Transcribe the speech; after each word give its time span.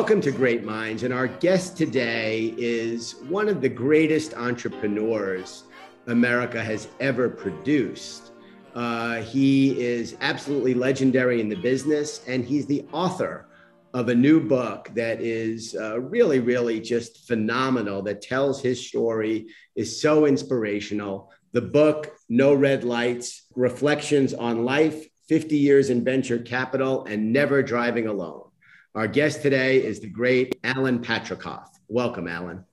Welcome 0.00 0.22
to 0.22 0.32
Great 0.32 0.64
Minds. 0.64 1.02
And 1.02 1.12
our 1.12 1.26
guest 1.26 1.76
today 1.76 2.54
is 2.56 3.16
one 3.28 3.50
of 3.50 3.60
the 3.60 3.68
greatest 3.68 4.32
entrepreneurs 4.32 5.64
America 6.06 6.64
has 6.64 6.88
ever 7.00 7.28
produced. 7.28 8.32
Uh, 8.74 9.16
he 9.16 9.78
is 9.78 10.16
absolutely 10.22 10.72
legendary 10.72 11.38
in 11.42 11.50
the 11.50 11.56
business, 11.56 12.22
and 12.26 12.46
he's 12.46 12.64
the 12.64 12.86
author 12.92 13.50
of 13.92 14.08
a 14.08 14.14
new 14.14 14.40
book 14.40 14.90
that 14.94 15.20
is 15.20 15.76
uh, 15.78 16.00
really, 16.00 16.40
really 16.40 16.80
just 16.80 17.28
phenomenal, 17.28 18.00
that 18.00 18.22
tells 18.22 18.62
his 18.62 18.88
story, 18.88 19.48
is 19.76 20.00
so 20.00 20.24
inspirational. 20.24 21.30
The 21.52 21.60
book, 21.60 22.16
No 22.30 22.54
Red 22.54 22.84
Lights 22.84 23.42
Reflections 23.54 24.32
on 24.32 24.64
Life, 24.64 25.04
50 25.28 25.58
Years 25.58 25.90
in 25.90 26.02
Venture 26.02 26.38
Capital, 26.38 27.04
and 27.04 27.34
Never 27.34 27.62
Driving 27.62 28.06
Alone. 28.06 28.49
Our 28.92 29.06
guest 29.06 29.42
today 29.42 29.84
is 29.84 30.00
the 30.00 30.08
great 30.08 30.58
Alan 30.64 30.98
Patricof. 30.98 31.68
Welcome, 31.86 32.26
Alan. 32.26 32.64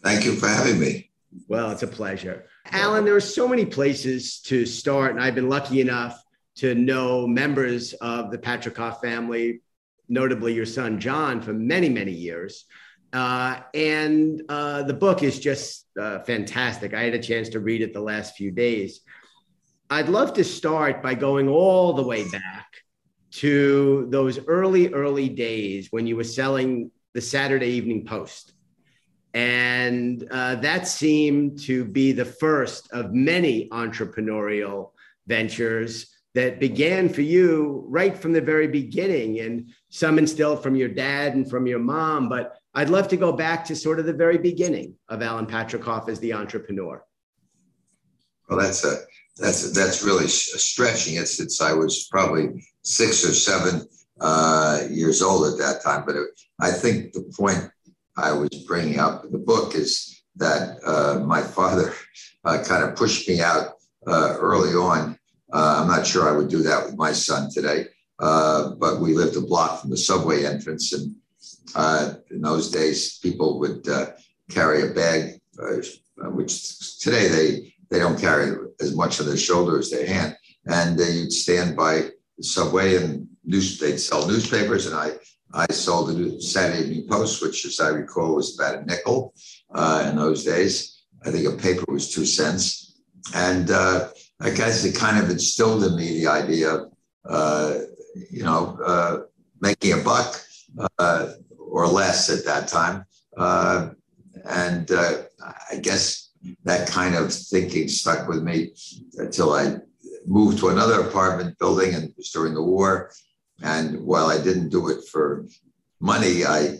Thank 0.00 0.24
you 0.24 0.36
for 0.36 0.46
having 0.46 0.78
me. 0.78 1.10
Well, 1.48 1.72
it's 1.72 1.82
a 1.82 1.88
pleasure. 1.88 2.46
Alan, 2.66 3.04
there 3.04 3.16
are 3.16 3.20
so 3.20 3.48
many 3.48 3.66
places 3.66 4.40
to 4.42 4.64
start, 4.64 5.10
and 5.10 5.20
I've 5.20 5.34
been 5.34 5.48
lucky 5.48 5.80
enough 5.80 6.22
to 6.58 6.76
know 6.76 7.26
members 7.26 7.94
of 7.94 8.30
the 8.30 8.38
Patricof 8.38 9.00
family, 9.00 9.60
notably 10.08 10.54
your 10.54 10.66
son 10.66 11.00
John, 11.00 11.42
for 11.42 11.52
many, 11.52 11.88
many 11.88 12.12
years. 12.12 12.66
Uh, 13.12 13.58
and 13.74 14.42
uh, 14.48 14.84
the 14.84 14.94
book 14.94 15.24
is 15.24 15.40
just 15.40 15.86
uh, 16.00 16.20
fantastic. 16.20 16.94
I 16.94 17.02
had 17.02 17.14
a 17.14 17.22
chance 17.22 17.48
to 17.50 17.60
read 17.60 17.82
it 17.82 17.92
the 17.92 18.00
last 18.00 18.36
few 18.36 18.52
days. 18.52 19.00
I'd 19.90 20.08
love 20.08 20.34
to 20.34 20.44
start 20.44 21.02
by 21.02 21.14
going 21.14 21.48
all 21.48 21.92
the 21.94 22.04
way 22.04 22.28
back 22.28 22.59
to 23.32 24.06
those 24.10 24.44
early, 24.46 24.92
early 24.92 25.28
days 25.28 25.88
when 25.90 26.06
you 26.06 26.16
were 26.16 26.24
selling 26.24 26.90
the 27.14 27.20
Saturday 27.20 27.68
Evening 27.68 28.04
Post. 28.04 28.52
And 29.34 30.26
uh, 30.30 30.56
that 30.56 30.88
seemed 30.88 31.60
to 31.60 31.84
be 31.84 32.12
the 32.12 32.24
first 32.24 32.90
of 32.92 33.12
many 33.12 33.68
entrepreneurial 33.68 34.90
ventures 35.26 36.12
that 36.34 36.60
began 36.60 37.08
for 37.08 37.22
you 37.22 37.84
right 37.88 38.16
from 38.16 38.32
the 38.32 38.40
very 38.40 38.68
beginning 38.68 39.40
and 39.40 39.70
some 39.88 40.18
instilled 40.18 40.62
from 40.62 40.76
your 40.76 40.88
dad 40.88 41.34
and 41.34 41.48
from 41.48 41.66
your 41.66 41.78
mom. 41.78 42.28
But 42.28 42.56
I'd 42.74 42.90
love 42.90 43.08
to 43.08 43.16
go 43.16 43.32
back 43.32 43.64
to 43.66 43.76
sort 43.76 43.98
of 43.98 44.06
the 44.06 44.12
very 44.12 44.38
beginning 44.38 44.94
of 45.08 45.22
Alan 45.22 45.46
Patricof 45.46 46.08
as 46.08 46.20
the 46.20 46.32
entrepreneur. 46.32 47.04
Well, 48.48 48.58
that's 48.58 48.84
a 48.84 48.98
that's 49.36 49.72
that's 49.72 50.02
really 50.02 50.28
stretching 50.28 51.16
it 51.16 51.26
since 51.26 51.60
I 51.60 51.72
was 51.72 52.08
probably 52.10 52.64
six 52.82 53.24
or 53.24 53.32
seven 53.32 53.86
uh, 54.20 54.82
years 54.90 55.22
old 55.22 55.50
at 55.52 55.58
that 55.58 55.82
time. 55.82 56.04
But 56.06 56.16
it, 56.16 56.28
I 56.60 56.70
think 56.70 57.12
the 57.12 57.32
point 57.36 57.70
I 58.16 58.32
was 58.32 58.50
bringing 58.66 58.98
up 58.98 59.24
in 59.24 59.32
the 59.32 59.38
book 59.38 59.74
is 59.74 60.22
that 60.36 60.78
uh, 60.84 61.20
my 61.24 61.42
father 61.42 61.94
uh, 62.44 62.62
kind 62.66 62.84
of 62.84 62.96
pushed 62.96 63.28
me 63.28 63.40
out 63.40 63.74
uh, 64.06 64.36
early 64.38 64.74
on. 64.74 65.18
Uh, 65.52 65.80
I'm 65.80 65.88
not 65.88 66.06
sure 66.06 66.28
I 66.28 66.36
would 66.36 66.48
do 66.48 66.62
that 66.62 66.84
with 66.84 66.96
my 66.96 67.12
son 67.12 67.50
today, 67.50 67.86
uh, 68.18 68.70
but 68.74 69.00
we 69.00 69.14
lived 69.14 69.36
a 69.36 69.40
block 69.40 69.80
from 69.80 69.90
the 69.90 69.96
subway 69.96 70.44
entrance, 70.44 70.92
and 70.92 72.22
in 72.30 72.40
those 72.40 72.70
days, 72.70 73.18
people 73.18 73.58
would 73.58 73.86
carry 74.48 74.82
a 74.82 74.92
bag, 74.92 75.40
which 76.18 77.00
today 77.00 77.26
they 77.28 77.74
they 77.90 77.98
don't 77.98 78.20
carry 78.20 78.52
as 78.80 78.94
much 78.94 79.20
on 79.20 79.26
their 79.26 79.36
shoulder 79.36 79.78
as 79.78 79.90
their 79.90 80.06
hand. 80.06 80.36
And 80.66 80.98
you'd 80.98 81.32
stand 81.32 81.76
by 81.76 82.10
the 82.36 82.44
subway 82.44 82.96
and 82.96 83.28
news, 83.44 83.78
they'd 83.78 83.98
sell 83.98 84.26
newspapers. 84.26 84.86
And 84.86 84.94
I, 84.94 85.12
I 85.52 85.66
sold 85.72 86.08
the 86.08 86.40
Saturday 86.40 86.82
Evening 86.82 87.08
Post, 87.08 87.42
which, 87.42 87.64
as 87.66 87.80
I 87.80 87.88
recall, 87.88 88.36
was 88.36 88.58
about 88.58 88.78
a 88.78 88.84
nickel 88.84 89.34
uh, 89.74 90.06
in 90.08 90.16
those 90.16 90.44
days. 90.44 91.02
I 91.24 91.30
think 91.30 91.46
a 91.46 91.56
paper 91.56 91.84
was 91.88 92.10
two 92.10 92.26
cents. 92.26 93.00
And 93.34 93.70
uh, 93.70 94.08
I 94.40 94.50
guess 94.50 94.84
it 94.84 94.96
kind 94.96 95.22
of 95.22 95.30
instilled 95.30 95.84
in 95.84 95.96
me 95.96 96.20
the 96.20 96.28
idea 96.28 96.74
of, 96.74 96.92
uh, 97.28 97.74
you 98.30 98.42
know, 98.42 98.78
uh, 98.84 99.18
making 99.60 99.92
a 99.92 99.98
buck 99.98 100.40
uh, 100.98 101.32
or 101.58 101.86
less 101.86 102.30
at 102.30 102.44
that 102.44 102.68
time. 102.68 103.04
Uh, 103.36 103.90
and 104.48 104.90
I 104.90 105.76
guess 105.80 106.29
that 106.64 106.88
kind 106.88 107.14
of 107.14 107.32
thinking 107.32 107.88
stuck 107.88 108.28
with 108.28 108.42
me 108.42 108.72
until 109.16 109.52
I 109.52 109.76
moved 110.26 110.58
to 110.58 110.68
another 110.68 111.00
apartment 111.00 111.58
building 111.58 111.94
and 111.94 112.04
it 112.04 112.14
was 112.16 112.30
during 112.30 112.54
the 112.54 112.62
war. 112.62 113.12
And 113.62 114.00
while 114.04 114.26
I 114.26 114.42
didn't 114.42 114.70
do 114.70 114.88
it 114.88 115.04
for 115.04 115.46
money, 116.00 116.44
I, 116.44 116.78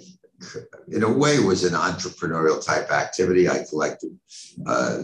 in 0.88 1.02
a 1.02 1.12
way, 1.12 1.38
was 1.40 1.64
an 1.64 1.74
entrepreneurial 1.74 2.64
type 2.64 2.90
activity. 2.90 3.48
I 3.48 3.64
collected 3.68 4.18
uh, 4.66 5.02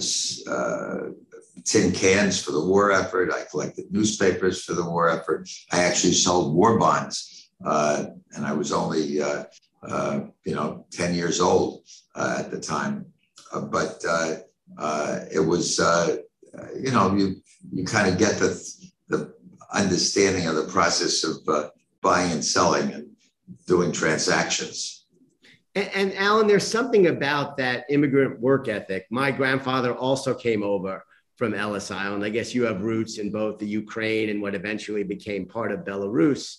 uh, 0.50 0.96
tin 1.64 1.92
cans 1.92 2.42
for 2.42 2.52
the 2.52 2.64
war 2.64 2.92
effort. 2.92 3.32
I 3.32 3.44
collected 3.50 3.86
newspapers 3.90 4.64
for 4.64 4.72
the 4.72 4.88
war 4.88 5.10
effort. 5.10 5.48
I 5.70 5.82
actually 5.82 6.14
sold 6.14 6.54
war 6.54 6.78
bonds, 6.78 7.50
uh, 7.64 8.06
and 8.34 8.46
I 8.46 8.52
was 8.54 8.72
only, 8.72 9.20
uh, 9.20 9.44
uh, 9.86 10.20
you 10.46 10.54
know, 10.54 10.86
ten 10.90 11.14
years 11.14 11.40
old 11.40 11.84
uh, 12.14 12.36
at 12.38 12.50
the 12.50 12.60
time. 12.60 13.06
but 13.52 14.02
uh, 14.78 15.20
it 15.32 15.40
was, 15.40 15.80
uh, 15.80 16.16
you 16.78 16.90
know, 16.90 17.14
you 17.14 17.36
you 17.72 17.84
kind 17.84 18.08
of 18.08 18.18
get 18.18 18.38
the 18.38 18.50
the 19.08 19.34
understanding 19.72 20.46
of 20.46 20.56
the 20.56 20.64
process 20.64 21.24
of 21.24 21.36
uh, 21.48 21.68
buying 22.02 22.32
and 22.32 22.44
selling 22.44 22.92
and 22.92 23.08
doing 23.66 23.92
transactions. 23.92 25.06
And, 25.74 25.90
and 25.94 26.14
Alan, 26.14 26.46
there's 26.46 26.66
something 26.66 27.08
about 27.08 27.56
that 27.58 27.84
immigrant 27.90 28.40
work 28.40 28.68
ethic. 28.68 29.06
My 29.10 29.30
grandfather 29.30 29.94
also 29.94 30.34
came 30.34 30.62
over 30.62 31.04
from 31.36 31.52
Ellis 31.52 31.90
Island. 31.90 32.24
I 32.24 32.30
guess 32.30 32.54
you 32.54 32.64
have 32.64 32.82
roots 32.82 33.18
in 33.18 33.30
both 33.30 33.58
the 33.58 33.66
Ukraine 33.66 34.30
and 34.30 34.40
what 34.40 34.54
eventually 34.54 35.02
became 35.02 35.46
part 35.46 35.70
of 35.72 35.80
Belarus. 35.80 36.56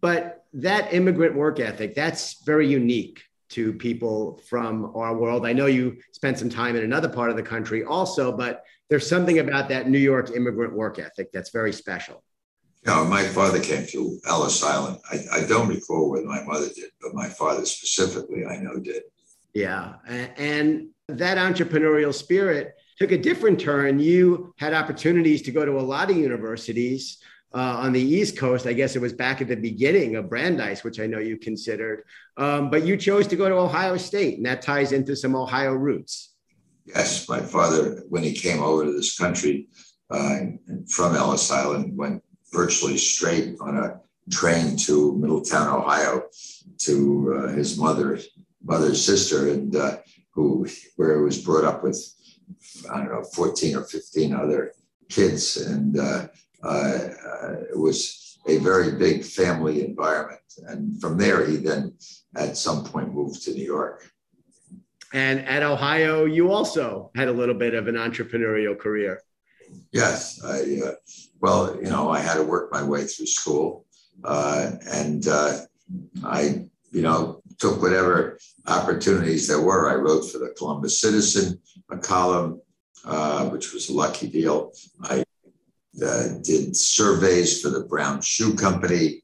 But 0.00 0.44
that 0.54 0.92
immigrant 0.92 1.36
work 1.36 1.60
ethic, 1.60 1.94
that's 1.94 2.42
very 2.44 2.68
unique 2.68 3.22
to 3.50 3.72
people 3.72 4.40
from 4.48 4.92
our 4.94 5.16
world. 5.16 5.46
I 5.46 5.52
know 5.52 5.66
you 5.66 5.98
spent 6.12 6.38
some 6.38 6.48
time 6.48 6.76
in 6.76 6.84
another 6.84 7.08
part 7.08 7.30
of 7.30 7.36
the 7.36 7.42
country 7.42 7.84
also, 7.84 8.36
but 8.36 8.64
there's 8.88 9.08
something 9.08 9.38
about 9.38 9.68
that 9.68 9.88
New 9.88 9.98
York 9.98 10.30
immigrant 10.34 10.72
work 10.72 10.98
ethic 10.98 11.30
that's 11.32 11.50
very 11.50 11.72
special. 11.72 12.22
You 12.86 13.04
my 13.04 13.24
father 13.24 13.58
came 13.60 13.84
to 13.86 14.20
Ellis 14.28 14.62
Island. 14.62 14.98
I, 15.10 15.18
I 15.32 15.46
don't 15.46 15.68
recall 15.68 16.10
whether 16.10 16.26
my 16.26 16.44
mother 16.44 16.68
did, 16.68 16.90
but 17.00 17.14
my 17.14 17.28
father 17.28 17.66
specifically, 17.66 18.46
I 18.46 18.58
know 18.58 18.78
did. 18.78 19.02
Yeah. 19.54 19.94
And 20.06 20.90
that 21.08 21.36
entrepreneurial 21.36 22.14
spirit 22.14 22.74
took 22.98 23.10
a 23.10 23.18
different 23.18 23.58
turn. 23.58 23.98
You 23.98 24.54
had 24.58 24.72
opportunities 24.72 25.42
to 25.42 25.50
go 25.50 25.64
to 25.64 25.78
a 25.78 25.82
lot 25.82 26.10
of 26.10 26.16
universities 26.16 27.18
uh, 27.56 27.78
on 27.78 27.92
the 27.92 28.00
East 28.00 28.36
Coast. 28.36 28.66
I 28.66 28.74
guess 28.74 28.96
it 28.96 29.00
was 29.00 29.14
back 29.14 29.40
at 29.40 29.48
the 29.48 29.56
beginning 29.56 30.16
of 30.16 30.28
Brandeis, 30.28 30.84
which 30.84 31.00
I 31.00 31.06
know 31.06 31.18
you 31.18 31.38
considered. 31.38 32.04
Um, 32.36 32.68
but 32.68 32.84
you 32.84 32.98
chose 32.98 33.26
to 33.28 33.36
go 33.36 33.48
to 33.48 33.54
Ohio 33.54 33.96
State, 33.96 34.36
and 34.36 34.44
that 34.44 34.60
ties 34.60 34.92
into 34.92 35.16
some 35.16 35.34
Ohio 35.34 35.72
roots. 35.72 36.34
Yes, 36.84 37.26
my 37.28 37.40
father, 37.40 38.04
when 38.10 38.22
he 38.22 38.32
came 38.32 38.62
over 38.62 38.84
to 38.84 38.92
this 38.92 39.18
country 39.18 39.68
uh, 40.10 40.40
from 40.88 41.16
Ellis 41.16 41.50
Island, 41.50 41.96
went 41.96 42.22
virtually 42.52 42.98
straight 42.98 43.56
on 43.60 43.78
a 43.78 44.00
train 44.30 44.76
to 44.76 45.16
Middletown, 45.16 45.74
Ohio, 45.74 46.24
to 46.80 47.34
uh, 47.38 47.52
his 47.54 47.78
mother, 47.78 48.20
mother's 48.62 49.02
sister, 49.02 49.50
and 49.50 49.74
uh, 49.74 49.96
who 50.34 50.66
where 50.96 51.16
he 51.16 51.24
was 51.24 51.42
brought 51.42 51.64
up 51.64 51.82
with 51.82 51.98
I 52.92 52.98
don't 52.98 53.08
know 53.08 53.24
14 53.24 53.76
or 53.76 53.84
15 53.84 54.34
other 54.34 54.72
kids, 55.08 55.56
and 55.56 55.98
uh, 55.98 56.28
it 56.68 57.78
was 57.78 58.38
a 58.46 58.58
very 58.58 58.92
big 58.92 59.24
family 59.24 59.84
environment. 59.84 60.40
And 60.66 61.00
from 61.00 61.18
there, 61.18 61.44
he 61.46 61.56
then 61.56 61.94
at 62.36 62.56
some 62.56 62.84
point 62.84 63.12
moved 63.12 63.42
to 63.44 63.52
New 63.52 63.64
York. 63.64 64.10
And 65.12 65.40
at 65.40 65.62
Ohio, 65.62 66.24
you 66.24 66.50
also 66.50 67.10
had 67.14 67.28
a 67.28 67.32
little 67.32 67.54
bit 67.54 67.74
of 67.74 67.88
an 67.88 67.94
entrepreneurial 67.94 68.78
career. 68.78 69.20
Yes. 69.92 70.42
I, 70.44 70.80
uh, 70.84 70.92
well, 71.40 71.76
you 71.76 71.88
know, 71.88 72.10
I 72.10 72.20
had 72.20 72.34
to 72.34 72.42
work 72.42 72.72
my 72.72 72.82
way 72.82 73.04
through 73.04 73.26
school. 73.26 73.86
Uh, 74.24 74.72
and 74.90 75.26
uh, 75.28 75.60
I, 76.24 76.66
you 76.90 77.02
know, 77.02 77.42
took 77.58 77.82
whatever 77.82 78.38
opportunities 78.66 79.46
there 79.46 79.60
were. 79.60 79.90
I 79.90 79.94
wrote 79.94 80.22
for 80.30 80.38
the 80.38 80.54
Columbus 80.56 81.00
Citizen, 81.00 81.60
a 81.90 81.98
column, 81.98 82.60
uh, 83.04 83.48
which 83.50 83.72
was 83.72 83.88
a 83.88 83.94
lucky 83.94 84.28
deal. 84.28 84.72
I 85.02 85.24
uh, 86.02 86.38
did 86.42 86.76
surveys 86.76 87.60
for 87.60 87.70
the 87.70 87.84
Brown 87.84 88.20
Shoe 88.20 88.54
Company. 88.54 89.22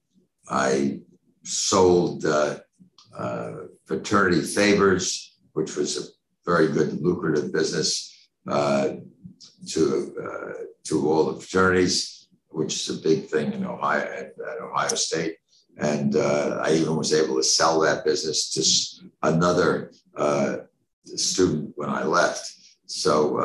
I 0.48 1.00
sold 1.44 2.24
uh, 2.24 2.58
uh, 3.16 3.52
fraternity 3.84 4.40
favors, 4.42 5.36
which 5.52 5.76
was 5.76 5.98
a 5.98 6.02
very 6.44 6.68
good, 6.72 7.00
lucrative 7.00 7.52
business 7.52 8.28
uh, 8.48 8.94
to 9.68 10.14
uh, 10.22 10.52
to 10.84 11.08
all 11.10 11.32
the 11.32 11.40
fraternities, 11.40 12.28
which 12.48 12.74
is 12.74 12.88
a 12.88 13.02
big 13.02 13.26
thing 13.26 13.52
in 13.52 13.64
Ohio 13.64 14.00
at, 14.00 14.34
at 14.50 14.62
Ohio 14.62 14.94
State. 14.94 15.36
and 15.78 16.16
uh, 16.16 16.60
I 16.62 16.72
even 16.74 16.96
was 16.96 17.12
able 17.12 17.36
to 17.36 17.42
sell 17.42 17.80
that 17.80 18.04
business 18.04 18.50
to 18.54 19.08
another 19.22 19.92
student 21.16 21.72
when 21.76 21.88
I 21.88 22.04
left. 22.04 22.52
So 22.86 23.40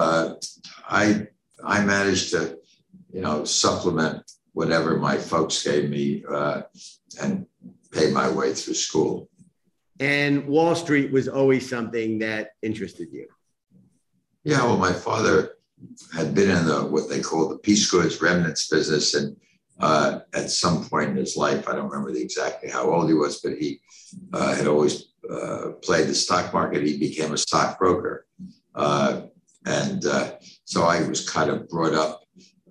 I 0.88 1.28
I 1.64 1.84
managed 1.84 2.32
to, 2.32 2.58
you 3.18 3.24
know, 3.24 3.44
supplement 3.44 4.22
whatever 4.54 4.96
my 4.98 5.18
folks 5.18 5.64
gave 5.64 5.90
me 5.90 6.24
uh, 6.32 6.62
and 7.20 7.48
pay 7.92 8.12
my 8.12 8.30
way 8.30 8.54
through 8.54 8.76
school. 8.76 9.28
And 10.00 10.46
Wall 10.46 10.76
Street 10.76 11.12
was 11.12 11.28
always 11.28 11.68
something 11.68 12.20
that 12.20 12.52
interested 12.62 13.08
you. 13.12 13.26
Yeah, 14.44 14.64
well, 14.66 14.78
my 14.78 14.94
father 14.94 15.54
had 16.16 16.36
been 16.36 16.52
in 16.52 16.68
the 16.68 16.82
what 16.86 17.10
they 17.10 17.20
call 17.20 17.50
the 17.50 17.58
piece 17.58 17.90
goods 17.90 18.22
remnants 18.22 18.70
business, 18.70 19.16
and 19.16 19.36
uh, 19.80 20.20
at 20.36 20.52
some 20.52 20.88
point 20.88 21.10
in 21.10 21.16
his 21.16 21.36
life, 21.36 21.68
I 21.68 21.74
don't 21.74 21.90
remember 21.90 22.14
the 22.14 22.22
exactly 22.22 22.70
how 22.70 22.84
old 22.92 23.08
he 23.08 23.16
was, 23.16 23.42
but 23.42 23.54
he 23.54 23.80
uh, 24.32 24.54
had 24.54 24.68
always 24.68 25.14
uh, 25.28 25.72
played 25.82 26.08
the 26.08 26.14
stock 26.14 26.54
market. 26.54 26.84
He 26.84 27.00
became 27.00 27.34
a 27.34 27.38
stockbroker, 27.38 28.28
uh, 28.76 29.22
and 29.66 30.06
uh, 30.06 30.34
so 30.66 30.84
I 30.84 31.02
was 31.08 31.28
kind 31.28 31.50
of 31.50 31.68
brought 31.68 31.96
up 31.96 32.22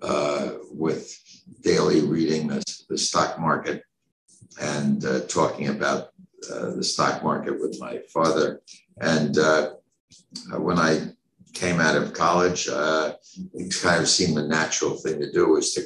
uh, 0.01 0.53
with 0.71 1.17
daily 1.61 2.01
reading 2.01 2.47
the, 2.47 2.63
the 2.89 2.97
stock 2.97 3.39
market 3.39 3.83
and 4.61 5.05
talking 5.27 5.67
about 5.69 6.09
the 6.41 6.83
stock 6.83 7.23
market 7.23 7.59
with 7.59 7.77
my 7.79 7.99
father. 8.13 8.61
And 8.99 9.37
when 10.57 10.79
I 10.79 11.09
came 11.57 11.79
out 11.79 11.95
of 11.95 12.13
college, 12.13 12.67
uh, 12.67 13.13
it 13.53 13.75
kind 13.81 14.01
of 14.01 14.07
seemed 14.07 14.37
the 14.37 14.47
natural 14.47 14.95
thing 14.95 15.19
to 15.19 15.31
do 15.31 15.49
was 15.49 15.73
to 15.73 15.81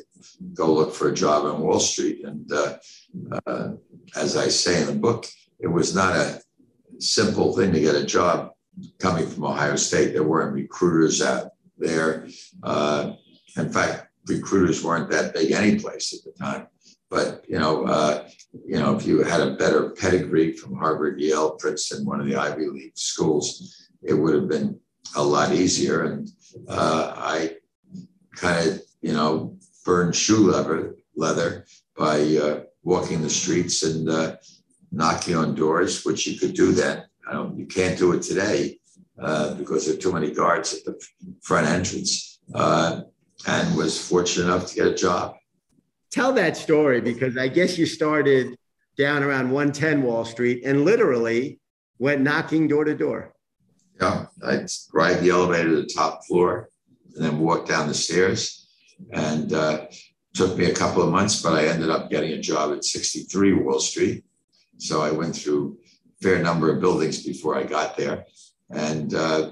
go 0.54 0.72
look 0.74 0.94
for 0.94 1.10
a 1.10 1.13
job 1.13 1.46
on 1.46 1.62
Wall 1.62 1.80
Street. 1.80 2.25
And 2.25 2.52
uh, 2.52 2.78
uh, 3.46 3.72
as 4.16 4.36
I 4.36 4.48
say 4.50 4.81
in 4.81 4.88
the 4.88 4.96
book, 4.96 5.28
it 5.60 5.68
was 5.68 5.96
not 5.96 6.16
a 6.16 6.42
simple 7.00 7.56
thing 7.56 7.72
to 7.72 7.80
get 7.80 7.96
a 7.96 8.06
job 8.06 8.52
coming 9.00 9.28
from 9.28 9.46
Ohio 9.46 9.75
State. 9.75 10.13
There 10.13 10.24
weren't 10.24 10.54
recruiters 10.54 11.22
out 11.22 11.52
there. 11.78 12.28
Uh, 12.63 13.13
in 13.57 13.71
fact, 13.71 14.07
recruiters 14.27 14.83
weren't 14.83 15.09
that 15.12 15.33
big 15.33 15.51
any 15.51 15.80
place 15.80 16.13
at 16.13 16.24
the 16.24 16.38
time. 16.38 16.68
But 17.09 17.44
you 17.48 17.59
know, 17.59 17.86
uh, 17.86 18.30
you 18.65 18.80
know, 18.80 18.95
if 18.95 19.06
you 19.06 19.24
had 19.24 19.42
a 19.42 19.56
better 19.56 19.89
pedigree 19.89 20.53
from 20.53 20.77
Harvard, 20.77 21.19
Yale, 21.19 21.51
Princeton, 21.51 22.06
one 22.06 22.21
of 22.21 22.27
the 22.27 22.38
Ivy 22.38 22.68
League 22.68 22.98
schools, 22.98 23.89
it 24.01 24.13
would 24.13 24.33
have 24.33 24.48
been 24.48 24.80
a 25.15 25.24
lot 25.24 25.51
easier. 25.51 26.06
And 26.06 26.30
uh, 26.68 27.13
I 27.18 27.56
kind 28.36 28.69
of, 28.69 28.81
you 29.01 29.13
know, 29.13 29.57
burned 29.86 30.15
shoe 30.15 30.51
leather, 30.51 30.95
leather 31.15 31.65
by 31.98 32.21
uh, 32.38 32.62
walking 32.83 33.21
the 33.21 33.30
streets 33.30 33.83
and 33.83 34.09
uh, 34.09 34.38
knocking 34.92 35.36
on 35.36 35.56
doors, 35.56 36.06
which 36.06 36.25
you 36.27 36.39
could 36.39 36.53
do 36.53 36.71
then. 36.71 37.06
You 37.56 37.65
can't 37.65 37.98
do 37.98 38.12
it 38.12 38.21
today 38.24 38.80
uh, 39.21 39.53
because 39.56 39.86
there 39.86 39.95
are 39.95 39.98
too 39.98 40.12
many 40.12 40.31
guards 40.31 40.74
at 40.74 40.83
the 40.83 41.01
front 41.42 41.68
entrance. 41.68 42.39
Uh, 42.53 43.01
and 43.47 43.75
was 43.75 43.99
fortunate 44.07 44.45
enough 44.45 44.67
to 44.67 44.75
get 44.75 44.88
a 44.88 44.95
job. 44.95 45.35
Tell 46.11 46.33
that 46.33 46.57
story 46.57 47.01
because 47.01 47.38
I 47.38 47.47
guess 47.47 47.77
you 47.77 47.85
started 47.85 48.55
down 48.97 49.23
around 49.23 49.51
110 49.51 50.03
Wall 50.03 50.25
Street 50.25 50.63
and 50.65 50.83
literally 50.83 51.59
went 51.99 52.21
knocking 52.21 52.67
door 52.67 52.83
to 52.83 52.95
door. 52.95 53.33
Yeah, 53.99 54.25
I'd 54.43 54.67
ride 54.93 55.21
the 55.21 55.29
elevator 55.29 55.69
to 55.69 55.75
the 55.83 55.85
top 55.93 56.25
floor 56.25 56.69
and 57.15 57.23
then 57.23 57.39
walk 57.39 57.67
down 57.67 57.88
the 57.88 57.93
stairs. 57.93 58.57
And 59.11 59.51
uh, 59.53 59.88
took 60.33 60.57
me 60.57 60.65
a 60.65 60.73
couple 60.73 61.01
of 61.01 61.11
months, 61.11 61.41
but 61.41 61.53
I 61.53 61.67
ended 61.67 61.89
up 61.89 62.09
getting 62.09 62.31
a 62.31 62.39
job 62.39 62.71
at 62.73 62.85
63 62.85 63.53
Wall 63.53 63.79
Street. 63.79 64.23
So 64.77 65.01
I 65.01 65.11
went 65.11 65.35
through 65.35 65.77
a 66.07 66.23
fair 66.23 66.41
number 66.41 66.73
of 66.73 66.81
buildings 66.81 67.23
before 67.23 67.57
I 67.57 67.63
got 67.63 67.97
there. 67.97 68.25
And 68.69 69.13
uh, 69.13 69.51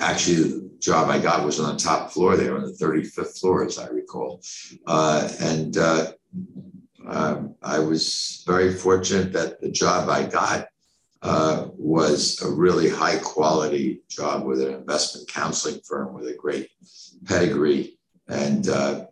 actually, 0.00 0.61
job 0.82 1.08
I 1.08 1.18
got 1.18 1.46
was 1.46 1.60
on 1.60 1.74
the 1.74 1.80
top 1.80 2.10
floor 2.10 2.36
there, 2.36 2.56
on 2.56 2.64
the 2.64 2.72
35th 2.72 3.40
floor, 3.40 3.64
as 3.64 3.78
I 3.78 3.86
recall. 3.88 4.42
Uh, 4.86 5.28
and 5.40 5.76
uh, 5.78 6.12
um, 7.06 7.54
I 7.62 7.78
was 7.78 8.42
very 8.46 8.74
fortunate 8.74 9.32
that 9.32 9.60
the 9.60 9.70
job 9.70 10.08
I 10.08 10.26
got 10.26 10.68
uh, 11.22 11.68
was 11.76 12.42
a 12.42 12.50
really 12.50 12.88
high 12.88 13.18
quality 13.18 14.02
job 14.08 14.44
with 14.44 14.60
an 14.60 14.74
investment 14.74 15.28
counseling 15.28 15.80
firm 15.86 16.14
with 16.14 16.26
a 16.26 16.34
great 16.34 16.68
pedigree. 17.24 17.96
And 18.28 18.68
uh, 18.68 19.06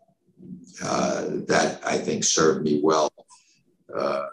uh, 0.85 1.27
that 1.47 1.81
I 1.87 1.99
think 1.99 2.25
served 2.25 2.65
me 2.65 2.81
well, 2.83 3.13
uh, 3.97 4.27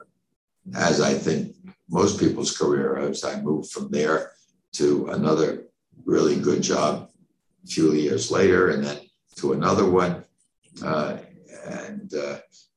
as 0.75 1.01
I 1.01 1.13
think 1.13 1.56
most 1.90 2.19
people's 2.19 2.57
career 2.57 2.98
as 2.98 3.24
I 3.24 3.42
moved 3.42 3.72
from 3.72 3.92
there 3.92 4.31
to 4.74 5.07
another 5.10 5.68
really 6.06 6.40
good 6.40 6.63
job 6.63 7.06
a 7.68 7.69
few 7.69 7.94
years 7.94 8.31
later, 8.31 8.69
and 8.69 8.84
then 8.84 8.98
to 9.36 9.54
another 9.54 9.90
one. 9.90 10.24
Uh, 10.84 11.18
and 11.66 12.14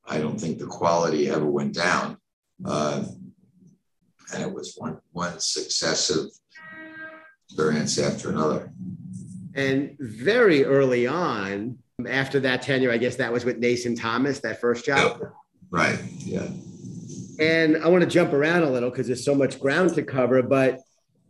I 0.06 0.18
don't 0.18 0.40
think 0.40 0.58
the 0.58 0.66
quality 0.66 1.30
ever 1.30 1.46
went 1.46 1.74
down 1.74 2.16
and 4.32 4.42
it 4.42 4.52
was 4.52 4.74
one 4.76 4.98
one 5.12 5.38
successive 5.38 6.26
experience 7.48 7.98
after 7.98 8.30
another. 8.30 8.72
And 9.54 9.96
very 9.98 10.64
early 10.64 11.06
on, 11.06 11.78
after 12.06 12.40
that 12.40 12.62
tenure, 12.62 12.92
I 12.92 12.98
guess 12.98 13.16
that 13.16 13.32
was 13.32 13.44
with 13.44 13.58
Nason 13.58 13.96
Thomas, 13.96 14.40
that 14.40 14.60
first 14.60 14.84
job. 14.84 15.18
Yep. 15.20 15.32
Right. 15.70 15.98
Yeah. 16.18 16.48
And 17.40 17.82
I 17.82 17.88
want 17.88 18.04
to 18.04 18.08
jump 18.10 18.32
around 18.32 18.62
a 18.62 18.70
little 18.70 18.90
because 18.90 19.06
there's 19.06 19.24
so 19.24 19.34
much 19.34 19.58
ground 19.58 19.94
to 19.94 20.02
cover, 20.02 20.42
but 20.42 20.80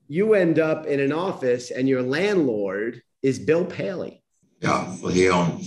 you 0.09 0.35
end 0.35 0.59
up 0.59 0.87
in 0.87 1.01
an 1.01 1.13
office 1.13 1.71
and 1.71 1.89
your 1.89 2.03
landlord 2.03 3.03
is 3.23 3.39
Bill 3.39 3.65
Paley. 3.65 4.23
Yeah. 4.61 4.95
Well, 5.01 5.13
he 5.13 5.29
owned, 5.29 5.65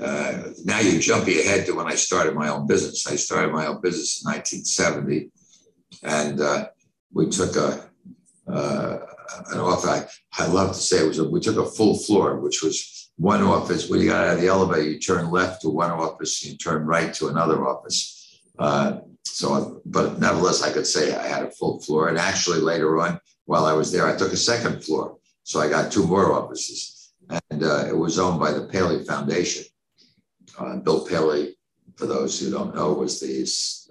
uh, 0.00 0.42
now 0.64 0.80
you're 0.80 1.00
jumping 1.00 1.38
ahead 1.38 1.66
to 1.66 1.72
when 1.74 1.86
I 1.86 1.94
started 1.94 2.34
my 2.34 2.48
own 2.48 2.66
business. 2.66 3.06
I 3.06 3.16
started 3.16 3.52
my 3.52 3.66
own 3.66 3.80
business 3.80 4.24
in 4.24 4.32
1970 4.32 5.30
and 6.02 6.40
uh, 6.40 6.68
we 7.12 7.28
took 7.28 7.56
a 7.56 7.88
uh, 8.48 8.98
an 9.50 9.58
office. 9.58 10.20
I, 10.38 10.44
I 10.44 10.46
love 10.46 10.74
to 10.74 10.80
say 10.80 11.04
it 11.04 11.08
was 11.08 11.18
a, 11.18 11.28
we 11.28 11.40
took 11.40 11.56
a 11.56 11.70
full 11.70 11.96
floor, 11.96 12.38
which 12.40 12.62
was 12.62 13.10
one 13.16 13.42
office. 13.42 13.88
When 13.88 14.00
you 14.00 14.08
got 14.08 14.26
out 14.26 14.34
of 14.34 14.40
the 14.40 14.48
elevator, 14.48 14.88
you 14.88 14.98
turn 14.98 15.30
left 15.30 15.62
to 15.62 15.68
one 15.68 15.90
office, 15.90 16.44
you 16.44 16.56
turn 16.56 16.84
right 16.84 17.12
to 17.14 17.28
another 17.28 17.66
office. 17.66 18.40
Uh, 18.58 18.98
so, 19.24 19.80
but 19.86 20.18
nevertheless, 20.18 20.62
I 20.62 20.72
could 20.72 20.86
say 20.86 21.14
I 21.14 21.26
had 21.26 21.44
a 21.44 21.50
full 21.50 21.80
floor. 21.80 22.08
And 22.08 22.18
actually, 22.18 22.60
later 22.60 23.00
on, 23.00 23.20
while 23.44 23.64
I 23.64 23.72
was 23.72 23.92
there, 23.92 24.06
I 24.06 24.16
took 24.16 24.32
a 24.32 24.36
second 24.36 24.84
floor, 24.84 25.18
so 25.44 25.60
I 25.60 25.68
got 25.68 25.92
two 25.92 26.06
more 26.06 26.32
offices, 26.32 27.12
and 27.50 27.62
uh, 27.62 27.84
it 27.88 27.96
was 27.96 28.18
owned 28.18 28.40
by 28.40 28.52
the 28.52 28.66
Paley 28.66 29.04
Foundation. 29.04 29.64
Uh, 30.58 30.76
Bill 30.76 31.06
Paley, 31.06 31.56
for 31.96 32.06
those 32.06 32.38
who 32.38 32.50
don't 32.50 32.74
know, 32.74 32.92
was 32.92 33.20
the 33.20 33.42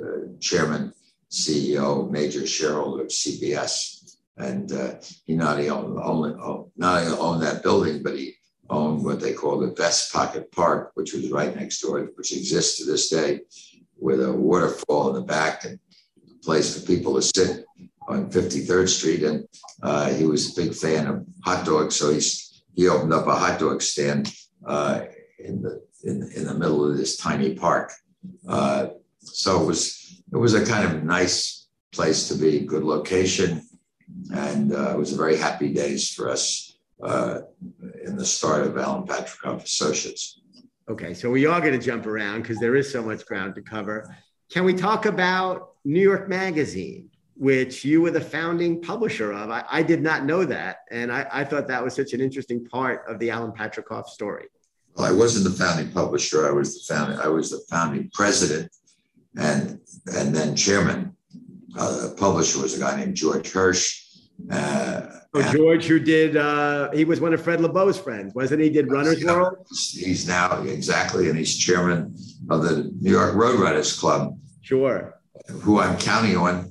uh, 0.04 0.38
chairman 0.40 0.94
CEO, 1.30 2.10
major 2.10 2.46
shareholder 2.46 3.04
of 3.04 3.10
CBS. 3.10 4.18
And 4.38 4.72
uh, 4.72 4.96
he 5.26 5.36
not 5.36 5.58
only 5.58 5.70
owned, 5.70 5.96
not 6.78 7.04
only 7.04 7.18
owned 7.18 7.44
that 7.44 7.64
building, 7.64 8.04
but 8.04 8.18
he 8.18 8.36
owned 8.70 9.04
what 9.04 9.20
they 9.20 9.34
call 9.34 9.60
the 9.60 9.74
Vest 9.74 10.14
Pocket 10.14 10.52
Park, 10.52 10.92
which 10.96 11.14
was 11.14 11.32
right 11.32 11.56
next 11.56 11.82
door, 11.82 12.10
which 12.16 12.36
exists 12.36 12.78
to 12.80 12.86
this 12.86 13.10
day, 13.10 13.42
with 14.00 14.24
a 14.24 14.32
waterfall 14.32 15.10
in 15.10 15.16
the 15.16 15.22
back 15.22 15.66
and 15.66 15.80
a 16.18 16.44
place 16.44 16.80
for 16.80 16.86
people 16.88 17.16
to 17.16 17.22
sit 17.22 17.66
on 18.12 18.30
53rd 18.30 18.90
Street. 18.90 19.24
And 19.24 19.48
uh, 19.82 20.10
he 20.10 20.26
was 20.26 20.52
a 20.52 20.62
big 20.62 20.74
fan 20.74 21.08
of 21.08 21.26
hot 21.44 21.66
dogs, 21.66 21.96
so 21.96 22.14
he's, 22.14 22.64
he 22.76 22.88
opened 22.88 23.14
up 23.14 23.28
a 23.28 23.36
hot 23.36 23.60
dog 23.60 23.82
stand 23.82 24.34
uh, 24.66 25.02
in 25.40 25.62
the 25.62 25.82
in, 26.04 26.32
in 26.36 26.46
the 26.46 26.54
middle 26.54 26.90
of 26.90 26.98
this 26.98 27.18
tiny 27.18 27.54
park. 27.56 27.92
Uh, 28.48 28.88
so 29.20 29.62
it 29.62 29.66
was 29.66 30.24
it 30.32 30.38
was 30.38 30.54
a 30.54 30.66
kind 30.66 30.86
of 30.86 31.04
nice 31.04 31.68
place 31.92 32.28
to 32.30 32.36
be, 32.36 32.62
good 32.62 32.84
location, 32.84 33.62
and 34.34 34.74
uh, 34.74 34.92
it 34.92 34.98
was 34.98 35.14
a 35.14 35.18
very 35.18 35.38
happy 35.38 35.74
days 35.74 36.10
for 36.10 36.30
us 36.30 36.78
uh, 37.04 37.40
in 38.06 38.16
the 38.16 38.26
start 38.26 38.66
of 38.66 38.78
Alan 38.78 39.06
Patricof 39.06 39.64
Associates. 39.64 40.42
Okay, 40.90 41.14
so 41.14 41.30
we 41.30 41.46
are 41.46 41.60
going 41.60 41.78
to 41.78 41.86
jump 41.86 42.06
around 42.06 42.42
because 42.42 42.60
there 42.60 42.76
is 42.76 42.92
so 42.92 43.02
much 43.02 43.26
ground 43.26 43.56
to 43.56 43.62
cover. 43.62 44.16
Can 44.52 44.64
we 44.66 44.74
talk 44.74 45.06
about 45.06 45.76
New 45.86 46.02
York 46.02 46.28
Magazine, 46.28 47.10
which 47.42 47.84
you 47.84 48.02
were 48.02 48.12
the 48.12 48.22
founding 48.22 48.80
publisher 48.80 49.34
of? 49.34 49.50
I, 49.50 49.64
I 49.68 49.82
did 49.82 50.04
not 50.04 50.26
know 50.26 50.46
that, 50.46 50.82
and 50.92 51.12
I, 51.12 51.26
I, 51.32 51.44
thought 51.44 51.68
that 51.70 51.84
was 51.84 51.96
such 51.96 52.14
an 52.14 52.22
interesting 52.22 52.64
part 52.64 53.04
of 53.08 53.18
the 53.18 53.32
Alan 53.32 53.52
Patricof 53.52 54.08
story. 54.10 54.46
Well, 54.96 55.08
I 55.08 55.12
wasn't 55.12 55.46
the 55.46 55.64
founding 55.64 55.92
publisher. 55.92 56.48
I 56.48 56.52
was 56.52 56.76
the 56.76 56.94
founding. 56.94 57.18
I 57.18 57.30
was 57.30 57.50
the 57.50 57.64
founding 57.68 58.12
president 58.14 58.72
and 59.40 59.80
and 60.16 60.36
then 60.36 60.56
chairman. 60.56 61.16
Uh, 61.76 62.10
the 62.10 62.16
publisher 62.16 62.62
was 62.62 62.78
a 62.78 62.80
guy 62.80 62.96
named 62.96 63.16
George 63.16 63.52
Hirsch. 63.52 64.04
Uh, 64.52 65.08
oh, 65.34 65.52
George, 65.52 65.86
who 65.86 66.00
did, 66.00 66.36
uh, 66.36 66.92
he 66.92 67.06
was 67.06 67.22
one 67.22 67.34
of 67.34 67.42
Fred 67.42 67.60
Lebow's 67.60 67.98
friends, 67.98 68.36
wasn't 68.36 68.62
he? 68.62 68.70
Did 68.70 68.92
Runner's 68.92 69.24
World? 69.24 69.66
He's 69.70 70.28
now, 70.28 70.62
exactly, 70.64 71.30
and 71.30 71.38
he's 71.38 71.58
chairman 71.58 72.14
of 72.50 72.64
the 72.64 72.92
New 73.00 73.12
York 73.12 73.36
Roadrunners 73.36 73.98
Club. 73.98 74.38
Sure. 74.62 75.20
who 75.48 75.80
I'm 75.80 75.98
counting 75.98 76.36
on 76.36 76.71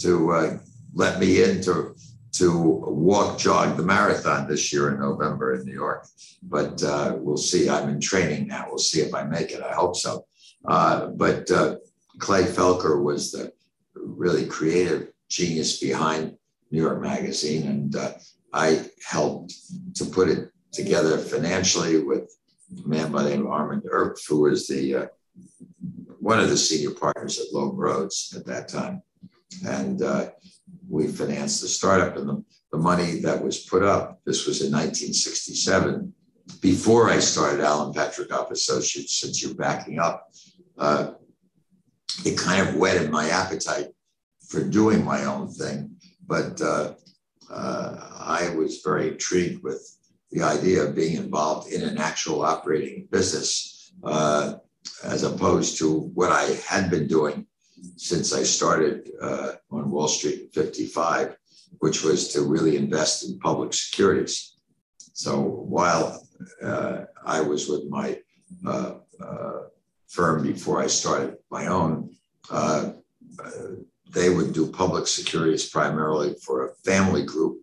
to 0.00 0.32
uh, 0.32 0.58
let 0.94 1.20
me 1.20 1.42
in 1.42 1.62
to 1.62 1.94
to 2.32 2.52
walk 2.86 3.38
jog 3.38 3.76
the 3.76 3.82
marathon 3.82 4.46
this 4.46 4.72
year 4.72 4.92
in 4.92 5.00
November 5.00 5.54
in 5.54 5.64
New 5.64 5.72
York. 5.72 6.06
But 6.42 6.82
uh, 6.82 7.16
we'll 7.16 7.36
see. 7.36 7.68
I'm 7.68 7.88
in 7.88 8.00
training 8.00 8.46
now. 8.46 8.66
We'll 8.68 8.78
see 8.78 9.00
if 9.00 9.14
I 9.14 9.24
make 9.24 9.50
it. 9.50 9.62
I 9.62 9.72
hope 9.72 9.96
so. 9.96 10.24
Uh, 10.66 11.08
but 11.08 11.50
uh, 11.50 11.76
Clay 12.18 12.44
Felker 12.44 13.02
was 13.02 13.32
the 13.32 13.52
really 13.94 14.46
creative 14.46 15.08
genius 15.28 15.80
behind 15.80 16.36
New 16.70 16.82
York 16.82 17.00
Magazine, 17.00 17.66
and 17.66 17.96
uh, 17.96 18.12
I 18.52 18.84
helped 19.06 19.54
to 19.96 20.04
put 20.04 20.28
it 20.28 20.50
together 20.72 21.18
financially 21.18 22.02
with 22.02 22.30
a 22.84 22.88
man 22.88 23.10
by 23.10 23.22
the 23.22 23.30
name 23.30 23.46
of 23.46 23.52
Armand 23.52 23.82
Erpf, 23.92 24.18
who 24.28 24.42
was 24.42 24.66
the 24.66 24.94
uh, 24.94 25.06
one 26.20 26.40
of 26.40 26.50
the 26.50 26.56
senior 26.56 26.90
partners 26.90 27.38
at 27.38 27.52
Loeb 27.52 27.76
Rhoades 27.76 28.36
at 28.36 28.44
that 28.46 28.68
time, 28.68 29.02
and 29.66 30.02
uh, 30.02 30.30
we 30.88 31.06
financed 31.08 31.60
the 31.62 31.68
startup. 31.68 32.16
And 32.16 32.28
the, 32.28 32.44
the 32.72 32.78
money 32.78 33.20
that 33.20 33.42
was 33.42 33.60
put 33.60 33.82
up, 33.82 34.20
this 34.24 34.46
was 34.46 34.60
in 34.60 34.72
1967, 34.72 36.12
before 36.60 37.10
I 37.10 37.18
started 37.18 37.60
Alan 37.60 37.92
Patricof 37.92 38.50
Associates. 38.50 39.20
Since 39.20 39.42
you're 39.42 39.54
backing 39.54 39.98
up, 39.98 40.30
uh, 40.78 41.12
it 42.24 42.38
kind 42.38 42.66
of 42.66 42.76
whetted 42.76 43.10
my 43.10 43.28
appetite 43.28 43.88
for 44.48 44.64
doing 44.64 45.04
my 45.04 45.24
own 45.24 45.48
thing, 45.48 45.96
but. 46.26 46.60
Uh, 46.60 46.94
uh, 47.50 47.96
I 48.20 48.54
was 48.54 48.82
very 48.84 49.08
intrigued 49.08 49.62
with 49.62 49.96
the 50.30 50.42
idea 50.42 50.82
of 50.82 50.94
being 50.94 51.16
involved 51.16 51.72
in 51.72 51.82
an 51.82 51.98
actual 51.98 52.42
operating 52.42 53.08
business 53.10 53.92
uh, 54.04 54.54
as 55.04 55.22
opposed 55.22 55.78
to 55.78 56.10
what 56.14 56.32
I 56.32 56.44
had 56.66 56.90
been 56.90 57.06
doing 57.06 57.46
since 57.96 58.32
I 58.32 58.42
started 58.42 59.10
uh, 59.20 59.52
on 59.70 59.90
Wall 59.90 60.08
Street 60.08 60.40
in 60.42 60.48
55, 60.48 61.36
which 61.78 62.02
was 62.02 62.28
to 62.32 62.42
really 62.42 62.76
invest 62.76 63.28
in 63.28 63.38
public 63.38 63.72
securities. 63.72 64.56
So 65.12 65.40
while 65.40 66.26
uh, 66.62 67.04
I 67.24 67.40
was 67.40 67.68
with 67.68 67.88
my 67.88 68.18
uh, 68.66 68.94
uh, 69.20 69.58
firm 70.08 70.42
before 70.42 70.80
I 70.80 70.86
started 70.86 71.36
my 71.50 71.66
own, 71.66 72.10
uh, 72.50 72.92
they 74.10 74.30
would 74.30 74.52
do 74.52 74.70
public 74.70 75.06
securities 75.06 75.68
primarily 75.68 76.34
for 76.44 76.66
a 76.66 76.74
family 76.84 77.24
group, 77.24 77.60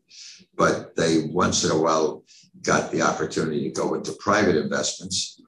but 0.56 0.96
they 0.96 1.24
once 1.32 1.64
in 1.64 1.72
a 1.72 1.78
while 1.78 2.24
got 2.62 2.92
the 2.92 3.02
opportunity 3.02 3.64
to 3.64 3.82
go 3.82 3.96
into 3.96 4.12
private 4.20 4.56
investments. 4.56 5.42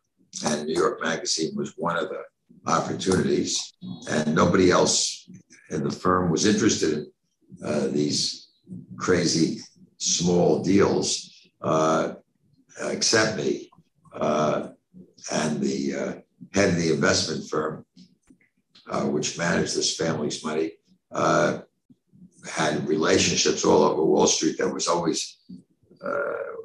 And 0.46 0.66
New 0.66 0.76
York 0.76 1.02
Magazine 1.02 1.56
was 1.56 1.74
one 1.78 1.98
of 1.98 2.10
the 2.10 2.24
opportunities. 2.68 3.74
And 4.10 4.36
nobody 4.36 4.70
else 4.72 5.30
in 5.70 5.84
the 5.84 5.92
firm 5.92 6.30
was 6.30 6.46
interested 6.46 6.94
in 6.94 7.12
uh, 7.64 7.88
these 7.88 8.50
crazy 8.98 9.60
small 9.98 10.64
deals 10.64 11.50
uh, 11.62 12.14
except 12.84 13.38
me. 13.38 13.70
Uh, 14.14 14.70
and 15.32 15.60
the 15.60 15.96
uh, 15.96 16.14
head 16.54 16.70
of 16.70 16.78
the 16.78 16.94
investment 16.94 17.50
firm, 17.50 17.86
uh, 18.90 19.04
which 19.04 19.38
managed 19.38 19.76
this 19.76 19.96
family's 19.96 20.44
money, 20.44 20.72
uh, 21.12 21.60
had 22.50 22.88
relationships 22.88 23.66
all 23.66 23.84
over 23.84 24.04
Wall 24.04 24.28
Street 24.28 24.58
that 24.58 24.74
was 24.74 24.88
always 24.88 25.38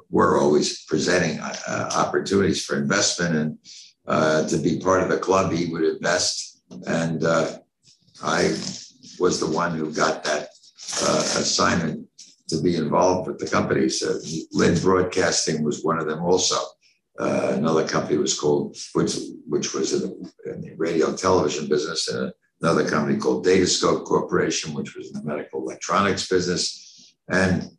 were 0.09 0.39
always 0.39 0.85
presenting 0.85 1.39
opportunities 1.67 2.63
for 2.63 2.77
investment 2.77 3.35
and 3.35 3.57
uh, 4.07 4.47
to 4.47 4.57
be 4.57 4.79
part 4.79 5.01
of 5.01 5.09
the 5.09 5.17
club 5.17 5.51
he 5.51 5.71
would 5.71 5.83
invest 5.83 6.53
and 6.87 7.23
uh, 7.23 7.59
I 8.23 8.49
was 9.19 9.39
the 9.39 9.49
one 9.49 9.77
who 9.77 9.93
got 9.93 10.23
that 10.23 10.49
uh, 11.01 11.23
assignment 11.37 12.07
to 12.49 12.61
be 12.61 12.75
involved 12.75 13.27
with 13.27 13.39
the 13.39 13.47
companies. 13.47 14.03
Uh, 14.03 14.19
LIN 14.51 14.79
Broadcasting 14.79 15.63
was 15.63 15.83
one 15.83 15.99
of 15.99 16.07
them 16.07 16.23
also. 16.23 16.57
another 17.19 17.87
company 17.87 18.17
was 18.17 18.39
called, 18.39 18.75
which 18.93 19.17
which 19.47 19.73
was 19.73 19.93
in 19.93 20.01
the, 20.01 20.51
in 20.51 20.61
the 20.61 20.73
radio 20.75 21.09
and 21.09 21.17
television 21.17 21.67
business, 21.69 22.07
and 22.07 22.33
another 22.61 22.89
company 22.89 23.17
called 23.17 23.45
Datascope 23.45 24.05
Corporation, 24.05 24.73
which 24.73 24.95
was 24.95 25.07
in 25.07 25.13
the 25.13 25.23
medical 25.23 25.61
electronics 25.61 26.27
business. 26.27 27.15
And 27.29 27.69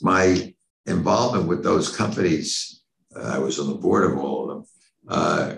my 0.00 0.54
involvement 0.86 1.48
with 1.48 1.62
those 1.62 1.94
companies, 1.94 2.82
uh, 3.14 3.34
I 3.36 3.38
was 3.38 3.58
on 3.58 3.68
the 3.68 3.74
board 3.74 4.10
of 4.10 4.18
all 4.18 4.42
of 4.42 4.48
them, 4.48 4.64
uh, 5.08 5.54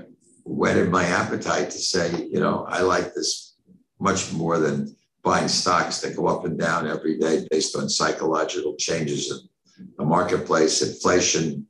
whetted 0.48 0.90
my 0.90 1.04
appetite 1.04 1.70
to 1.70 1.78
say, 1.78 2.26
you 2.30 2.40
know, 2.40 2.64
I 2.68 2.80
like 2.80 3.14
this 3.14 3.54
much 4.00 4.32
more 4.32 4.58
than 4.58 4.96
buying 5.22 5.48
stocks 5.48 6.00
that 6.00 6.16
go 6.16 6.26
up 6.26 6.44
and 6.44 6.58
down 6.58 6.86
every 6.86 7.18
day 7.18 7.46
based 7.50 7.76
on 7.76 7.88
psychological 7.88 8.74
changes 8.76 9.30
in 9.78 9.88
the 9.98 10.04
marketplace, 10.04 10.80
inflation, 10.82 11.66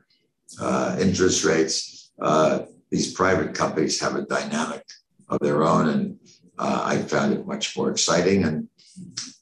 uh, 0.60 0.96
interest 1.00 1.44
rates. 1.44 2.12
Uh, 2.20 2.60
these 2.90 3.12
private 3.12 3.54
companies 3.54 4.00
have 4.00 4.14
a 4.14 4.22
dynamic 4.22 4.84
of 5.28 5.40
their 5.40 5.64
own. 5.64 5.88
And 5.88 6.18
uh, 6.58 6.82
I 6.84 6.98
found 6.98 7.34
it 7.34 7.46
much 7.46 7.76
more 7.76 7.90
exciting. 7.90 8.44
And 8.44 8.68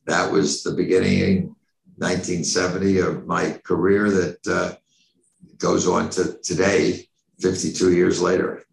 that 0.06 0.30
was 0.30 0.62
the 0.62 0.72
beginning, 0.72 1.54
1970, 1.96 2.98
of 2.98 3.26
my 3.26 3.60
career 3.64 4.10
that 4.10 4.46
uh, 4.46 4.74
goes 5.58 5.86
on 5.86 6.10
to 6.10 6.38
today, 6.42 7.08
52 7.40 7.92
years 7.92 8.20
later. 8.20 8.65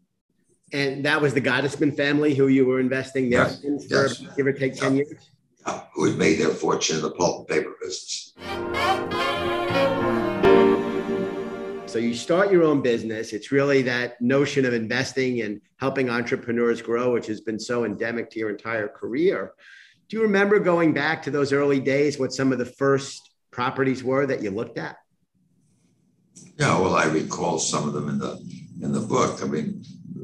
And 0.73 1.05
that 1.05 1.21
was 1.21 1.35
the 1.35 1.41
Gottesman 1.41 1.95
family 1.95 2.33
who 2.33 2.47
you 2.47 2.65
were 2.65 2.79
investing 2.79 3.29
there 3.29 3.47
in 3.63 3.79
for 3.79 4.07
yes. 4.07 4.25
give 4.35 4.47
or 4.47 4.53
take 4.53 4.75
10 4.75 4.97
years? 4.97 5.29
who 5.93 6.05
had 6.05 6.17
made 6.17 6.39
their 6.39 6.49
fortune 6.49 6.97
in 6.97 7.01
the 7.01 7.11
pulp 7.11 7.39
and 7.39 7.47
paper 7.47 7.73
business. 7.81 8.33
So 11.85 11.99
you 11.99 12.15
start 12.15 12.51
your 12.51 12.63
own 12.63 12.81
business. 12.81 13.33
It's 13.33 13.51
really 13.51 13.83
that 13.83 14.19
notion 14.19 14.65
of 14.65 14.73
investing 14.73 15.41
and 15.41 15.61
helping 15.77 16.09
entrepreneurs 16.09 16.81
grow, 16.81 17.13
which 17.13 17.27
has 17.27 17.39
been 17.39 17.59
so 17.59 17.85
endemic 17.85 18.31
to 18.31 18.39
your 18.39 18.49
entire 18.49 18.87
career. 18.87 19.53
Do 20.09 20.17
you 20.17 20.23
remember 20.23 20.59
going 20.59 20.93
back 20.93 21.21
to 21.23 21.31
those 21.31 21.53
early 21.53 21.79
days, 21.79 22.19
what 22.19 22.33
some 22.33 22.51
of 22.51 22.57
the 22.57 22.65
first 22.65 23.29
properties 23.51 24.03
were 24.03 24.25
that 24.25 24.41
you 24.41 24.49
looked 24.49 24.79
at? 24.79 24.97
Yeah, 26.57 26.79
well, 26.79 26.95
I 26.95 27.05
recall 27.05 27.59
some 27.59 27.87
of 27.87 27.93
them 27.93 28.09
in 28.09 28.17
the 28.17 28.41
in 28.81 28.91
the 28.91 28.99
book. 28.99 29.41
I 29.43 29.45
mean, 29.45 29.83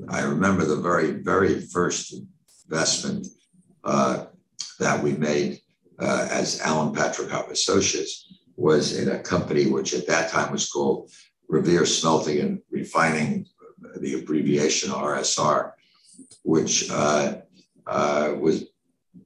I 0.10 0.22
remember 0.22 0.66
the 0.66 0.75
very 0.75 1.12
very 1.12 1.62
first 1.62 2.16
investment 2.66 3.28
uh, 3.84 4.25
that 4.80 5.04
we 5.04 5.13
made 5.13 5.60
uh, 6.00 6.28
as 6.32 6.62
Alan 6.62 6.94
Patricof 6.94 7.50
Associates 7.50 8.25
was 8.56 8.98
in 8.98 9.10
a 9.10 9.20
company 9.20 9.68
which 9.68 9.94
at 9.94 10.08
that 10.08 10.30
time 10.30 10.51
was 10.51 10.70
called 10.70 11.12
Revere 11.48 11.86
Smelting 11.86 12.39
and 12.39 12.62
Refining, 12.70 13.46
the 14.00 14.16
abbreviation 14.16 14.92
RSR, 14.92 15.72
which 16.44 16.89
uh, 16.92 17.38
uh, 17.88 18.34
was 18.39 18.66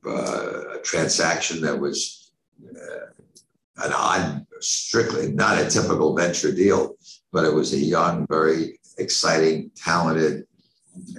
uh, 0.05 0.75
a 0.75 0.79
transaction 0.83 1.61
that 1.61 1.77
was 1.77 2.31
uh, 2.63 3.85
an 3.85 3.91
odd, 3.93 4.45
strictly 4.59 5.31
not 5.31 5.59
a 5.59 5.69
typical 5.69 6.15
venture 6.15 6.53
deal, 6.53 6.95
but 7.31 7.45
it 7.45 7.53
was 7.53 7.73
a 7.73 7.77
young, 7.77 8.27
very 8.27 8.79
exciting, 8.97 9.71
talented 9.75 10.45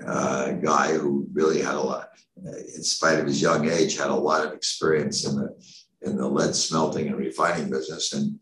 uh, 0.07 0.53
guy 0.53 0.93
who 0.93 1.27
really 1.33 1.61
had 1.61 1.75
a 1.75 1.81
lot, 1.81 2.11
in 2.45 2.83
spite 2.83 3.19
of 3.19 3.27
his 3.27 3.41
young 3.41 3.69
age, 3.69 3.97
had 3.97 4.11
a 4.11 4.15
lot 4.15 4.47
of 4.47 4.53
experience 4.53 5.27
in 5.27 5.37
the 5.37 5.57
in 6.03 6.17
the 6.17 6.29
lead 6.29 6.55
smelting 6.55 7.07
and 7.07 7.17
refining 7.17 7.71
business. 7.71 8.13
And 8.13 8.39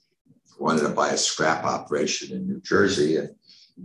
wanted 0.63 0.83
to 0.83 0.89
buy 0.91 1.11
a 1.11 1.19
scrap 1.19 1.65
operation 1.65 2.37
in 2.37 2.47
New 2.47 2.61
Jersey, 2.61 3.17
and 3.17 3.31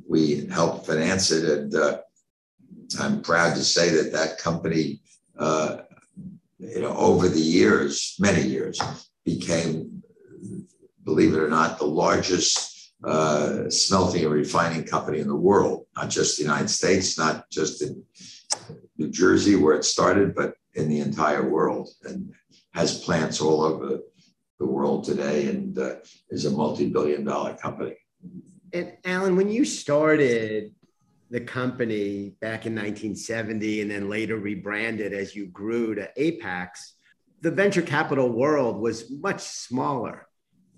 we 0.07 0.45
helped 0.45 0.85
finance 0.85 1.31
it. 1.31 1.43
And 1.43 1.73
uh, 1.73 1.99
I'm 2.99 3.21
proud 3.21 3.55
to 3.55 3.63
say 3.63 3.89
that 3.89 4.11
that 4.13 4.37
company, 4.37 5.01
uh, 5.37 5.77
you 6.59 6.81
know, 6.81 6.95
over 6.95 7.27
the 7.27 7.41
years, 7.41 8.15
many 8.19 8.43
years, 8.43 8.79
became, 9.25 10.03
believe 11.03 11.33
it 11.33 11.39
or 11.39 11.49
not, 11.49 11.79
the 11.79 11.85
largest 11.85 12.76
uh, 13.03 13.69
smelting 13.69 14.23
and 14.23 14.33
refining 14.33 14.83
company 14.83 15.19
in 15.19 15.27
the 15.27 15.35
world, 15.35 15.85
not 15.95 16.09
just 16.09 16.37
the 16.37 16.43
United 16.43 16.69
States, 16.69 17.17
not 17.17 17.49
just 17.49 17.81
in 17.81 18.03
New 18.97 19.09
Jersey 19.09 19.55
where 19.55 19.75
it 19.75 19.85
started, 19.85 20.33
but 20.35 20.55
in 20.73 20.89
the 20.89 20.99
entire 20.99 21.47
world, 21.47 21.89
and 22.03 22.33
has 22.73 23.03
plants 23.03 23.41
all 23.41 23.61
over 23.61 23.99
the 24.59 24.65
world 24.65 25.03
today 25.03 25.47
and 25.47 25.77
uh, 25.77 25.95
is 26.29 26.45
a 26.45 26.51
multi-billion 26.51 27.23
dollar 27.23 27.55
company. 27.55 27.95
And 28.73 28.93
Alan, 29.05 29.35
when 29.35 29.49
you 29.49 29.65
started 29.65 30.73
the 31.29 31.41
company 31.41 32.35
back 32.41 32.65
in 32.65 32.73
1970 32.73 33.81
and 33.81 33.91
then 33.91 34.09
later 34.09 34.37
rebranded 34.37 35.13
as 35.13 35.35
you 35.35 35.47
grew 35.47 35.93
to 35.95 36.09
Apax, 36.17 36.91
the 37.41 37.51
venture 37.51 37.81
capital 37.81 38.29
world 38.29 38.81
was 38.81 39.11
much 39.11 39.41
smaller 39.41 40.26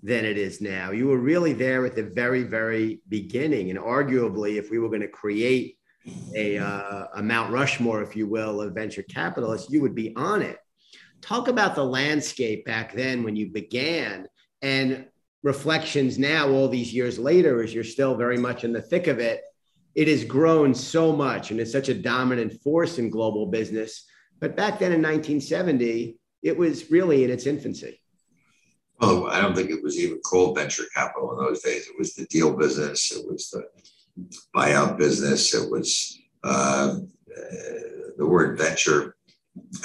than 0.02 0.24
it 0.24 0.38
is 0.38 0.60
now. 0.60 0.90
You 0.92 1.08
were 1.08 1.18
really 1.18 1.52
there 1.52 1.84
at 1.84 1.94
the 1.94 2.02
very, 2.02 2.42
very 2.42 3.00
beginning. 3.08 3.70
And 3.70 3.78
arguably, 3.78 4.56
if 4.56 4.70
we 4.70 4.78
were 4.78 4.88
going 4.88 5.02
to 5.02 5.08
create 5.08 5.76
a, 6.34 6.58
uh, 6.58 7.06
a 7.16 7.22
Mount 7.22 7.52
Rushmore, 7.52 8.02
if 8.02 8.16
you 8.16 8.26
will, 8.26 8.60
of 8.60 8.74
venture 8.74 9.02
capitalists, 9.02 9.70
you 9.70 9.82
would 9.82 9.94
be 9.94 10.14
on 10.16 10.42
it. 10.42 10.58
Talk 11.20 11.48
about 11.48 11.74
the 11.74 11.84
landscape 11.84 12.64
back 12.64 12.94
then 12.94 13.22
when 13.22 13.36
you 13.36 13.50
began 13.50 14.26
and 14.62 15.06
reflections 15.42 16.18
now, 16.18 16.48
all 16.48 16.68
these 16.68 16.92
years 16.92 17.18
later, 17.18 17.62
as 17.62 17.74
you're 17.74 17.84
still 17.84 18.14
very 18.14 18.36
much 18.36 18.64
in 18.64 18.72
the 18.72 18.82
thick 18.82 19.06
of 19.06 19.18
it. 19.18 19.42
It 19.94 20.08
has 20.08 20.24
grown 20.24 20.74
so 20.74 21.14
much 21.14 21.50
and 21.50 21.58
it's 21.58 21.72
such 21.72 21.88
a 21.88 21.94
dominant 21.94 22.62
force 22.62 22.98
in 22.98 23.10
global 23.10 23.46
business. 23.46 24.06
But 24.38 24.56
back 24.56 24.78
then 24.78 24.92
in 24.92 25.02
1970, 25.02 26.16
it 26.42 26.56
was 26.56 26.90
really 26.90 27.24
in 27.24 27.30
its 27.30 27.46
infancy. 27.46 28.00
Well, 29.00 29.28
I 29.28 29.40
don't 29.40 29.54
think 29.54 29.70
it 29.70 29.82
was 29.82 29.98
even 29.98 30.18
called 30.18 30.58
venture 30.58 30.84
capital 30.94 31.32
in 31.32 31.38
those 31.44 31.62
days. 31.62 31.86
It 31.86 31.98
was 31.98 32.14
the 32.14 32.26
deal 32.26 32.54
business, 32.54 33.10
it 33.12 33.26
was 33.26 33.48
the 33.50 33.64
buyout 34.54 34.98
business, 34.98 35.54
it 35.54 35.70
was 35.70 36.18
uh, 36.44 36.96
the 38.18 38.26
word 38.26 38.58
venture, 38.58 39.16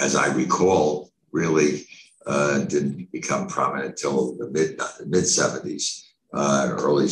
as 0.02 0.18
I 0.18 0.34
recall, 0.34 1.12
really 1.32 1.86
uh, 2.26 2.60
didn't 2.66 3.10
become 3.12 3.48
prominent 3.48 3.90
until 3.92 4.36
the 4.36 4.50
mid 4.50 4.82
mid 5.06 5.24
70s, 5.24 6.02
uh, 6.34 6.70
early, 6.72 7.08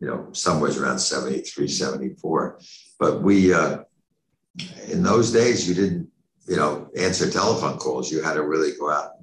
you 0.00 0.06
know, 0.06 0.28
somewhere 0.32 0.70
around 0.80 0.98
73, 0.98 1.68
74. 1.68 2.60
But 2.98 3.20
we, 3.20 3.52
uh, 3.52 3.78
in 4.88 5.02
those 5.02 5.32
days, 5.32 5.68
you 5.68 5.74
didn't, 5.74 6.08
you 6.48 6.56
know, 6.56 6.88
answer 6.96 7.30
telephone 7.30 7.76
calls. 7.76 8.10
You 8.10 8.22
had 8.22 8.34
to 8.34 8.42
really 8.42 8.72
go 8.78 8.90
out 8.90 9.21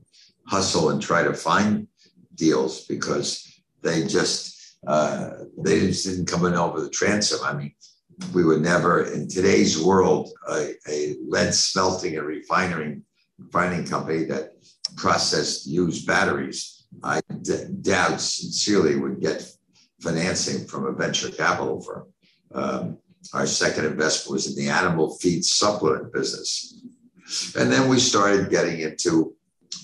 hustle 0.49 0.89
and 0.89 1.01
try 1.01 1.23
to 1.23 1.33
find 1.33 1.87
deals 2.35 2.85
because 2.85 3.61
they 3.83 4.07
just, 4.07 4.77
uh, 4.87 5.29
they 5.57 5.79
just 5.87 6.05
didn't 6.05 6.25
come 6.25 6.45
in 6.45 6.55
over 6.55 6.81
the 6.81 6.89
transom. 6.89 7.39
I 7.43 7.53
mean, 7.53 7.73
we 8.33 8.43
would 8.43 8.61
never, 8.61 9.03
in 9.03 9.27
today's 9.27 9.81
world, 9.81 10.29
a, 10.49 10.73
a 10.87 11.15
lead 11.27 11.53
smelting 11.53 12.17
and 12.17 12.27
refining 12.27 13.03
refining 13.37 13.85
company 13.85 14.25
that 14.25 14.51
processed 14.97 15.65
used 15.65 16.05
batteries, 16.05 16.87
I 17.03 17.21
d- 17.41 17.67
doubt 17.81 18.19
sincerely 18.19 18.97
would 18.97 19.21
get 19.21 19.49
financing 20.01 20.67
from 20.67 20.85
a 20.85 20.91
venture 20.91 21.29
capital 21.29 21.81
firm. 21.81 22.07
Um, 22.53 22.97
our 23.33 23.45
second 23.45 23.85
investment 23.85 24.33
was 24.33 24.47
in 24.47 24.55
the 24.61 24.71
animal 24.71 25.17
feed 25.17 25.45
supplement 25.45 26.11
business. 26.11 26.81
And 27.57 27.71
then 27.71 27.87
we 27.87 27.99
started 27.99 28.49
getting 28.49 28.79
into 28.81 29.35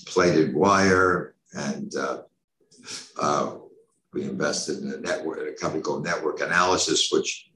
plated 0.06 0.54
wire 0.54 1.34
and 1.52 1.94
uh, 1.96 2.22
uh, 3.18 3.56
we 4.12 4.22
invested 4.22 4.78
in 4.78 4.92
a 4.92 4.98
network, 4.98 5.40
in 5.40 5.48
a 5.48 5.52
company 5.52 5.82
called 5.82 6.04
Network 6.04 6.40
Analysis, 6.40 7.10
which 7.10 7.50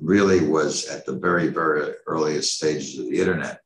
really 0.00 0.46
was 0.46 0.86
at 0.86 1.04
the 1.04 1.16
very, 1.16 1.48
very 1.48 1.92
earliest 2.06 2.56
stages 2.56 2.98
of 2.98 3.06
the 3.10 3.18
internet. 3.18 3.60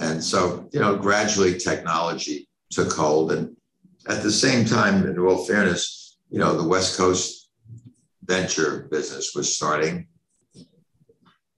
And 0.00 0.22
so, 0.22 0.68
you 0.72 0.80
know, 0.80 0.96
gradually 0.96 1.58
technology 1.58 2.48
took 2.70 2.92
hold. 2.92 3.32
And 3.32 3.56
at 4.08 4.22
the 4.22 4.32
same 4.32 4.64
time, 4.64 5.06
in 5.06 5.18
all 5.18 5.44
fairness, 5.44 6.18
you 6.30 6.38
know, 6.38 6.56
the 6.56 6.68
West 6.68 6.96
Coast 6.96 7.50
venture 8.24 8.88
business 8.90 9.34
was 9.34 9.54
starting. 9.54 10.06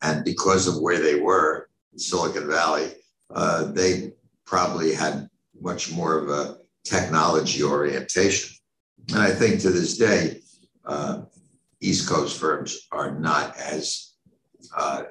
And 0.00 0.24
because 0.24 0.66
of 0.66 0.80
where 0.80 1.00
they 1.00 1.20
were, 1.20 1.68
Silicon 1.96 2.48
Valley, 2.48 2.90
uh, 3.34 3.64
they 3.72 4.12
probably 4.46 4.94
had 4.94 5.28
much 5.62 5.92
more 5.92 6.18
of 6.18 6.28
a 6.28 6.58
technology 6.84 7.62
orientation. 7.62 8.56
And 9.08 9.18
I 9.18 9.30
think 9.30 9.60
to 9.60 9.70
this 9.70 9.96
day, 9.96 10.40
uh, 10.84 11.22
East 11.80 12.08
Coast 12.08 12.38
firms 12.38 12.88
are 12.92 13.18
not 13.18 13.56
as 13.56 14.14
uh, 14.76 15.02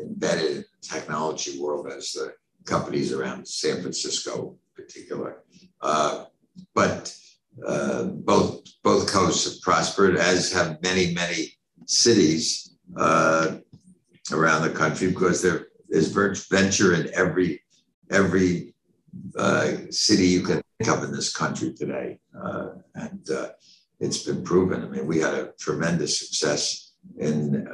embedded 0.00 0.50
in 0.50 0.56
the 0.58 0.64
technology 0.82 1.60
world 1.60 1.90
as 1.90 2.12
the 2.12 2.34
companies 2.64 3.12
around 3.12 3.46
San 3.46 3.80
Francisco 3.82 4.56
in 4.76 4.84
particular. 4.84 5.42
Uh, 5.80 6.24
but 6.74 7.14
uh, 7.66 8.04
both 8.04 8.62
both 8.82 9.10
coasts 9.10 9.44
have 9.44 9.62
prospered, 9.62 10.16
as 10.16 10.52
have 10.52 10.82
many 10.82 11.14
many 11.14 11.52
cities 11.86 12.76
uh, 12.96 13.56
around 14.32 14.62
the 14.62 14.70
country, 14.70 15.08
because 15.08 15.42
there 15.42 15.68
is 15.90 16.08
venture 16.50 16.94
in 16.94 17.10
every 17.14 17.62
every 18.10 18.73
uh, 19.36 19.72
city 19.90 20.26
you 20.26 20.42
can 20.42 20.62
think 20.78 20.90
of 20.96 21.04
in 21.04 21.12
this 21.12 21.34
country 21.34 21.72
today, 21.72 22.18
uh, 22.42 22.70
and 22.94 23.28
uh, 23.30 23.48
it's 24.00 24.22
been 24.24 24.42
proven. 24.42 24.84
I 24.84 24.88
mean, 24.88 25.06
we 25.06 25.18
had 25.18 25.34
a 25.34 25.52
tremendous 25.58 26.18
success 26.18 26.92
in 27.18 27.66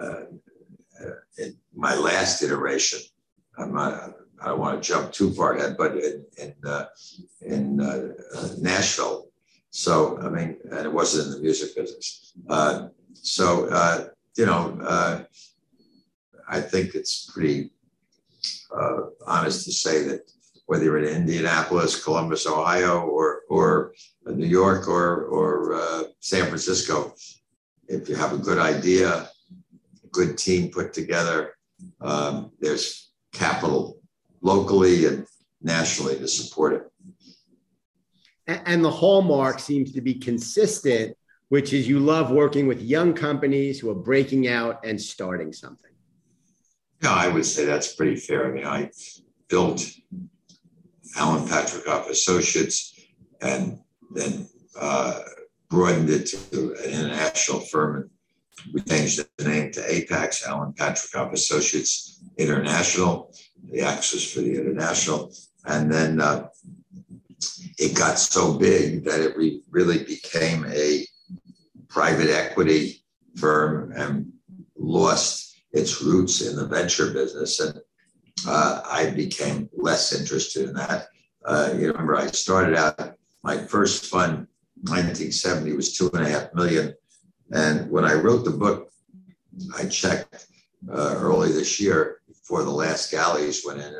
in 1.39 1.57
my 1.75 1.95
last 1.95 2.43
iteration. 2.43 3.01
I'm 3.59 3.75
not, 3.75 4.15
I 4.43 4.49
don't 4.49 4.61
want 4.61 4.83
to 4.83 4.89
jump 4.89 5.13
too 5.13 5.33
far 5.33 5.57
ahead, 5.57 5.77
but 5.77 5.97
in 5.97 6.25
in, 6.39 6.55
uh, 6.65 6.87
in 7.43 7.81
uh, 7.81 8.09
uh, 8.35 8.49
Nashville. 8.59 9.29
So 9.71 10.19
I 10.23 10.29
mean, 10.29 10.57
and 10.71 10.87
it 10.87 10.93
wasn't 10.93 11.27
in 11.29 11.33
the 11.35 11.41
music 11.41 11.77
business. 11.77 12.33
Uh, 12.49 12.89
so 13.13 13.67
uh, 13.67 14.09
you 14.37 14.47
know, 14.47 14.79
uh, 14.83 15.25
I 16.49 16.61
think 16.61 16.95
it's 16.95 17.31
pretty 17.33 17.71
honest 19.27 19.65
to 19.67 19.73
say 19.73 20.05
that 20.05 20.31
whether 20.71 20.85
you're 20.85 20.99
in 20.99 21.17
Indianapolis, 21.17 22.01
Columbus, 22.01 22.47
Ohio, 22.47 23.01
or 23.01 23.41
or 23.51 23.93
New 24.25 24.47
York, 24.47 24.87
or 24.87 25.25
or 25.25 26.07
San 26.21 26.47
Francisco, 26.47 27.13
if 27.89 28.09
you 28.09 28.15
have 28.15 28.33
a 28.33 28.39
good 28.39 28.59
idea 28.59 29.29
a 30.05 30.09
good 30.13 30.39
team 30.39 30.71
put 30.71 30.93
together. 30.93 31.55
Um, 32.01 32.53
there's 32.61 33.11
capital 33.33 33.99
locally 34.43 35.07
and 35.07 35.27
nationally 35.61 36.17
to 36.17 36.29
support 36.29 36.73
it. 36.75 36.83
And 38.47 38.85
the 38.85 38.91
hallmark 38.91 39.59
seems 39.59 39.91
to 39.93 40.01
be 40.01 40.15
consistent, 40.15 41.17
which 41.49 41.73
is 41.73 41.89
you 41.89 41.99
love 41.99 42.31
working 42.31 42.69
with 42.69 42.81
young 42.81 43.13
companies 43.13 43.81
who 43.81 43.91
are 43.91 44.03
breaking 44.11 44.47
out 44.47 44.85
and 44.85 45.01
starting 45.01 45.53
something. 45.53 45.91
Yeah, 47.03 47.15
I 47.15 47.27
would 47.27 47.47
say 47.47 47.65
that's 47.65 47.93
pretty 47.95 48.17
fair. 48.17 48.47
I 48.47 48.53
mean, 48.53 48.67
I 48.67 48.91
built 49.49 49.85
Alan 51.17 51.47
Patricof 51.47 52.09
Associates 52.09 52.99
and 53.41 53.81
then 54.15 54.49
uh, 54.79 55.21
broadened 55.69 56.11
it 56.11 56.27
to 56.27 56.75
an 56.85 56.91
international 56.91 57.61
firm 57.61 57.97
and 57.97 58.11
we 58.73 58.81
changed 58.83 59.25
the 59.37 59.45
name 59.45 59.73
to 59.73 59.81
Apax, 59.81 60.47
Alan 60.47 60.73
Patricof 60.73 61.33
Associates 61.33 62.23
International. 62.37 63.33
The 63.71 63.83
was 63.83 64.33
for 64.33 64.41
the 64.41 64.55
international. 64.55 65.33
And 65.65 65.93
then 65.93 66.21
uh, 66.21 66.49
it 67.79 67.95
got 67.95 68.19
so 68.19 68.59
big 68.59 69.05
that 69.05 69.21
it 69.21 69.37
re- 69.37 69.63
really 69.71 70.05
became 70.05 70.65
a 70.67 71.07
private 71.89 72.31
equity 72.31 73.05
firm 73.37 73.93
and 73.93 74.33
lost 74.77 75.57
its 75.73 76.03
roots 76.03 76.41
in 76.43 76.57
the 76.57 76.67
venture 76.67 77.13
business. 77.13 77.61
And 77.61 77.81
uh, 78.47 78.83
I 78.85 79.11
became 79.11 79.69
less 79.77 80.19
interested 80.19 80.69
in 80.69 80.75
that. 80.75 81.09
Uh, 81.45 81.75
you 81.77 81.89
remember, 81.89 82.17
I 82.17 82.27
started 82.29 82.77
out, 82.77 83.17
my 83.43 83.57
first 83.57 84.07
fund, 84.07 84.47
1970, 84.83 85.73
was 85.73 85.97
two 85.97 86.11
and 86.13 86.27
a 86.27 86.29
half 86.29 86.55
million 86.55 86.95
and 87.53 87.91
when 87.91 88.05
I 88.05 88.15
wrote 88.15 88.45
the 88.45 88.53
book, 88.53 88.93
I 89.77 89.87
checked 89.87 90.47
uh, 90.91 91.17
early 91.19 91.53
this 91.53 91.81
year 91.81 92.21
before 92.29 92.63
the 92.63 92.71
last 92.71 93.11
galleys 93.11 93.65
went 93.67 93.81
in, 93.81 93.95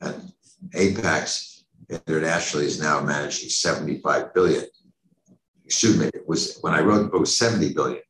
and 0.00 0.32
Apax 0.74 1.64
internationally 1.90 2.66
is 2.66 2.80
now 2.80 3.00
managing 3.00 3.50
75 3.50 4.32
billion. 4.34 4.64
Excuse 5.64 5.98
me, 5.98 6.06
it 6.06 6.26
was 6.26 6.58
when 6.62 6.72
I 6.72 6.80
wrote 6.80 7.02
the 7.02 7.08
book 7.08 7.26
70 7.26 7.74
billion. 7.74 8.00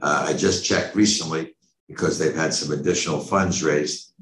Uh, 0.00 0.26
I 0.28 0.34
just 0.34 0.64
checked 0.64 0.94
recently 0.94 1.56
because 1.88 2.18
they've 2.18 2.34
had 2.34 2.54
some 2.54 2.78
additional 2.78 3.20
funds 3.20 3.62
raised. 3.64 4.12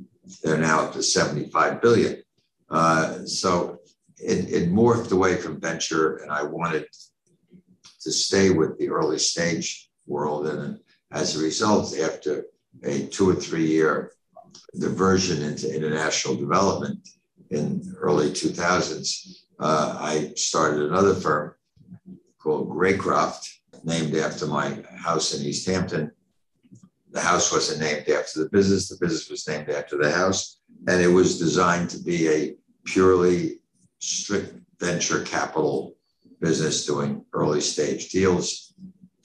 They're 0.43 0.59
now 0.59 0.81
up 0.81 0.93
to 0.95 1.03
75 1.03 1.81
billion. 1.81 2.23
Uh, 2.71 3.25
so 3.25 3.81
it, 4.19 4.51
it 4.51 4.73
morphed 4.73 5.13
away 5.13 5.37
from 5.37 5.61
venture, 5.61 6.17
and 6.17 6.31
I 6.31 6.43
wanted 6.43 6.87
to 8.03 8.13
stay 8.13 8.51
with 8.51 8.79
the 8.79 8.91
early 8.91 9.19
stage 9.19 9.91
world. 10.07 10.47
And 10.47 10.81
as 11.13 11.37
a 11.37 11.43
result, 11.43 11.97
after 11.99 12.47
a 12.83 13.07
two 13.07 13.31
or 13.31 13.35
three 13.35 13.67
year 13.67 14.13
diversion 14.79 15.43
into 15.43 15.75
international 15.75 16.37
development 16.37 17.09
in 17.51 17.95
early 17.99 18.31
2000s, 18.31 19.45
uh, 19.61 19.97
I 20.01 20.33
started 20.37 20.83
another 20.83 21.15
firm 21.15 21.55
called 22.39 22.69
Greycroft, 22.69 23.49
named 23.85 24.15
after 24.17 24.47
my 24.47 24.83
house 24.97 25.35
in 25.35 25.47
East 25.47 25.67
Hampton. 25.67 26.11
The 27.15 27.21
house 27.21 27.51
wasn't 27.51 27.81
named 27.81 28.09
after 28.11 28.43
the 28.43 28.51
business, 28.51 28.89
the 28.89 28.99
business 29.01 29.31
was 29.31 29.49
named 29.49 29.71
after 29.71 29.97
the 29.97 30.11
house. 30.11 30.61
And 30.89 31.01
it 31.01 31.09
was 31.09 31.39
designed 31.39 31.89
to 31.91 31.99
be 31.99 32.29
a 32.29 32.55
purely 32.85 33.61
strict 34.01 34.55
venture 34.79 35.23
capital 35.23 35.97
business 36.41 36.85
doing 36.85 37.25
early 37.33 37.63
stage 37.63 38.11
deals 38.11 38.65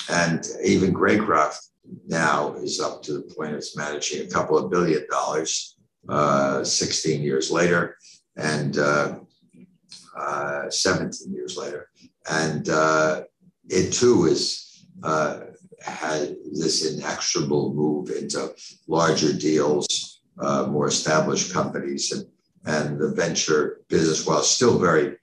and 0.10 0.48
even 0.64 0.94
Greycroft 0.94 1.60
now 2.08 2.54
is 2.56 2.80
up 2.80 3.04
to 3.04 3.14
the 3.14 3.34
point 3.36 3.54
it's 3.54 3.78
managing 3.78 4.26
a 4.26 4.30
couple 4.30 4.58
of 4.58 4.72
billion 4.72 5.06
dollars 5.10 5.78
uh, 6.08 6.64
16 6.64 7.22
years 7.22 7.52
later. 7.52 7.98
And 8.36 8.78
uh, 8.78 9.20
uh, 10.18 10.70
17 10.70 11.34
years 11.34 11.58
later. 11.58 11.90
And 12.30 12.68
uh, 12.70 13.24
it 13.70 13.92
too 13.92 14.26
is 14.26 14.86
uh, 15.04 15.42
had 15.84 16.36
this 16.52 16.94
inexorable 16.94 17.74
move 17.74 18.10
into 18.10 18.54
larger 18.88 19.34
deals, 19.34 20.22
uh, 20.40 20.68
more 20.68 20.88
established 20.88 21.54
companies, 21.54 22.12
and, 22.12 22.26
and 22.66 23.00
the 23.00 23.10
venture 23.10 23.82
business, 23.88 24.26
while 24.26 24.42
still 24.42 24.78
very 24.80 25.18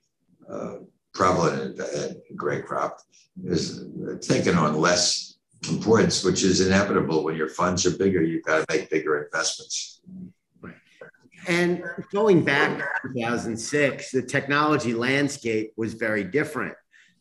uh, 0.50 0.76
prevalent 1.14 1.78
at, 1.78 2.16
Greycroft, 2.36 3.00
is 3.44 3.86
taken 4.20 4.56
on 4.56 4.78
less 4.78 5.38
importance, 5.70 6.22
which 6.24 6.42
is 6.42 6.60
inevitable 6.60 7.24
when 7.24 7.36
your 7.36 7.48
funds 7.48 7.86
are 7.86 7.96
bigger. 7.96 8.22
You've 8.22 8.44
got 8.44 8.66
to 8.66 8.76
make 8.76 8.90
bigger 8.90 9.24
investments. 9.24 10.00
And 11.48 11.84
going 12.12 12.44
back 12.44 12.78
to 13.02 13.08
2006, 13.14 14.10
the 14.10 14.22
technology 14.22 14.94
landscape 14.94 15.72
was 15.76 15.94
very 15.94 16.24
different. 16.24 16.74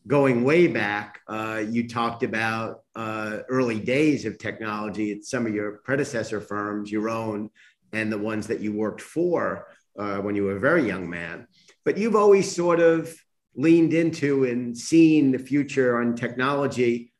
Going 0.06 0.44
way 0.44 0.68
back, 0.68 1.20
uh, 1.26 1.64
you 1.68 1.88
talked 1.88 2.22
about 2.22 2.82
uh, 2.94 3.38
early 3.48 3.80
days 3.80 4.24
of 4.24 4.38
technology 4.38 5.10
at 5.12 5.24
some 5.24 5.46
of 5.46 5.54
your 5.54 5.80
predecessor 5.84 6.40
firms, 6.40 6.92
your 6.92 7.08
own, 7.08 7.50
and 7.92 8.12
the 8.12 8.18
ones 8.18 8.46
that 8.46 8.60
you 8.60 8.72
worked 8.72 9.00
for 9.00 9.66
uh, 9.98 10.18
when 10.18 10.36
you 10.36 10.44
were 10.44 10.56
a 10.56 10.60
very 10.60 10.86
young 10.86 11.10
man. 11.10 11.48
But 11.84 11.98
you've 11.98 12.14
always 12.14 12.54
sort 12.54 12.78
of 12.78 13.12
leaned 13.56 13.94
into 13.94 14.44
and 14.44 14.76
seen 14.76 15.32
the 15.32 15.38
future 15.38 16.00
on 16.00 16.14
technology 16.14 17.12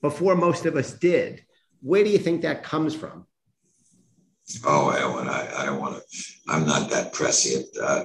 before 0.00 0.34
most 0.34 0.64
of 0.64 0.76
us 0.76 0.94
did. 0.94 1.44
Where 1.82 2.04
do 2.04 2.10
you 2.10 2.18
think 2.18 2.42
that 2.42 2.62
comes 2.62 2.94
from? 2.94 3.26
Oh, 4.64 4.90
Alan, 4.92 5.28
I, 5.28 5.62
I 5.62 5.66
don't 5.66 5.80
want 5.80 5.96
to, 5.96 6.02
I'm 6.48 6.66
not 6.66 6.90
that 6.90 7.12
prescient. 7.12 7.66
Uh, 7.80 8.04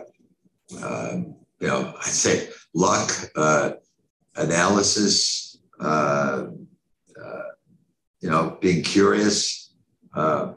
uh, 0.82 1.18
you 1.60 1.68
know, 1.68 1.94
I 1.98 2.04
say 2.04 2.50
luck, 2.74 3.12
uh, 3.36 3.72
analysis, 4.36 5.58
uh, 5.80 6.48
uh, 7.24 7.42
you 8.20 8.30
know, 8.30 8.58
being 8.62 8.84
curious, 8.84 9.74
uh, 10.14 10.54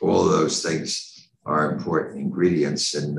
all 0.00 0.24
those 0.24 0.62
things 0.62 1.28
are 1.44 1.72
important 1.72 2.18
ingredients 2.18 2.94
in 2.94 3.16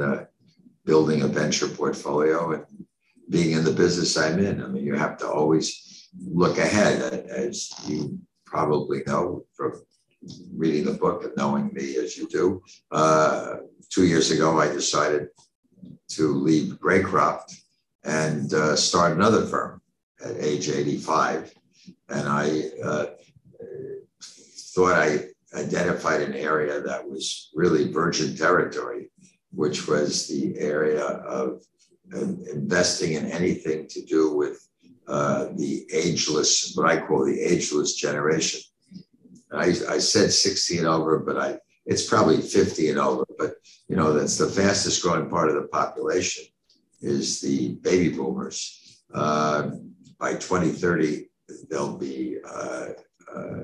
building 0.85 1.21
a 1.21 1.27
venture 1.27 1.67
portfolio 1.67 2.51
and 2.53 2.65
being 3.29 3.51
in 3.51 3.63
the 3.63 3.71
business 3.71 4.17
I'm 4.17 4.39
in. 4.39 4.61
I 4.61 4.67
mean, 4.67 4.85
you 4.85 4.95
have 4.95 5.17
to 5.17 5.27
always 5.27 6.09
look 6.19 6.57
ahead, 6.57 7.01
as 7.29 7.71
you 7.87 8.19
probably 8.45 9.01
know 9.07 9.45
from 9.53 9.81
reading 10.55 10.85
the 10.85 10.93
book 10.93 11.23
and 11.23 11.33
knowing 11.35 11.73
me 11.73 11.95
as 11.97 12.17
you 12.17 12.27
do. 12.27 12.61
Uh, 12.91 13.55
two 13.89 14.05
years 14.05 14.31
ago, 14.31 14.59
I 14.59 14.67
decided 14.67 15.29
to 16.09 16.33
leave 16.33 16.79
Greycroft 16.79 17.55
and 18.03 18.53
uh, 18.53 18.75
start 18.75 19.13
another 19.13 19.45
firm 19.45 19.81
at 20.23 20.35
age 20.39 20.69
85. 20.69 21.53
And 22.09 22.27
I 22.27 22.63
uh, 22.83 23.05
thought 24.21 24.93
I 24.93 25.25
identified 25.55 26.21
an 26.21 26.33
area 26.33 26.81
that 26.81 27.07
was 27.07 27.51
really 27.53 27.91
virgin 27.91 28.35
territory, 28.35 29.11
which 29.51 29.87
was 29.87 30.27
the 30.27 30.57
area 30.57 31.05
of 31.05 31.63
investing 32.13 33.13
in 33.13 33.25
anything 33.31 33.87
to 33.87 34.01
do 34.03 34.35
with 34.35 34.67
uh, 35.07 35.47
the 35.55 35.85
ageless, 35.91 36.73
what 36.75 36.89
I 36.89 37.05
call 37.05 37.25
the 37.25 37.39
ageless 37.39 37.95
generation. 37.95 38.61
I, 39.51 39.67
I 39.89 39.97
said 39.99 40.31
60 40.31 40.79
and 40.79 40.87
over, 40.87 41.19
but 41.19 41.37
I 41.37 41.59
it's 41.85 42.07
probably 42.07 42.41
50 42.41 42.89
and 42.89 42.99
over. 42.99 43.25
But 43.37 43.55
you 43.87 43.95
know, 43.95 44.13
that's 44.13 44.37
the 44.37 44.47
fastest 44.47 45.03
growing 45.03 45.29
part 45.29 45.49
of 45.49 45.55
the 45.55 45.67
population 45.67 46.45
is 47.01 47.41
the 47.41 47.75
baby 47.75 48.15
boomers. 48.15 49.03
Uh, 49.13 49.71
by 50.23 50.31
2030, 50.35 51.27
there'll 51.69 51.97
be 51.97 52.37
uh, 52.49 52.87
uh, 53.35 53.63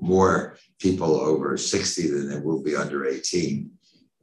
more 0.00 0.56
people 0.80 1.20
over 1.20 1.56
60 1.56 2.10
than 2.10 2.28
there 2.28 2.40
will 2.40 2.60
be 2.60 2.74
under 2.74 3.06
18. 3.06 3.70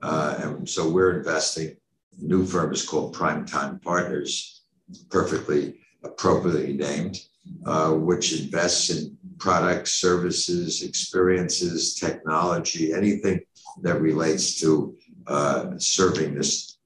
Uh, 0.02 0.36
and 0.40 0.68
so 0.68 0.90
we're 0.90 1.18
investing. 1.18 1.78
New 2.20 2.46
firm 2.46 2.74
is 2.74 2.86
called 2.86 3.14
Prime 3.14 3.46
Time 3.46 3.80
Partners, 3.80 4.64
perfectly 5.10 5.80
appropriately 6.04 6.74
named, 6.74 7.20
uh, 7.66 7.94
which 7.94 8.38
invests 8.38 8.90
in 8.90 9.18
products, 9.38 9.96
services, 9.96 10.84
experiences, 10.84 11.96
technology, 11.96 12.92
anything 12.92 13.40
that 13.82 14.02
relates 14.02 14.60
to 14.60 14.94
uh, 15.28 15.68
serving 15.78 16.36
this 16.36 16.80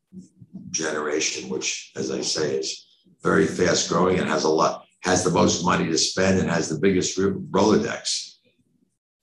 generation, 0.69 1.49
which, 1.49 1.91
as 1.95 2.12
I 2.12 2.21
say, 2.21 2.58
is 2.58 2.88
very 3.23 3.45
fast 3.45 3.89
growing 3.89 4.19
and 4.19 4.27
has 4.27 4.43
a 4.43 4.49
lot, 4.49 4.86
has 5.01 5.23
the 5.23 5.32
most 5.32 5.63
money 5.63 5.86
to 5.88 5.97
spend 5.97 6.39
and 6.39 6.49
has 6.49 6.69
the 6.69 6.79
biggest 6.79 7.17
Rolodex. 7.17 8.36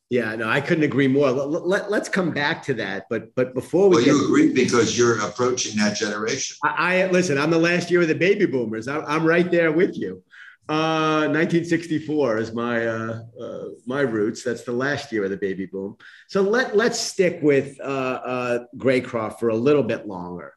Yeah, 0.08 0.36
no, 0.36 0.48
I 0.48 0.60
couldn't 0.60 0.84
agree 0.84 1.08
more. 1.08 1.30
Let, 1.30 1.90
us 1.90 2.08
come 2.08 2.30
back 2.30 2.62
to 2.64 2.74
that, 2.74 3.06
but 3.10 3.34
but 3.34 3.54
before 3.54 3.88
we 3.88 3.96
well, 3.96 4.06
you 4.06 4.24
agree 4.24 4.52
because 4.52 4.96
you're 4.96 5.20
approaching 5.20 5.76
that 5.78 5.96
generation. 5.96 6.56
I, 6.62 7.02
I, 7.02 7.10
listen. 7.10 7.36
I'm 7.36 7.50
the 7.50 7.58
last 7.58 7.90
year 7.90 8.02
of 8.02 8.08
the 8.08 8.14
baby 8.14 8.46
boomers. 8.46 8.86
I'm, 8.86 9.04
I'm 9.04 9.26
right 9.26 9.50
there 9.50 9.72
with 9.72 9.98
you. 9.98 10.22
1964 10.68 12.36
uh, 12.36 12.40
is 12.40 12.52
my 12.52 12.86
uh, 12.86 13.20
uh, 13.40 13.64
my 13.86 14.00
roots. 14.00 14.42
That's 14.42 14.62
the 14.62 14.72
last 14.72 15.12
year 15.12 15.24
of 15.24 15.30
the 15.30 15.36
baby 15.36 15.66
boom. 15.66 15.96
So 16.28 16.42
let 16.42 16.76
let's 16.76 16.98
stick 16.98 17.40
with 17.42 17.78
uh, 17.80 17.84
uh, 17.84 18.58
Greycroft 18.76 19.38
for 19.38 19.48
a 19.48 19.56
little 19.56 19.82
bit 19.82 20.06
longer, 20.06 20.54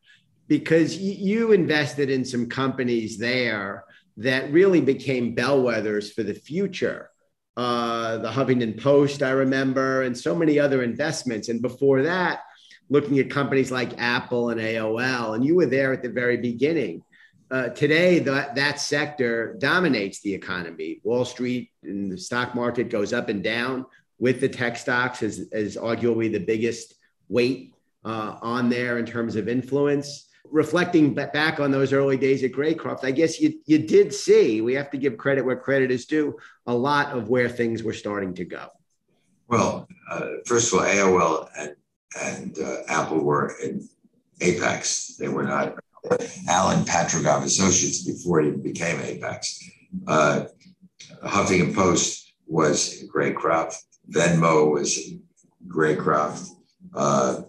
because 0.50 0.98
you 0.98 1.52
invested 1.52 2.10
in 2.10 2.26
some 2.26 2.50
companies 2.50 3.20
there 3.20 3.86
that 4.18 4.52
really 4.52 4.82
became 4.82 5.36
bellwethers 5.36 6.12
for 6.12 6.24
the 6.24 6.34
future. 6.34 7.12
Uh, 7.56 8.18
the 8.18 8.32
Huffington 8.32 8.82
Post, 8.82 9.22
I 9.22 9.30
remember, 9.30 10.02
and 10.02 10.18
so 10.18 10.36
many 10.36 10.60
other 10.60 10.82
investments. 10.82 11.50
And 11.50 11.62
before 11.62 12.02
that, 12.02 12.42
looking 12.90 13.20
at 13.20 13.30
companies 13.30 13.72
like 13.72 14.00
Apple 14.00 14.50
and 14.50 14.60
AOL, 14.60 15.36
and 15.36 15.46
you 15.46 15.56
were 15.56 15.68
there 15.68 15.94
at 15.94 16.02
the 16.02 16.10
very 16.10 16.38
beginning 16.38 17.04
uh, 17.52 17.70
today 17.70 18.20
that 18.20 18.56
that 18.56 18.80
sector 18.80 19.56
dominates 19.60 20.22
the 20.22 20.34
economy. 20.34 21.00
Wall 21.04 21.26
Street 21.26 21.70
and 21.84 22.12
the 22.12 22.18
stock 22.18 22.56
market 22.56 22.90
goes 22.90 23.14
up 23.14 23.30
and 23.30 23.44
down 23.44 23.86
with 24.18 24.42
the 24.42 24.50
tech 24.50 24.78
stocks 24.78 25.22
as, 25.22 25.48
as 25.52 25.76
arguably 25.76 26.32
the 26.32 26.40
biggest 26.40 26.96
weight 27.28 27.76
uh, 28.04 28.38
on 28.42 28.70
there 28.70 28.98
in 28.98 29.06
terms 29.06 29.36
of 29.36 29.48
influence. 29.48 30.29
Reflecting 30.46 31.14
back 31.14 31.60
on 31.60 31.72
those 31.72 31.94
early 31.94 32.18
days 32.18 32.44
at 32.44 32.52
Greycroft, 32.52 33.04
I 33.04 33.12
guess 33.12 33.40
you, 33.40 33.60
you 33.66 33.80
did 33.80 34.14
see, 34.14 34.62
we 34.62 34.74
have 34.74 34.90
to 34.92 34.98
give 34.98 35.18
credit 35.18 35.46
where 35.46 35.56
credit 35.56 35.92
is 35.92 36.06
due, 36.06 36.38
a 36.66 36.74
lot 36.74 37.16
of 37.16 37.30
where 37.30 37.50
things 37.50 37.84
were 37.84 37.94
starting 37.94 38.34
to 38.36 38.46
go. 38.46 38.68
Well, 39.48 39.88
uh, 40.10 40.28
first 40.46 40.74
of 40.74 40.80
all, 40.80 40.86
AOL 40.86 41.50
and, 41.58 41.76
and 42.24 42.60
uh, 42.60 42.78
Apple 42.88 43.24
were 43.24 43.54
in 43.64 43.88
Apax. 44.40 45.18
They 45.18 45.28
were 45.28 45.44
not 45.44 45.76
Alan 46.48 46.86
Patricof 46.86 47.44
Associates 47.44 48.04
before 48.04 48.42
he 48.42 48.52
became 48.52 48.98
Apax. 49.00 49.62
Uh, 50.08 50.46
Huffington 51.24 51.76
Post 51.76 52.34
was 52.48 53.04
Greycroft. 53.14 53.78
Venmo 54.10 54.72
was 54.72 55.14
Greycroft. 55.68 56.50
Uh, 56.94 57.42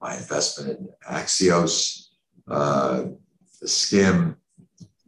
my 0.00 0.16
investment 0.16 0.78
in 0.78 0.88
Axios, 1.08 2.08
uh, 2.48 3.04
Skimm, 3.64 4.36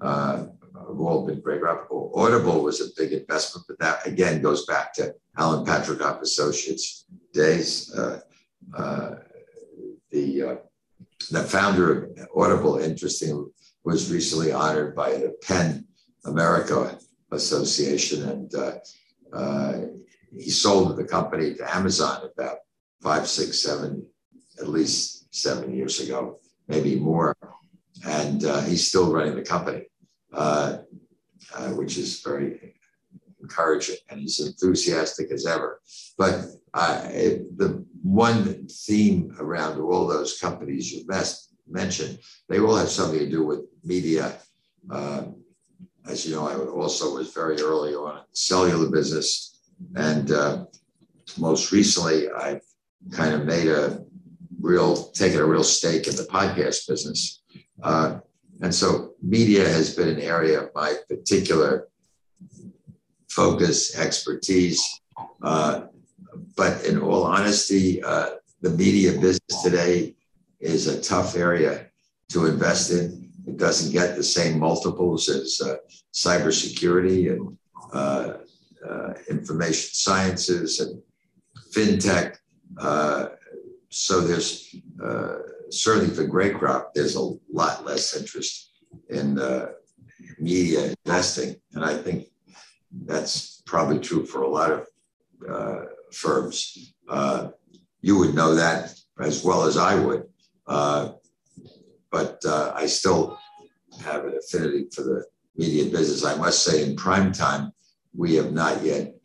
uh, 0.00 0.46
have 0.92 1.00
all 1.00 1.26
been 1.26 1.40
Greycroft. 1.40 1.86
Audible 2.14 2.62
was 2.62 2.80
a 2.80 2.92
big 2.96 3.12
investment, 3.12 3.66
but 3.66 3.78
that 3.78 4.06
again 4.06 4.42
goes 4.42 4.66
back 4.66 4.92
to 4.94 5.14
Alan 5.36 5.64
Patricof 5.64 6.20
Associates 6.20 7.06
days. 7.32 7.92
Uh, 7.94 8.20
uh, 8.76 9.14
the 10.10 10.42
uh, 10.42 10.56
the 11.30 11.42
founder 11.42 12.04
of 12.04 12.28
Audible, 12.36 12.78
interesting, 12.78 13.50
was 13.84 14.12
recently 14.12 14.52
honored 14.52 14.94
by 14.94 15.12
the 15.12 15.34
PEN 15.42 15.86
America 16.26 16.98
Association, 17.30 18.28
and 18.28 18.54
uh, 18.54 18.74
uh, 19.32 19.80
he 20.36 20.50
sold 20.50 20.96
the 20.96 21.04
company 21.04 21.54
to 21.54 21.74
Amazon 21.76 22.28
about 22.34 22.58
five, 23.02 23.26
six, 23.26 23.60
seven, 23.62 24.06
at 24.62 24.68
least 24.68 25.34
seven 25.34 25.74
years 25.74 26.00
ago, 26.00 26.38
maybe 26.68 26.98
more, 26.98 27.36
and 28.06 28.44
uh, 28.44 28.60
he's 28.62 28.88
still 28.88 29.12
running 29.12 29.34
the 29.34 29.42
company, 29.42 29.82
uh, 30.32 30.78
uh, 31.54 31.68
which 31.70 31.98
is 31.98 32.22
very 32.22 32.74
encouraging, 33.40 33.96
and 34.08 34.20
he's 34.20 34.40
enthusiastic 34.40 35.30
as 35.32 35.46
ever. 35.46 35.80
But 36.16 36.46
uh, 36.74 37.02
it, 37.10 37.58
the 37.58 37.84
one 38.02 38.66
theme 38.68 39.34
around 39.38 39.80
all 39.80 40.06
those 40.06 40.38
companies 40.38 40.92
you 40.92 41.04
mentioned, 41.68 42.18
they 42.48 42.60
all 42.60 42.76
have 42.76 42.88
something 42.88 43.18
to 43.18 43.28
do 43.28 43.44
with 43.44 43.60
media. 43.84 44.34
Uh, 44.90 45.24
as 46.08 46.26
you 46.26 46.34
know, 46.34 46.46
I 46.48 46.54
also 46.54 47.14
was 47.14 47.32
very 47.32 47.60
early 47.60 47.94
on 47.94 48.16
in 48.18 48.24
the 48.30 48.36
cellular 48.36 48.90
business. 48.90 49.60
And 49.96 50.30
uh, 50.30 50.64
most 51.38 51.72
recently, 51.72 52.28
I've 52.30 52.62
kind 53.12 53.34
of 53.34 53.44
made 53.44 53.68
a 53.68 54.04
real, 54.62 55.08
taken 55.10 55.40
a 55.40 55.44
real 55.44 55.64
stake 55.64 56.06
in 56.06 56.16
the 56.16 56.22
podcast 56.22 56.88
business. 56.88 57.42
Uh, 57.82 58.20
and 58.62 58.74
so 58.74 59.14
media 59.20 59.68
has 59.68 59.94
been 59.94 60.08
an 60.08 60.20
area 60.20 60.62
of 60.62 60.70
my 60.74 60.94
particular 61.08 61.88
focus, 63.28 63.98
expertise. 63.98 65.00
Uh, 65.42 65.82
but 66.56 66.84
in 66.86 67.00
all 67.00 67.24
honesty, 67.24 68.02
uh, 68.02 68.30
the 68.60 68.70
media 68.70 69.12
business 69.12 69.62
today 69.62 70.14
is 70.60 70.86
a 70.86 71.00
tough 71.00 71.36
area 71.36 71.86
to 72.28 72.46
invest 72.46 72.92
in. 72.92 73.30
It 73.46 73.56
doesn't 73.56 73.92
get 73.92 74.14
the 74.14 74.22
same 74.22 74.60
multiples 74.60 75.28
as 75.28 75.60
uh, 75.60 75.76
cybersecurity 76.14 77.32
and 77.32 77.58
uh, 77.92 78.34
uh, 78.88 79.14
information 79.28 79.90
sciences 79.92 80.78
and 80.78 81.02
fintech. 81.74 82.36
So 83.94 84.22
there's 84.22 84.74
uh, 85.04 85.34
certainly 85.70 86.14
for 86.14 86.24
Greycroft, 86.24 86.94
there's 86.94 87.14
a 87.14 87.30
lot 87.52 87.84
less 87.84 88.16
interest 88.16 88.70
in 89.10 89.38
uh, 89.38 89.72
media 90.38 90.94
investing, 91.04 91.56
and 91.74 91.84
I 91.84 91.98
think 91.98 92.28
that's 93.04 93.62
probably 93.66 93.98
true 93.98 94.24
for 94.24 94.42
a 94.42 94.48
lot 94.48 94.72
of 94.72 94.86
uh, 95.46 95.84
firms. 96.10 96.94
Uh, 97.06 97.48
you 98.00 98.16
would 98.16 98.34
know 98.34 98.54
that 98.54 98.94
as 99.20 99.44
well 99.44 99.64
as 99.64 99.76
I 99.76 99.94
would, 99.94 100.24
uh, 100.66 101.10
but 102.10 102.42
uh, 102.46 102.72
I 102.74 102.86
still 102.86 103.38
have 104.02 104.24
an 104.24 104.38
affinity 104.38 104.86
for 104.90 105.02
the 105.02 105.24
media 105.54 105.90
business. 105.90 106.24
I 106.24 106.34
must 106.36 106.62
say, 106.62 106.82
in 106.82 106.96
prime 106.96 107.30
time, 107.30 107.72
we 108.16 108.36
have 108.36 108.54
not 108.54 108.82
yet 108.82 109.16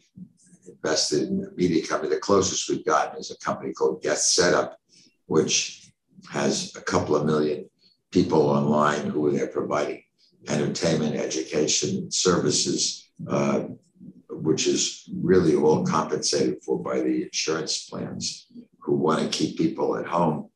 invested 0.88 1.28
in 1.28 1.44
a 1.44 1.52
media 1.56 1.86
company. 1.86 2.10
The 2.10 2.22
closest 2.22 2.70
we've 2.70 2.86
gotten 2.86 3.20
is 3.20 3.32
a 3.32 3.38
company 3.46 3.74
called 3.74 4.02
Get 4.02 4.18
Setup, 4.18 4.78
which 5.26 5.92
has 6.32 6.74
a 6.78 6.82
couple 6.82 7.16
of 7.16 7.26
million 7.26 7.70
people 8.12 8.42
online 8.50 9.08
who 9.08 9.36
are 9.38 9.48
providing 9.48 10.04
entertainment, 10.48 11.16
education, 11.16 12.10
services, 12.10 13.10
uh, 13.28 13.66
which 14.30 14.66
is 14.66 15.10
really 15.22 15.56
all 15.56 15.86
compensated 15.86 16.64
for 16.64 16.82
by 16.82 17.02
the 17.02 17.24
insurance 17.24 17.90
plans 17.90 18.48
who 18.80 18.96
want 18.96 19.20
to 19.22 19.28
keep 19.38 19.58
people 19.58 19.98
at 19.98 20.06
home 20.06 20.50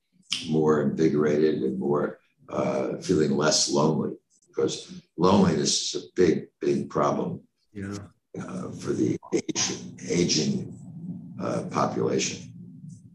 more 0.50 0.82
invigorated 0.82 1.62
and 1.62 1.78
more 1.78 2.20
uh, 2.48 2.96
feeling 3.02 3.32
less 3.36 3.70
lonely 3.70 4.14
because 4.48 5.02
loneliness 5.18 5.94
is 5.94 6.04
a 6.04 6.08
big, 6.16 6.48
big 6.62 6.90
problem 6.90 7.42
yeah. 7.74 7.98
Uh, 8.40 8.72
for 8.72 8.94
the 8.94 9.18
aging, 9.34 10.00
aging 10.10 10.80
uh, 11.42 11.64
population. 11.70 12.50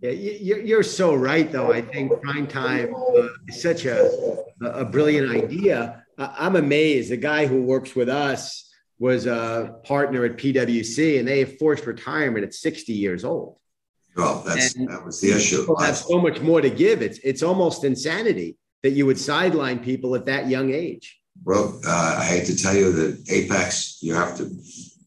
Yeah, 0.03 0.11
you're 0.11 0.83
so 0.83 1.15
right, 1.15 1.51
though. 1.51 1.73
I 1.73 1.81
think 1.81 2.21
prime 2.21 2.47
time 2.47 2.95
uh, 2.95 3.29
is 3.49 3.63
such 3.63 3.87
a, 3.87 4.45
a 4.63 4.85
brilliant 4.85 5.31
idea. 5.35 6.05
I'm 6.19 6.57
amazed. 6.57 7.11
The 7.11 7.17
guy 7.17 7.47
who 7.47 7.63
works 7.63 7.97
with 7.97 8.11
us 8.11 8.71
was 8.99 9.25
a 9.25 9.77
partner 9.85 10.27
at 10.27 10.37
PwC, 10.37 11.19
and 11.19 11.27
they 11.27 11.39
have 11.41 11.57
forced 11.59 11.87
retirement 11.87 12.45
at 12.45 12.53
60 12.53 12.93
years 12.93 13.25
old. 13.25 13.57
Well, 14.17 14.43
that's 14.47 14.75
and 14.75 14.89
that 14.89 15.05
was 15.05 15.21
the 15.23 15.33
issue. 15.33 15.61
People 15.61 15.81
have 15.81 15.97
so 15.97 16.21
much 16.21 16.41
more 16.41 16.61
to 16.61 16.71
give. 16.71 17.03
It's 17.03 17.19
it's 17.19 17.43
almost 17.43 17.85
insanity 17.85 18.57
that 18.83 18.91
you 18.91 19.07
would 19.07 19.19
sideline 19.19 19.79
people 19.79 20.15
at 20.15 20.27
that 20.27 20.49
young 20.49 20.73
age. 20.73 21.21
Well, 21.45 21.81
uh, 21.87 22.17
I 22.21 22.25
hate 22.25 22.47
to 22.47 22.57
tell 22.57 22.75
you 22.75 22.93
that 22.93 23.25
Apax, 23.27 23.99
you 24.01 24.15
have 24.15 24.37
to, 24.39 24.45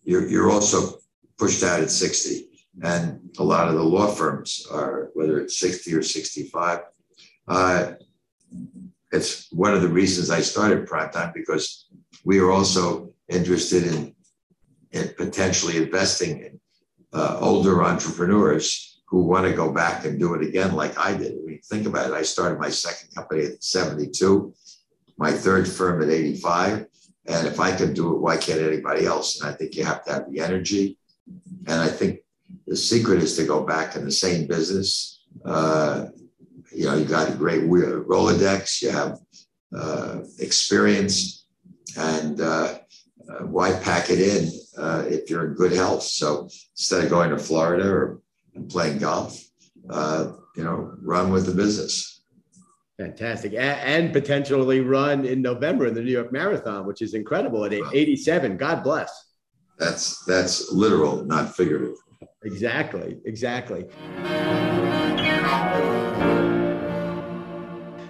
you're, 0.10 0.28
you're 0.28 0.50
also 0.50 0.98
pushed 1.38 1.64
out 1.64 1.82
at 1.82 1.92
60. 1.92 2.48
And 2.82 3.20
a 3.38 3.44
lot 3.44 3.68
of 3.68 3.76
the 3.76 3.84
law 3.84 4.08
firms 4.08 4.66
are, 4.72 5.12
whether 5.14 5.40
it's 5.40 5.60
60 5.60 5.94
or 5.94 6.02
65. 6.02 6.80
Uh, 7.48 7.94
it's 9.12 9.52
one 9.52 9.74
of 9.74 9.84
the 9.84 9.88
reasons 9.88 10.32
I 10.32 10.42
started 10.42 10.88
Primetime 10.88 11.34
because 11.34 11.88
we 12.26 12.40
are 12.40 12.52
also 12.52 13.14
interested 13.28 13.84
in, 13.84 14.16
in 14.92 15.10
potentially 15.16 15.78
investing 15.78 16.40
in 16.40 16.60
uh, 17.14 17.38
older 17.40 17.84
entrepreneurs 17.84 19.02
who 19.08 19.24
want 19.24 19.46
to 19.46 19.54
go 19.54 19.72
back 19.72 20.06
and 20.06 20.20
do 20.20 20.34
it 20.34 20.42
again 20.42 20.74
like 20.74 20.98
I 20.98 21.16
did. 21.16 21.34
I 21.34 21.46
mean, 21.46 21.60
think 21.66 21.86
about 21.86 22.10
it. 22.10 22.14
I 22.14 22.24
started 22.24 22.60
my 22.60 22.70
second 22.70 23.14
company 23.14 23.46
at 23.46 23.64
72 23.64 24.54
my 25.20 25.34
third 25.34 25.68
firm 25.68 26.02
at 26.02 26.10
85. 26.10 26.86
And 27.30 27.48
if 27.48 27.60
I 27.60 27.76
can 27.76 27.94
do 27.94 28.16
it, 28.16 28.20
why 28.20 28.38
can't 28.38 28.60
anybody 28.60 29.06
else? 29.06 29.40
And 29.40 29.50
I 29.50 29.54
think 29.54 29.76
you 29.76 29.86
have 29.86 30.04
to 30.06 30.14
have 30.14 30.32
the 30.32 30.40
energy. 30.40 30.98
And 31.68 31.80
I 31.80 31.88
think 31.88 32.22
the 32.66 32.76
secret 32.76 33.22
is 33.22 33.38
to 33.38 33.46
go 33.46 33.64
back 33.64 33.96
in 33.96 34.04
the 34.04 34.12
same 34.12 34.48
business. 34.48 35.24
Uh, 35.46 36.08
you 36.74 36.86
know, 36.86 36.96
you 36.96 37.06
got 37.06 37.30
a 37.30 37.34
great 37.36 37.64
Rolodex, 37.64 38.82
you 38.82 38.90
have 38.90 39.20
uh, 39.76 40.22
experience, 40.40 41.46
and 41.98 42.42
uh, 42.42 42.80
uh 43.30 43.46
why 43.46 43.74
pack 43.74 44.10
it 44.10 44.20
in 44.20 44.52
uh, 44.78 45.04
if 45.08 45.30
you're 45.30 45.50
in 45.50 45.54
good 45.54 45.72
health? 45.72 46.02
So 46.04 46.50
instead 46.76 47.04
of 47.04 47.12
going 47.12 47.30
to 47.30 47.38
Florida 47.38 47.88
or 47.88 48.22
playing 48.70 48.98
golf, 48.98 49.40
uh, 49.90 50.32
you 50.56 50.64
know, 50.64 50.96
run 51.02 51.32
with 51.32 51.46
the 51.46 51.54
business. 51.54 52.19
Fantastic. 53.00 53.54
And 53.56 54.12
potentially 54.12 54.82
run 54.82 55.24
in 55.24 55.42
November 55.42 55.88
in 55.88 55.94
the 55.94 56.02
New 56.02 56.12
York 56.12 56.34
Marathon, 56.34 56.86
which 56.86 57.02
is 57.02 57.14
incredible 57.14 57.64
at 57.64 57.72
87. 57.72 58.58
God 58.58 58.84
bless. 58.84 59.28
That's 59.78 60.26
that's 60.26 60.74
literal, 60.74 61.24
not 61.24 61.56
figurative. 61.56 61.96
Exactly. 62.44 63.18
Exactly. 63.24 63.86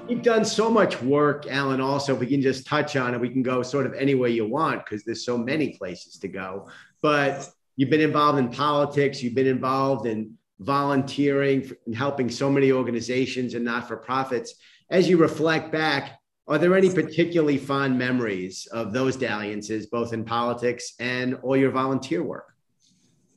You've 0.10 0.23
done 0.23 0.43
so 0.43 0.71
much 0.71 0.99
work, 1.04 1.45
Alan. 1.45 1.82
Also, 1.82 2.15
if 2.15 2.19
we 2.19 2.25
can 2.25 2.41
just 2.41 2.65
touch 2.65 2.95
on 2.95 3.13
it, 3.13 3.21
we 3.21 3.30
can 3.30 3.43
go 3.43 3.62
sort 3.62 3.86
of 3.86 3.93
anywhere 3.93 4.30
you 4.30 4.47
want 4.47 4.84
because 4.84 5.04
there's 5.04 5.23
so 5.23 5.38
many 5.38 5.78
places 5.78 6.17
to 6.17 6.28
go. 6.28 6.67
But 7.04 7.47
you've 7.75 7.91
been 7.91 8.02
involved 8.02 8.39
in 8.39 8.49
politics, 8.49 9.21
you've 9.21 9.36
been 9.36 9.45
involved 9.45 10.08
in 10.08 10.34
volunteering 10.58 11.71
and 11.86 11.95
helping 11.95 12.28
so 12.28 12.49
many 12.49 12.71
organizations 12.71 13.54
and 13.54 13.63
not 13.63 13.88
for 13.88 13.95
profits 13.95 14.56
as 14.89 15.08
you 15.10 15.17
reflect 15.17 15.71
back, 15.71 16.19
are 16.47 16.58
there 16.58 16.75
any 16.75 16.89
particularly 16.89 17.58
fond 17.58 17.97
memories 17.97 18.67
of 18.71 18.91
those 18.91 19.15
dalliances, 19.15 19.86
both 19.86 20.13
in 20.13 20.25
politics 20.25 20.93
and 20.99 21.36
all 21.43 21.56
your 21.56 21.69
volunteer 21.69 22.23
work? 22.23 22.56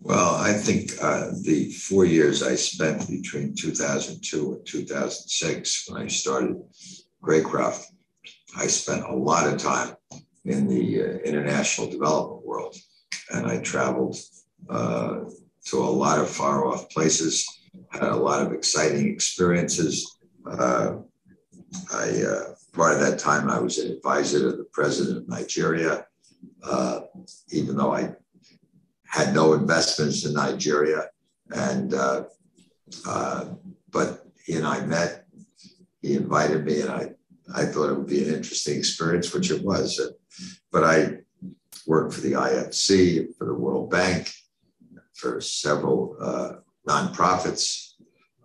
Well, 0.01 0.35
I 0.35 0.53
think 0.53 0.93
uh, 1.01 1.31
the 1.43 1.71
four 1.73 2.07
years 2.07 2.43
I 2.43 2.57
spent 2.57 3.09
between 3.09 3.55
2002 3.55 4.55
and 4.55 4.67
2006, 4.67 5.91
when 5.91 6.03
I 6.03 6.07
started 6.09 6.57
Greycroft, 7.23 7.85
I 8.57 8.67
spent 8.67 9.05
a 9.05 9.15
lot 9.15 9.47
of 9.47 9.61
time 9.61 9.95
in 10.45 10.67
the 10.67 11.03
uh, 11.03 11.07
international 11.19 11.89
development 11.89 12.45
world. 12.45 12.77
And 13.31 13.47
I 13.47 13.59
traveled 13.59 14.17
uh, 14.69 15.21
to 15.67 15.79
a 15.79 15.85
lot 15.85 16.19
of 16.19 16.29
far 16.29 16.67
off 16.67 16.91
places, 16.91 17.47
had 17.91 18.03
a 18.03 18.17
lot 18.17 18.45
of 18.45 18.53
exciting 18.53 19.09
experiences. 19.09 20.19
I 21.93 22.23
uh, 22.23 22.55
part 22.73 22.95
of 22.95 23.01
that 23.01 23.19
time 23.19 23.49
I 23.49 23.59
was 23.59 23.79
an 23.79 23.93
advisor 23.93 24.51
to 24.51 24.57
the 24.57 24.65
president 24.73 25.19
of 25.19 25.29
Nigeria, 25.29 26.07
uh, 26.63 27.01
even 27.51 27.77
though 27.77 27.95
I 27.95 28.15
had 29.07 29.35
no 29.35 29.53
investments 29.55 30.25
in 30.25 30.35
Nigeria. 30.35 31.11
And 31.51 31.95
uh, 31.95 32.25
uh, 33.07 33.45
but 33.91 34.27
he 34.45 34.55
and 34.55 34.67
I 34.67 34.85
met. 34.87 35.27
He 36.01 36.15
invited 36.17 36.65
me, 36.65 36.81
and 36.81 36.91
I 36.91 37.11
I 37.55 37.65
thought 37.67 37.91
it 37.91 37.97
would 37.97 38.09
be 38.09 38.25
an 38.25 38.35
interesting 38.35 38.79
experience, 38.79 39.33
which 39.33 39.51
it 39.51 39.63
was. 39.63 40.01
But 40.71 40.85
I 40.85 41.19
worked 41.87 42.15
for 42.15 42.21
the 42.21 42.33
IFC, 42.33 43.37
for 43.37 43.47
the 43.47 43.55
World 43.55 43.91
Bank, 43.91 44.33
for 45.15 45.41
several 45.41 46.17
uh, 46.21 46.53
nonprofits, 46.89 47.95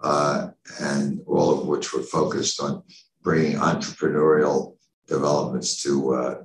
uh, 0.04 0.50
and 0.80 1.22
all 1.26 1.60
of 1.60 1.68
which 1.68 1.94
were 1.94 2.04
focused 2.04 2.62
on 2.62 2.84
bringing 3.22 3.58
entrepreneurial 3.58 4.76
developments 5.08 5.82
to 5.84 6.14
uh, 6.14 6.42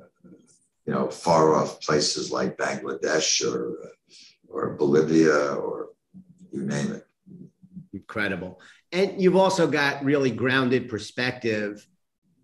you 0.87 0.92
know 0.92 1.08
far 1.08 1.54
off 1.54 1.80
places 1.80 2.30
like 2.30 2.56
Bangladesh 2.56 3.44
or 3.46 3.92
or 4.48 4.74
Bolivia 4.74 5.54
or 5.54 5.90
you 6.52 6.62
name 6.62 6.92
it. 6.92 7.06
Incredible, 7.92 8.61
and 8.90 9.20
you've 9.20 9.37
also 9.37 9.66
got 9.66 10.04
really 10.04 10.30
grounded 10.30 10.88
perspective 10.88 11.87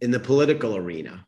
in 0.01 0.11
the 0.11 0.21
political 0.21 0.77
arena. 0.77 1.27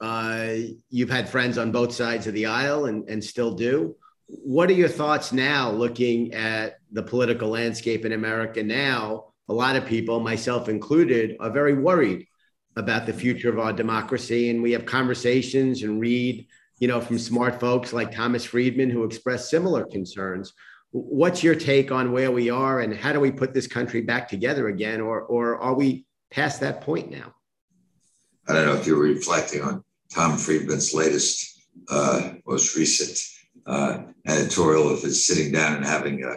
Uh, 0.00 0.54
you've 0.88 1.10
had 1.10 1.28
friends 1.28 1.58
on 1.58 1.72
both 1.72 1.92
sides 1.92 2.26
of 2.26 2.32
the 2.32 2.46
aisle 2.46 2.86
and, 2.86 3.08
and 3.08 3.22
still 3.22 3.54
do. 3.54 3.94
What 4.26 4.70
are 4.70 4.74
your 4.74 4.88
thoughts 4.88 5.32
now 5.32 5.70
looking 5.70 6.32
at 6.32 6.78
the 6.90 7.02
political 7.02 7.48
landscape 7.48 8.04
in 8.04 8.12
America 8.12 8.62
now? 8.62 9.29
A 9.50 9.52
lot 9.52 9.74
of 9.74 9.84
people, 9.84 10.20
myself 10.20 10.68
included, 10.68 11.36
are 11.40 11.50
very 11.50 11.74
worried 11.74 12.28
about 12.76 13.04
the 13.04 13.12
future 13.12 13.48
of 13.48 13.58
our 13.58 13.72
democracy. 13.72 14.48
And 14.48 14.62
we 14.62 14.70
have 14.70 14.86
conversations 14.86 15.82
and 15.82 16.00
read, 16.00 16.46
you 16.78 16.86
know, 16.86 17.00
from 17.00 17.18
smart 17.18 17.58
folks 17.58 17.92
like 17.92 18.12
Thomas 18.14 18.44
Friedman 18.44 18.90
who 18.90 19.02
express 19.02 19.50
similar 19.50 19.84
concerns. 19.84 20.52
What's 20.92 21.42
your 21.42 21.56
take 21.56 21.90
on 21.90 22.12
where 22.12 22.30
we 22.30 22.48
are 22.48 22.78
and 22.78 22.94
how 22.94 23.12
do 23.12 23.18
we 23.18 23.32
put 23.32 23.52
this 23.52 23.66
country 23.66 24.02
back 24.02 24.28
together 24.28 24.68
again? 24.68 25.00
Or, 25.00 25.22
or 25.22 25.58
are 25.58 25.74
we 25.74 26.06
past 26.30 26.60
that 26.60 26.82
point 26.82 27.10
now? 27.10 27.34
I 28.46 28.52
don't 28.52 28.66
know 28.66 28.76
if 28.76 28.86
you're 28.86 29.02
reflecting 29.02 29.62
on 29.62 29.82
Tom 30.14 30.36
Friedman's 30.36 30.94
latest, 30.94 31.60
uh, 31.90 32.34
most 32.46 32.76
recent 32.76 33.18
uh, 33.66 34.02
editorial 34.28 34.88
of 34.88 35.02
his 35.02 35.26
sitting 35.26 35.50
down 35.50 35.74
and 35.74 35.84
having 35.84 36.22
a 36.22 36.36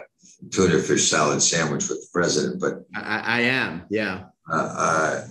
tuna 0.50 0.78
fish 0.78 1.10
salad 1.10 1.42
sandwich 1.42 1.88
with 1.88 2.00
the 2.00 2.08
president. 2.12 2.60
But 2.60 2.84
I, 2.94 3.22
I 3.24 3.40
am, 3.42 3.82
yeah. 3.90 4.24
Uh, 4.50 5.22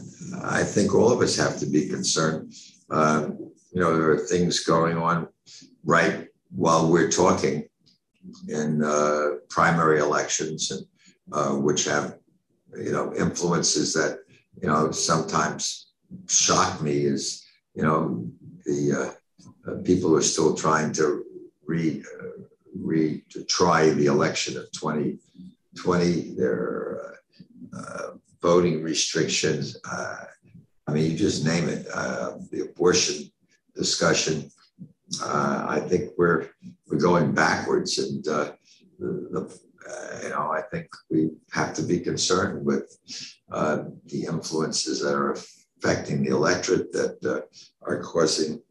I 0.43 0.63
think 0.63 0.95
all 0.95 1.11
of 1.11 1.21
us 1.21 1.35
have 1.37 1.59
to 1.59 1.65
be 1.65 1.87
concerned. 1.87 2.53
Uh, 2.89 3.29
you 3.71 3.81
know, 3.81 3.95
there 3.95 4.11
are 4.11 4.17
things 4.17 4.61
going 4.61 4.97
on 4.97 5.27
right 5.83 6.27
while 6.55 6.91
we're 6.91 7.11
talking 7.11 7.67
in 8.47 8.83
uh, 8.83 9.37
primary 9.49 9.99
elections, 9.99 10.71
and 10.71 10.85
uh, 11.31 11.51
which 11.51 11.85
have 11.85 12.17
you 12.77 12.91
know 12.91 13.13
influences 13.15 13.93
that 13.93 14.19
you 14.61 14.67
know 14.67 14.91
sometimes 14.91 15.93
shock 16.27 16.81
me. 16.81 17.05
Is 17.05 17.45
you 17.75 17.83
know 17.83 18.25
the 18.65 19.15
uh, 19.67 19.73
people 19.83 20.15
are 20.15 20.21
still 20.21 20.55
trying 20.55 20.91
to 20.93 21.23
re 21.65 22.03
re 22.75 23.23
to 23.29 23.43
try 23.45 23.89
the 23.89 24.07
election 24.07 24.57
of 24.57 24.71
2020. 24.71 26.35
There 26.35 26.53
are 26.53 26.93
voting 28.43 28.83
restrictions. 28.83 29.77
Uh, 29.89 30.25
I 30.85 30.91
mean, 30.91 31.09
you 31.09 31.17
just 31.17 31.45
name 31.45 31.69
it. 31.69 31.87
Uh, 31.91 32.33
the 32.51 32.61
abortion 32.69 33.31
discussion. 33.73 34.51
Uh, 35.23 35.65
I 35.67 35.79
think 35.79 36.11
we're 36.17 36.49
we're 36.87 36.99
going 36.99 37.31
backwards, 37.33 37.97
and 37.97 38.27
uh, 38.27 38.51
the, 38.99 39.07
the 39.31 39.59
uh, 39.89 40.19
you 40.23 40.29
know 40.29 40.51
I 40.51 40.61
think 40.71 40.87
we 41.09 41.31
have 41.51 41.73
to 41.75 41.81
be 41.81 41.99
concerned 41.99 42.65
with 42.65 42.97
uh, 43.51 43.85
the 44.07 44.25
influences 44.25 45.01
that 45.01 45.15
are 45.15 45.35
affecting 45.77 46.21
the 46.21 46.31
electorate 46.31 46.91
that 46.91 47.45
are 47.81 47.99
causing. 48.01 48.61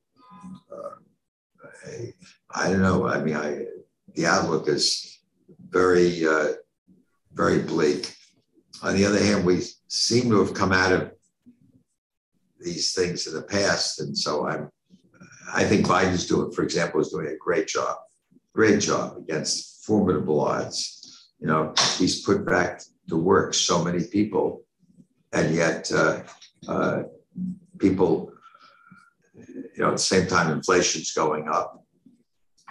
A, 1.88 2.14
I 2.54 2.70
don't 2.70 2.82
know. 2.82 3.08
I 3.08 3.20
mean, 3.24 3.36
I 3.36 3.66
the 4.14 4.26
outlook 4.26 4.68
is 4.68 5.20
very 5.68 6.24
very 7.34 7.60
bleak. 7.62 8.14
On 8.82 8.94
the 8.94 9.04
other 9.04 9.22
hand, 9.22 9.44
we 9.44 9.62
seem 9.88 10.30
to 10.30 10.44
have 10.44 10.54
come 10.54 10.72
out 10.72 10.92
of 10.92 11.12
these 12.60 12.92
things 12.92 13.26
in 13.26 13.34
the 13.34 13.42
past. 13.42 14.00
And 14.00 14.16
so 14.16 14.46
I'm, 14.46 14.70
I 15.52 15.64
think 15.64 15.86
Biden's 15.86 16.26
doing, 16.26 16.50
for 16.52 16.62
example, 16.62 17.00
is 17.00 17.10
doing 17.10 17.28
a 17.28 17.36
great 17.36 17.68
job, 17.68 17.96
great 18.54 18.80
job 18.80 19.16
against 19.16 19.84
formidable 19.84 20.40
odds. 20.40 21.30
You 21.40 21.48
know, 21.48 21.74
he's 21.98 22.22
put 22.22 22.44
back 22.44 22.82
to 23.08 23.16
work 23.16 23.54
so 23.54 23.82
many 23.84 24.04
people, 24.04 24.64
and 25.32 25.54
yet 25.54 25.90
uh, 25.92 26.22
uh, 26.68 27.02
people, 27.78 28.32
you 29.34 29.78
know, 29.78 29.88
at 29.88 29.92
the 29.92 29.98
same 29.98 30.28
time, 30.28 30.52
inflation's 30.52 31.12
going 31.12 31.48
up, 31.48 31.84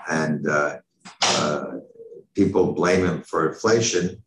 and 0.10 0.48
uh, 0.48 0.78
uh 1.38 1.66
people 2.34 2.74
blame 2.74 3.06
him 3.06 3.22
for 3.22 3.50
inflation 3.50 4.22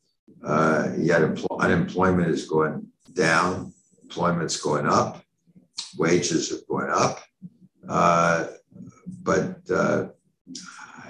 uh, 0.45 0.93
yet 0.99 1.23
empl- 1.23 1.59
unemployment 1.59 2.29
is 2.29 2.47
going 2.47 2.87
down, 3.15 3.73
employment's 4.03 4.61
going 4.61 4.87
up, 4.87 5.25
wages 5.97 6.53
are 6.53 6.65
going 6.69 6.91
up. 6.91 7.21
Uh, 7.89 8.49
but 9.23 9.59
uh, 9.71 10.07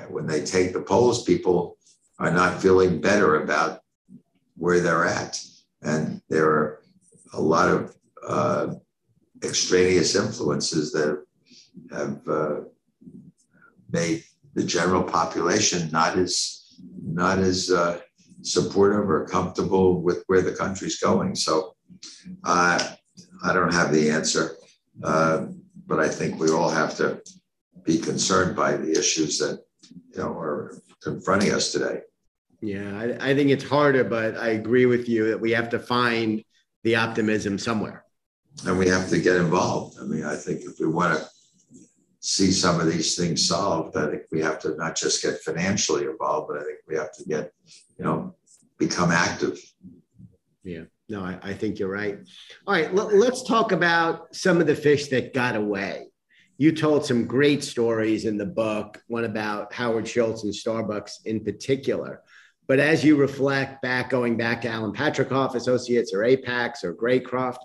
when 0.08 0.26
they 0.26 0.44
take 0.44 0.72
the 0.72 0.80
polls, 0.80 1.24
people 1.24 1.76
are 2.18 2.30
not 2.30 2.62
feeling 2.62 3.00
better 3.00 3.42
about 3.42 3.80
where 4.56 4.80
they're 4.80 5.04
at. 5.04 5.40
And 5.82 6.22
there 6.28 6.48
are 6.48 6.82
a 7.32 7.40
lot 7.40 7.68
of 7.68 7.96
uh, 8.26 8.74
extraneous 9.42 10.14
influences 10.14 10.92
that 10.92 11.24
have 11.90 12.66
made 13.90 14.22
the 14.54 14.64
general 14.64 15.02
population 15.02 15.90
not 15.90 16.16
as 16.16 16.64
not 17.02 17.38
as 17.38 17.70
uh, 17.70 18.00
supportive 18.42 19.08
or 19.08 19.26
comfortable 19.26 20.02
with 20.02 20.24
where 20.26 20.42
the 20.42 20.52
country's 20.52 20.98
going. 20.98 21.34
So 21.34 21.76
uh, 22.44 22.94
I 23.44 23.52
don't 23.52 23.72
have 23.72 23.92
the 23.92 24.10
answer, 24.10 24.56
uh, 25.02 25.46
but 25.86 26.00
I 26.00 26.08
think 26.08 26.38
we 26.38 26.50
all 26.50 26.68
have 26.68 26.96
to 26.96 27.22
be 27.84 27.98
concerned 27.98 28.56
by 28.56 28.76
the 28.76 28.92
issues 28.92 29.38
that 29.38 29.62
you 30.10 30.18
know 30.18 30.32
are 30.32 30.78
confronting 31.02 31.52
us 31.52 31.72
today. 31.72 32.00
Yeah, 32.60 32.98
I, 32.98 33.30
I 33.30 33.34
think 33.34 33.50
it's 33.50 33.64
harder, 33.64 34.04
but 34.04 34.36
I 34.38 34.50
agree 34.50 34.86
with 34.86 35.08
you 35.08 35.28
that 35.28 35.40
we 35.40 35.50
have 35.50 35.68
to 35.70 35.78
find 35.78 36.42
the 36.82 36.96
optimism 36.96 37.58
somewhere. 37.58 38.04
And 38.66 38.78
we 38.78 38.88
have 38.88 39.08
to 39.10 39.20
get 39.20 39.36
involved. 39.36 39.98
I 40.00 40.04
mean, 40.04 40.24
I 40.24 40.36
think 40.36 40.62
if 40.62 40.78
we 40.80 40.86
want 40.86 41.18
to 41.18 41.26
see 42.24 42.50
some 42.52 42.80
of 42.80 42.90
these 42.90 43.16
things 43.16 43.46
solved, 43.46 43.94
I 43.98 44.10
think 44.10 44.22
we 44.32 44.40
have 44.40 44.58
to 44.60 44.74
not 44.76 44.96
just 44.96 45.22
get 45.22 45.42
financially 45.42 46.06
involved, 46.06 46.48
but 46.48 46.58
I 46.58 46.64
think 46.64 46.78
we 46.88 46.96
have 46.96 47.12
to 47.18 47.24
get, 47.24 47.52
you 47.98 48.04
know, 48.06 48.34
become 48.78 49.10
active. 49.10 49.60
Yeah, 50.62 50.84
no, 51.10 51.20
I, 51.20 51.38
I 51.42 51.52
think 51.52 51.78
you're 51.78 51.90
right. 51.90 52.18
All 52.66 52.72
right, 52.72 52.88
l- 52.88 53.14
let's 53.14 53.42
talk 53.42 53.72
about 53.72 54.34
some 54.34 54.58
of 54.58 54.66
the 54.66 54.74
fish 54.74 55.08
that 55.08 55.34
got 55.34 55.54
away. 55.54 56.06
You 56.56 56.72
told 56.72 57.04
some 57.04 57.26
great 57.26 57.62
stories 57.62 58.24
in 58.24 58.38
the 58.38 58.46
book, 58.46 59.02
one 59.08 59.24
about 59.24 59.74
Howard 59.74 60.08
Schultz 60.08 60.44
and 60.44 60.54
Starbucks 60.54 61.26
in 61.26 61.44
particular. 61.44 62.22
But 62.66 62.80
as 62.80 63.04
you 63.04 63.16
reflect 63.16 63.82
back, 63.82 64.08
going 64.08 64.38
back 64.38 64.62
to 64.62 64.68
Alan 64.68 64.94
Patricof 64.94 65.56
Associates 65.56 66.14
or 66.14 66.20
Apax 66.20 66.84
or 66.84 66.94
Greycroft, 66.94 67.58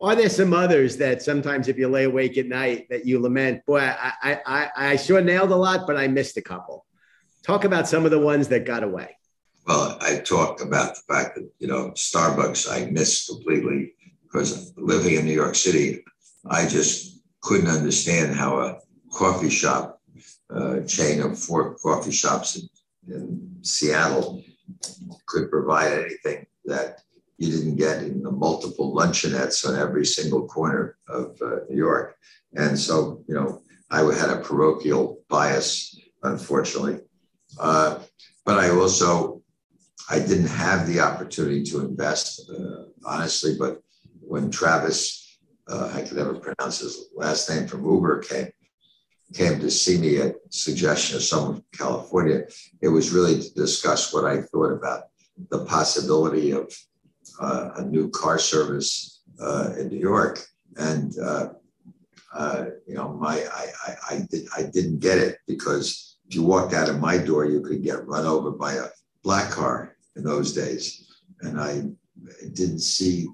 are 0.00 0.14
there 0.16 0.28
some 0.28 0.52
others 0.52 0.96
that 0.98 1.22
sometimes 1.22 1.68
if 1.68 1.78
you 1.78 1.88
lay 1.88 2.04
awake 2.04 2.36
at 2.36 2.46
night 2.46 2.86
that 2.90 3.06
you 3.06 3.20
lament 3.20 3.64
boy 3.66 3.80
i 3.80 4.40
i 4.46 4.70
i 4.76 4.96
sure 4.96 5.20
nailed 5.20 5.50
a 5.50 5.56
lot 5.56 5.86
but 5.86 5.96
i 5.96 6.06
missed 6.08 6.36
a 6.36 6.42
couple. 6.42 6.84
Talk 7.42 7.64
about 7.64 7.86
some 7.86 8.06
of 8.06 8.10
the 8.10 8.18
ones 8.18 8.48
that 8.48 8.64
got 8.64 8.82
away. 8.82 9.16
Well 9.66 9.96
i 10.00 10.16
talked 10.16 10.60
about 10.60 10.94
the 10.94 11.14
fact 11.14 11.36
that 11.36 11.48
you 11.58 11.68
know 11.68 11.90
starbucks 11.90 12.70
i 12.70 12.90
missed 12.90 13.28
completely 13.28 13.94
because 14.22 14.72
living 14.76 15.14
in 15.14 15.24
new 15.24 15.32
york 15.32 15.54
city 15.54 16.04
i 16.50 16.66
just 16.66 17.22
couldn't 17.40 17.68
understand 17.68 18.34
how 18.34 18.58
a 18.58 18.78
coffee 19.12 19.50
shop 19.50 20.00
uh, 20.54 20.80
chain 20.80 21.20
of 21.20 21.38
four 21.38 21.74
coffee 21.76 22.12
shops 22.12 22.56
in, 22.56 23.14
in 23.14 23.56
seattle 23.62 24.42
could 25.26 25.50
provide 25.50 25.92
anything 25.92 26.46
that 26.64 27.03
you 27.38 27.50
didn't 27.50 27.76
get 27.76 28.02
in 28.02 28.22
the 28.22 28.30
multiple 28.30 28.94
luncheonettes 28.94 29.68
on 29.68 29.78
every 29.78 30.06
single 30.06 30.46
corner 30.46 30.96
of 31.08 31.36
uh, 31.42 31.60
New 31.68 31.76
York. 31.76 32.16
And 32.54 32.78
so, 32.78 33.24
you 33.26 33.34
know, 33.34 33.62
I 33.90 34.00
had 34.14 34.30
a 34.30 34.40
parochial 34.40 35.20
bias, 35.28 35.98
unfortunately. 36.22 37.00
Uh, 37.58 37.98
but 38.44 38.58
I 38.58 38.70
also, 38.70 39.42
I 40.08 40.18
didn't 40.18 40.48
have 40.48 40.86
the 40.86 41.00
opportunity 41.00 41.62
to 41.64 41.80
invest, 41.80 42.50
uh, 42.50 42.84
honestly. 43.04 43.56
But 43.58 43.82
when 44.20 44.50
Travis, 44.50 45.38
uh, 45.68 45.92
I 45.94 46.02
could 46.02 46.16
never 46.16 46.34
pronounce 46.34 46.78
his 46.80 47.08
last 47.14 47.48
name 47.50 47.66
from 47.66 47.84
Uber, 47.84 48.20
came 48.20 48.48
came 49.32 49.58
to 49.58 49.70
see 49.70 49.98
me 49.98 50.18
at 50.18 50.36
suggestion 50.50 51.16
of 51.16 51.22
someone 51.22 51.54
from 51.54 51.64
California, 51.72 52.42
it 52.80 52.88
was 52.88 53.10
really 53.10 53.40
to 53.40 53.54
discuss 53.54 54.12
what 54.12 54.24
I 54.24 54.42
thought 54.42 54.70
about 54.70 55.04
the 55.50 55.64
possibility 55.64 56.52
of 56.52 56.72
uh, 57.40 57.70
a 57.76 57.84
new 57.84 58.10
car 58.10 58.38
service 58.38 59.22
uh, 59.40 59.70
in 59.78 59.88
New 59.88 59.98
York, 59.98 60.44
and 60.76 61.18
uh, 61.18 61.48
uh, 62.32 62.66
you 62.86 62.94
know, 62.94 63.12
my 63.12 63.44
I, 63.52 63.66
I, 63.86 63.94
I, 64.10 64.26
did, 64.30 64.46
I 64.56 64.62
didn't 64.62 64.98
get 64.98 65.18
it 65.18 65.38
because 65.46 66.16
if 66.28 66.34
you 66.34 66.42
walked 66.42 66.74
out 66.74 66.88
of 66.88 67.00
my 67.00 67.18
door, 67.18 67.44
you 67.44 67.60
could 67.60 67.82
get 67.82 68.06
run 68.06 68.26
over 68.26 68.50
by 68.50 68.74
a 68.74 68.86
black 69.22 69.50
car 69.50 69.96
in 70.16 70.24
those 70.24 70.52
days, 70.52 71.12
and 71.40 71.60
I 71.60 71.82
didn't 72.52 72.80
see 72.80 73.28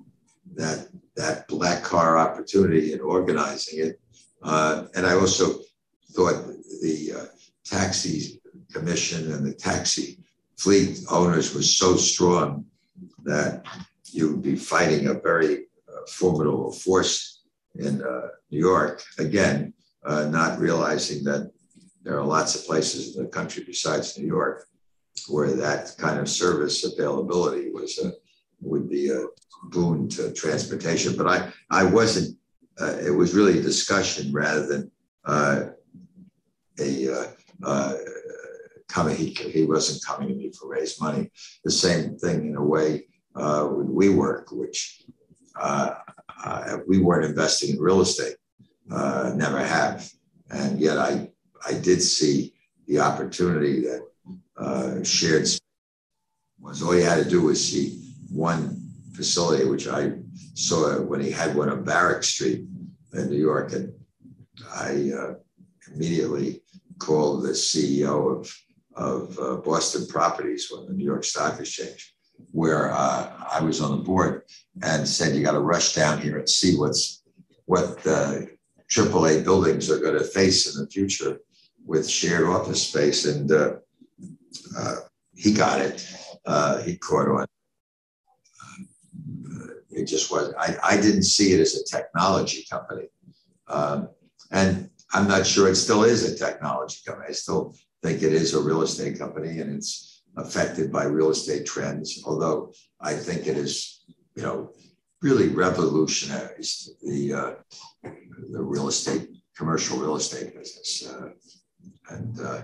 that 0.54 0.88
that 1.16 1.48
black 1.48 1.82
car 1.82 2.18
opportunity 2.18 2.92
in 2.92 3.00
organizing 3.00 3.86
it, 3.86 4.00
uh, 4.42 4.86
and 4.94 5.06
I 5.06 5.14
also 5.14 5.60
thought 6.12 6.46
the 6.82 7.30
taxi 7.64 8.40
commission 8.72 9.32
and 9.32 9.46
the 9.46 9.52
taxi 9.52 10.18
fleet 10.56 11.00
owners 11.10 11.54
were 11.54 11.62
so 11.62 11.96
strong 11.96 12.64
that 13.24 13.64
you 14.12 14.28
would 14.30 14.42
be 14.42 14.56
fighting 14.56 15.08
a 15.08 15.14
very 15.14 15.66
uh, 15.88 16.06
formidable 16.08 16.72
force 16.72 17.42
in 17.76 18.02
uh, 18.02 18.28
New 18.50 18.58
York. 18.58 19.02
Again, 19.18 19.72
uh, 20.04 20.24
not 20.26 20.58
realizing 20.58 21.24
that 21.24 21.50
there 22.02 22.18
are 22.18 22.24
lots 22.24 22.54
of 22.54 22.66
places 22.66 23.16
in 23.16 23.24
the 23.24 23.28
country 23.28 23.62
besides 23.66 24.18
New 24.18 24.26
York 24.26 24.66
where 25.28 25.52
that 25.52 25.94
kind 25.98 26.18
of 26.18 26.28
service 26.28 26.84
availability 26.84 27.70
was 27.70 27.98
a, 27.98 28.12
would 28.60 28.88
be 28.88 29.10
a 29.10 29.26
boon 29.64 30.08
to 30.08 30.32
transportation. 30.32 31.16
But 31.16 31.26
I, 31.26 31.52
I 31.70 31.84
wasn't, 31.84 32.38
uh, 32.80 32.96
it 33.04 33.10
was 33.10 33.34
really 33.34 33.58
a 33.58 33.62
discussion 33.62 34.32
rather 34.32 34.66
than 34.66 34.90
uh, 35.24 35.62
a 36.78 37.26
uh, 37.62 37.94
coming, 38.88 39.16
he, 39.16 39.34
he 39.34 39.64
wasn't 39.64 40.04
coming 40.04 40.28
to 40.28 40.34
me 40.34 40.50
for 40.58 40.68
raise 40.68 41.00
money. 41.00 41.30
The 41.64 41.70
same 41.70 42.16
thing 42.16 42.48
in 42.48 42.56
a 42.56 42.64
way 42.64 43.04
uh, 43.36 43.64
WeWork, 43.64 44.52
which 44.52 45.04
uh, 45.58 45.94
uh, 46.44 46.78
we 46.86 46.98
weren't 46.98 47.24
investing 47.24 47.70
in 47.70 47.80
real 47.80 48.00
estate. 48.00 48.36
uh, 48.90 49.32
never 49.36 49.58
have. 49.58 50.10
And 50.50 50.80
yet 50.80 50.98
I, 50.98 51.30
I 51.66 51.74
did 51.74 52.02
see 52.02 52.54
the 52.86 53.00
opportunity 53.00 53.82
that 53.82 54.06
uh, 54.56 55.04
shared 55.04 55.46
was 56.58 56.82
all 56.82 56.94
you 56.94 57.04
had 57.04 57.22
to 57.22 57.28
do 57.28 57.42
was 57.42 57.64
see 57.64 58.14
one 58.30 58.80
facility, 59.14 59.64
which 59.64 59.88
I 59.88 60.12
saw 60.54 61.00
when 61.00 61.20
he 61.20 61.30
had 61.30 61.54
one 61.54 61.70
on 61.70 61.84
Barrack 61.84 62.22
Street 62.22 62.66
in 63.14 63.30
New 63.30 63.38
York. 63.38 63.72
And 63.72 63.92
I 64.74 65.10
uh, 65.16 65.34
immediately 65.94 66.62
called 66.98 67.44
the 67.44 67.50
CEO 67.50 68.40
of, 68.40 68.54
of 68.94 69.38
uh, 69.38 69.56
Boston 69.56 70.06
Properties 70.06 70.70
on 70.70 70.86
the 70.86 70.92
New 70.92 71.04
York 71.04 71.24
Stock 71.24 71.58
Exchange, 71.58 72.14
where 72.52 72.92
uh, 72.92 73.30
I 73.50 73.60
was 73.62 73.80
on 73.80 73.90
the 73.90 74.04
board, 74.04 74.42
and 74.82 75.06
said, 75.06 75.34
"You 75.34 75.42
got 75.42 75.52
to 75.52 75.60
rush 75.60 75.94
down 75.94 76.20
here 76.20 76.38
and 76.38 76.48
see 76.48 76.76
what's 76.76 77.22
what 77.66 78.02
the 78.02 78.50
AAA 78.90 79.44
buildings 79.44 79.90
are 79.90 79.98
going 79.98 80.18
to 80.18 80.24
face 80.24 80.74
in 80.74 80.82
the 80.82 80.90
future 80.90 81.40
with 81.84 82.08
shared 82.08 82.44
office 82.44 82.86
space." 82.86 83.26
And 83.26 83.50
uh, 83.50 83.76
uh, 84.76 84.96
he 85.34 85.52
got 85.52 85.80
it. 85.80 86.06
Uh, 86.46 86.82
he 86.82 86.96
caught 86.96 87.28
on. 87.28 87.46
it 89.90 90.04
just 90.06 90.30
was. 90.30 90.52
I, 90.58 90.76
I 90.82 90.96
didn't 90.96 91.24
see 91.24 91.52
it 91.52 91.60
as 91.60 91.76
a 91.76 91.84
technology 91.84 92.66
company. 92.70 93.08
Um, 93.68 94.08
and 94.50 94.90
I'm 95.12 95.28
not 95.28 95.46
sure 95.46 95.68
it 95.68 95.76
still 95.76 96.04
is 96.04 96.24
a 96.24 96.36
technology 96.36 96.98
company. 97.06 97.28
I 97.28 97.32
still 97.32 97.74
think 98.02 98.22
it 98.22 98.32
is 98.32 98.54
a 98.54 98.60
real 98.60 98.82
estate 98.82 99.18
company 99.18 99.60
and 99.60 99.74
it's 99.74 100.09
affected 100.36 100.92
by 100.92 101.04
real 101.04 101.30
estate 101.30 101.66
trends, 101.66 102.22
although 102.24 102.72
I 103.00 103.14
think 103.14 103.46
it 103.46 103.56
is, 103.56 104.04
you 104.34 104.42
know, 104.42 104.72
really 105.22 105.48
revolutionized 105.48 106.90
the, 107.02 107.32
uh, 107.32 107.52
the 108.50 108.62
real 108.62 108.88
estate, 108.88 109.28
commercial 109.56 109.98
real 109.98 110.16
estate 110.16 110.54
business 110.54 111.06
uh, 111.08 111.28
and 112.10 112.40
uh, 112.40 112.62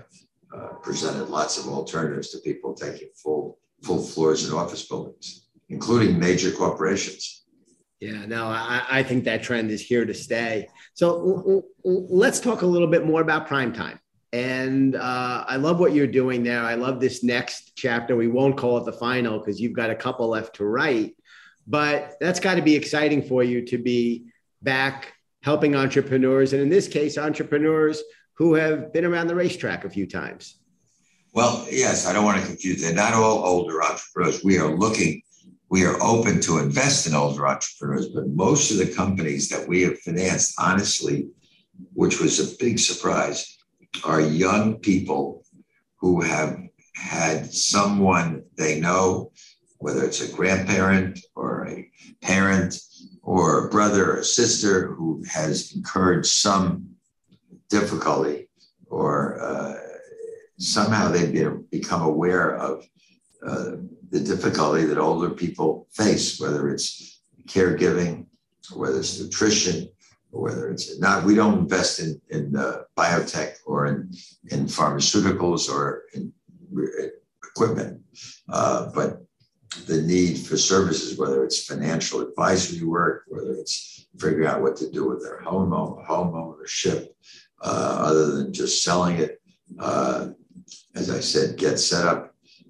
uh 0.55 0.73
presented 0.81 1.25
lots 1.29 1.57
of 1.57 1.67
alternatives 1.67 2.29
to 2.29 2.39
people 2.39 2.73
taking 2.73 3.09
full, 3.15 3.59
full 3.83 4.01
floors 4.01 4.47
in 4.47 4.55
office 4.55 4.87
buildings, 4.87 5.47
including 5.69 6.17
major 6.17 6.51
corporations. 6.51 7.45
Yeah, 7.99 8.25
no, 8.25 8.45
I, 8.45 8.85
I, 8.89 9.03
think 9.03 9.23
that 9.23 9.41
trend 9.41 9.71
is 9.71 9.81
here 9.81 10.05
to 10.05 10.13
stay. 10.13 10.67
So 10.93 11.63
let's 11.83 12.39
talk 12.39 12.61
a 12.61 12.65
little 12.65 12.87
bit 12.87 13.05
more 13.05 13.21
about 13.21 13.47
prime 13.47 13.73
time. 13.73 13.99
And 14.33 14.95
uh, 14.95 15.45
I 15.47 15.55
love 15.55 15.79
what 15.79 15.93
you're 15.93 16.07
doing 16.07 16.43
there. 16.43 16.61
I 16.61 16.75
love 16.75 16.99
this 16.99 17.23
next 17.23 17.73
chapter. 17.75 18.15
We 18.15 18.27
won't 18.27 18.57
call 18.57 18.77
it 18.77 18.85
the 18.85 18.93
final 18.93 19.39
because 19.39 19.59
you've 19.59 19.73
got 19.73 19.89
a 19.89 19.95
couple 19.95 20.27
left 20.27 20.55
to 20.55 20.65
write, 20.65 21.15
but 21.65 22.17
that's 22.19 22.39
got 22.39 22.55
to 22.55 22.61
be 22.61 22.75
exciting 22.75 23.21
for 23.21 23.43
you 23.43 23.65
to 23.67 23.77
be 23.77 24.25
back 24.61 25.13
helping 25.43 25.75
entrepreneurs. 25.75 26.53
And 26.53 26.61
in 26.61 26.69
this 26.69 26.87
case, 26.87 27.17
entrepreneurs 27.17 28.01
who 28.33 28.55
have 28.55 28.91
been 28.91 29.05
around 29.05 29.27
the 29.27 29.35
racetrack 29.35 29.85
a 29.85 29.89
few 29.89 30.05
times. 30.05 30.59
Well, 31.33 31.65
yes, 31.69 32.05
I 32.05 32.13
don't 32.13 32.25
want 32.25 32.41
to 32.41 32.45
confuse. 32.45 32.81
They're 32.81 32.93
not 32.93 33.13
all 33.13 33.45
older 33.45 33.81
entrepreneurs. 33.81 34.43
We 34.43 34.57
are 34.57 34.75
looking 34.75 35.21
we 35.69 35.85
are 35.85 36.01
open 36.01 36.39
to 36.41 36.59
invest 36.59 37.07
in 37.07 37.13
older 37.13 37.45
entrepreneurs, 37.45 38.07
but 38.09 38.29
most 38.29 38.71
of 38.71 38.77
the 38.77 38.93
companies 38.93 39.49
that 39.49 39.67
we 39.67 39.81
have 39.81 39.99
financed, 39.99 40.55
honestly, 40.57 41.27
which 41.93 42.21
was 42.21 42.39
a 42.39 42.55
big 42.57 42.79
surprise, 42.79 43.56
are 44.03 44.21
young 44.21 44.77
people 44.77 45.43
who 45.97 46.21
have 46.21 46.57
had 46.95 47.51
someone 47.53 48.43
they 48.57 48.79
know, 48.79 49.31
whether 49.79 50.03
it's 50.03 50.21
a 50.21 50.35
grandparent 50.35 51.19
or 51.35 51.67
a 51.67 51.89
parent 52.21 52.79
or 53.21 53.67
a 53.67 53.69
brother 53.69 54.17
or 54.17 54.23
sister 54.23 54.93
who 54.93 55.23
has 55.29 55.73
incurred 55.75 56.25
some 56.25 56.87
difficulty 57.69 58.49
or 58.89 59.41
uh, 59.41 59.75
somehow 60.57 61.09
they've 61.09 61.69
become 61.69 62.01
aware 62.01 62.55
of 62.55 62.85
uh, 63.45 63.71
the 64.09 64.19
difficulty 64.19 64.85
that 64.85 64.97
older 64.97 65.29
people 65.29 65.87
face, 65.91 66.39
whether 66.39 66.69
it's 66.69 67.21
caregiving, 67.45 68.25
whether 68.73 68.99
it's 68.99 69.19
nutrition, 69.19 69.89
whether 70.41 70.69
it's 70.69 70.99
not. 70.99 71.23
We 71.23 71.35
don't 71.35 71.59
invest 71.59 71.99
in, 71.99 72.21
in 72.29 72.55
uh, 72.55 72.83
biotech 72.97 73.55
or 73.65 73.87
in, 73.87 74.11
in 74.51 74.65
pharmaceuticals 74.65 75.69
or 75.69 76.03
in 76.13 76.33
equipment, 77.43 78.01
uh, 78.49 78.89
but 78.93 79.23
the 79.85 80.01
need 80.01 80.37
for 80.37 80.57
services, 80.57 81.17
whether 81.17 81.43
it's 81.43 81.65
financial 81.65 82.21
advisory 82.21 82.85
work, 82.85 83.23
whether 83.27 83.51
it's 83.53 84.07
figuring 84.17 84.47
out 84.47 84.61
what 84.61 84.75
to 84.77 84.89
do 84.89 85.07
with 85.07 85.21
their 85.21 85.39
home, 85.41 85.71
home 85.71 86.35
ownership, 86.35 87.15
uh, 87.61 87.97
other 87.99 88.35
than 88.35 88.53
just 88.53 88.83
selling 88.83 89.17
it. 89.17 89.41
Uh, 89.79 90.29
as 90.95 91.09
I 91.11 91.19
said, 91.19 91.57
GetSetUp 91.57 92.29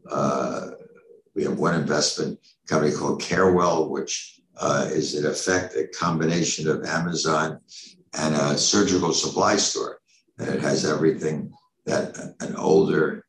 uh, 0.09 0.71
we 1.35 1.43
have 1.43 1.59
one 1.59 1.75
investment 1.75 2.39
company 2.67 2.91
called 2.91 3.21
Carewell, 3.21 3.89
which 3.89 4.39
uh, 4.59 4.87
is 4.89 5.15
in 5.15 5.25
effect 5.25 5.75
a 5.75 5.87
combination 5.87 6.67
of 6.67 6.83
Amazon 6.85 7.59
and 8.17 8.35
a 8.35 8.57
surgical 8.57 9.13
supply 9.13 9.55
store. 9.55 9.99
And 10.37 10.49
it 10.49 10.61
has 10.61 10.85
everything 10.85 11.51
that 11.85 12.17
an 12.41 12.55
older 12.55 13.25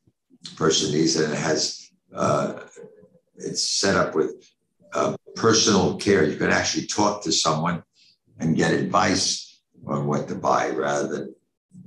person 0.55 0.91
needs, 0.91 1.15
and 1.15 1.31
it 1.31 1.39
has 1.39 1.89
uh, 2.13 2.61
it's 3.35 3.63
set 3.63 3.95
up 3.95 4.15
with 4.15 4.49
uh, 4.93 5.15
personal 5.35 5.97
care. 5.97 6.23
You 6.23 6.37
can 6.37 6.51
actually 6.51 6.87
talk 6.87 7.23
to 7.23 7.31
someone 7.31 7.83
and 8.39 8.55
get 8.55 8.73
advice 8.73 9.61
on 9.87 10.07
what 10.07 10.27
to 10.27 10.35
buy 10.35 10.69
rather 10.69 11.07
than 11.07 11.35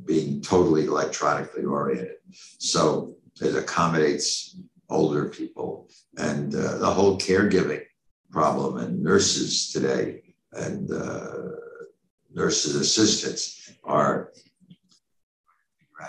being 0.05 0.41
totally 0.41 0.87
electronically 0.87 1.65
oriented. 1.65 2.17
So 2.59 3.17
it 3.41 3.55
accommodates 3.55 4.57
older 4.89 5.27
people 5.29 5.89
and 6.17 6.55
uh, 6.55 6.79
the 6.79 6.91
whole 6.91 7.19
caregiving 7.19 7.83
problem 8.33 8.79
and 8.79 9.03
nurses 9.03 9.71
today 9.71 10.23
and 10.53 10.91
uh, 10.91 11.33
nurses 12.35 12.75
assistants 12.75 13.73
are 13.85 14.33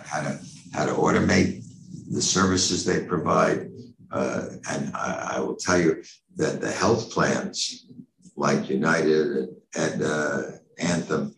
how 0.06 0.22
to 0.22 0.40
how 0.74 0.86
to 0.86 0.94
automate 0.94 1.64
the 2.10 2.22
services 2.22 2.84
they 2.84 3.06
provide. 3.06 3.70
Uh, 4.12 4.46
and 4.70 4.92
I, 4.96 5.36
I, 5.36 5.40
will 5.40 5.56
tell 5.56 5.80
you 5.80 6.04
that 6.36 6.62
the 6.62 6.72
health 6.72 7.12
plans 7.12 7.88
like 8.36 8.70
united 8.70 9.50
and, 9.76 10.04
uh, 10.04 10.42
anthem 10.78 11.36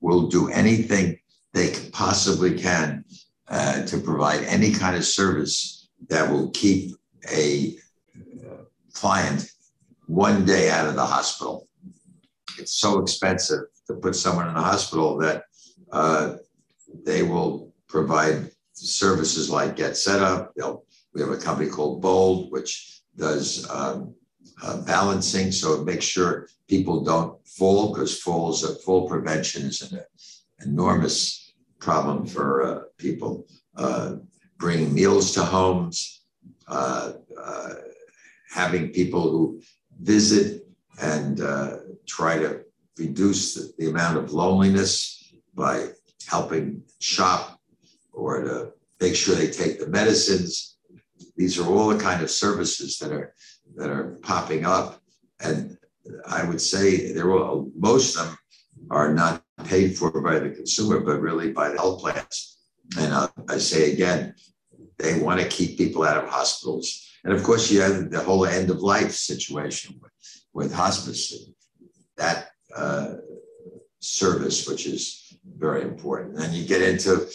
will 0.00 0.28
do 0.28 0.48
anything 0.50 1.18
they 1.54 1.74
possibly 1.90 2.58
can 2.58 3.04
uh, 3.48 3.82
to 3.86 3.98
provide 3.98 4.44
any 4.44 4.72
kind 4.72 4.94
of 4.94 5.04
service 5.04 5.88
that 6.08 6.30
will 6.30 6.50
keep 6.50 6.94
a 7.30 7.74
client 8.92 9.50
one 10.08 10.44
day 10.44 10.70
out 10.70 10.88
of 10.88 10.94
the 10.94 11.04
hospital. 11.04 11.68
It's 12.58 12.72
so 12.72 12.98
expensive 12.98 13.60
to 13.86 13.94
put 13.94 14.16
someone 14.16 14.48
in 14.48 14.56
a 14.56 14.62
hospital 14.62 15.16
that 15.18 15.44
uh, 15.92 16.36
they 17.04 17.22
will 17.22 17.72
provide 17.88 18.50
services 18.72 19.50
like 19.50 19.76
GetSetUp. 19.76 20.48
They'll, 20.56 20.84
we 21.14 21.20
have 21.20 21.30
a 21.30 21.36
company 21.36 21.68
called 21.70 22.00
Bold, 22.00 22.50
which 22.50 23.02
does 23.16 23.68
um, 23.70 24.14
uh, 24.62 24.80
balancing, 24.82 25.52
so 25.52 25.80
it 25.80 25.84
makes 25.84 26.04
sure 26.04 26.48
people 26.68 27.04
don't 27.04 27.46
fall 27.46 27.92
because 27.92 28.18
falls, 28.18 28.64
uh, 28.64 28.74
fall 28.84 29.08
prevention 29.08 29.66
is 29.66 29.92
an 29.92 30.00
enormous 30.64 31.52
problem 31.78 32.26
for 32.26 32.62
uh, 32.64 32.80
people. 32.96 33.46
Uh, 33.76 34.16
bringing 34.58 34.92
meals 34.92 35.32
to 35.32 35.42
homes, 35.44 36.24
uh, 36.66 37.12
uh, 37.40 37.74
having 38.50 38.88
people 38.88 39.30
who 39.30 39.62
visit 40.00 40.66
and 41.00 41.40
uh, 41.40 41.78
try 42.06 42.38
to 42.38 42.64
reduce 42.98 43.54
the, 43.54 43.72
the, 43.78 43.90
amount 43.90 44.16
of 44.16 44.32
loneliness 44.32 45.32
by 45.54 45.88
helping 46.26 46.82
shop 46.98 47.60
or 48.12 48.42
to 48.42 48.72
make 49.00 49.14
sure 49.14 49.34
they 49.34 49.50
take 49.50 49.78
the 49.78 49.86
medicines. 49.86 50.78
These 51.36 51.58
are 51.58 51.66
all 51.66 51.88
the 51.88 52.02
kind 52.02 52.22
of 52.22 52.30
services 52.30 52.98
that 52.98 53.12
are 53.12 53.34
that 53.76 53.90
are 53.90 54.18
popping 54.22 54.64
up, 54.64 55.00
and 55.40 55.78
I 56.26 56.42
would 56.42 56.60
say 56.60 57.12
they're 57.12 57.26
most 57.76 58.16
of 58.16 58.26
them 58.26 58.38
are 58.90 59.12
not 59.12 59.44
paid 59.64 59.96
for 59.96 60.10
by 60.20 60.38
the 60.38 60.50
consumer, 60.50 61.00
but 61.00 61.20
really 61.20 61.52
by 61.52 61.68
the 61.68 61.76
health 61.76 62.00
plans. 62.00 62.58
And 62.98 63.12
uh, 63.12 63.28
I 63.48 63.58
say 63.58 63.92
again, 63.92 64.34
they 64.98 65.20
want 65.20 65.40
to 65.40 65.48
keep 65.48 65.78
people 65.78 66.04
out 66.04 66.22
of 66.22 66.28
hospitals 66.28 67.07
and 67.24 67.32
of 67.32 67.42
course, 67.42 67.70
you 67.70 67.80
have 67.80 68.10
the 68.10 68.20
whole 68.20 68.46
end 68.46 68.70
of 68.70 68.80
life 68.80 69.12
situation 69.12 69.98
with, 70.00 70.12
with 70.52 70.72
hospice, 70.72 71.50
that 72.16 72.50
uh, 72.74 73.14
service, 74.00 74.68
which 74.68 74.86
is 74.86 75.38
very 75.56 75.82
important. 75.82 76.38
And 76.38 76.54
you 76.54 76.66
get 76.66 76.82
into 76.82 77.28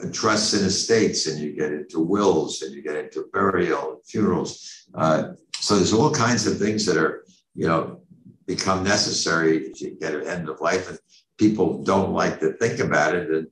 uh, 0.00 0.06
trusts 0.12 0.54
and 0.54 0.66
estates, 0.66 1.26
and 1.26 1.38
you 1.40 1.52
get 1.52 1.72
into 1.72 2.00
wills, 2.00 2.62
and 2.62 2.74
you 2.74 2.82
get 2.82 2.96
into 2.96 3.26
burial 3.32 3.92
and 3.92 4.04
funerals. 4.06 4.86
Uh, 4.94 5.32
so 5.54 5.76
there's 5.76 5.92
all 5.92 6.10
kinds 6.10 6.46
of 6.46 6.58
things 6.58 6.86
that 6.86 6.96
are, 6.96 7.24
you 7.54 7.66
know, 7.66 8.00
become 8.46 8.82
necessary 8.82 9.70
to 9.74 9.90
get 10.00 10.14
an 10.14 10.26
end 10.26 10.48
of 10.48 10.60
life. 10.60 10.88
And 10.88 10.98
people 11.36 11.82
don't 11.82 12.12
like 12.12 12.40
to 12.40 12.52
think 12.54 12.80
about 12.80 13.14
it. 13.14 13.30
And 13.30 13.46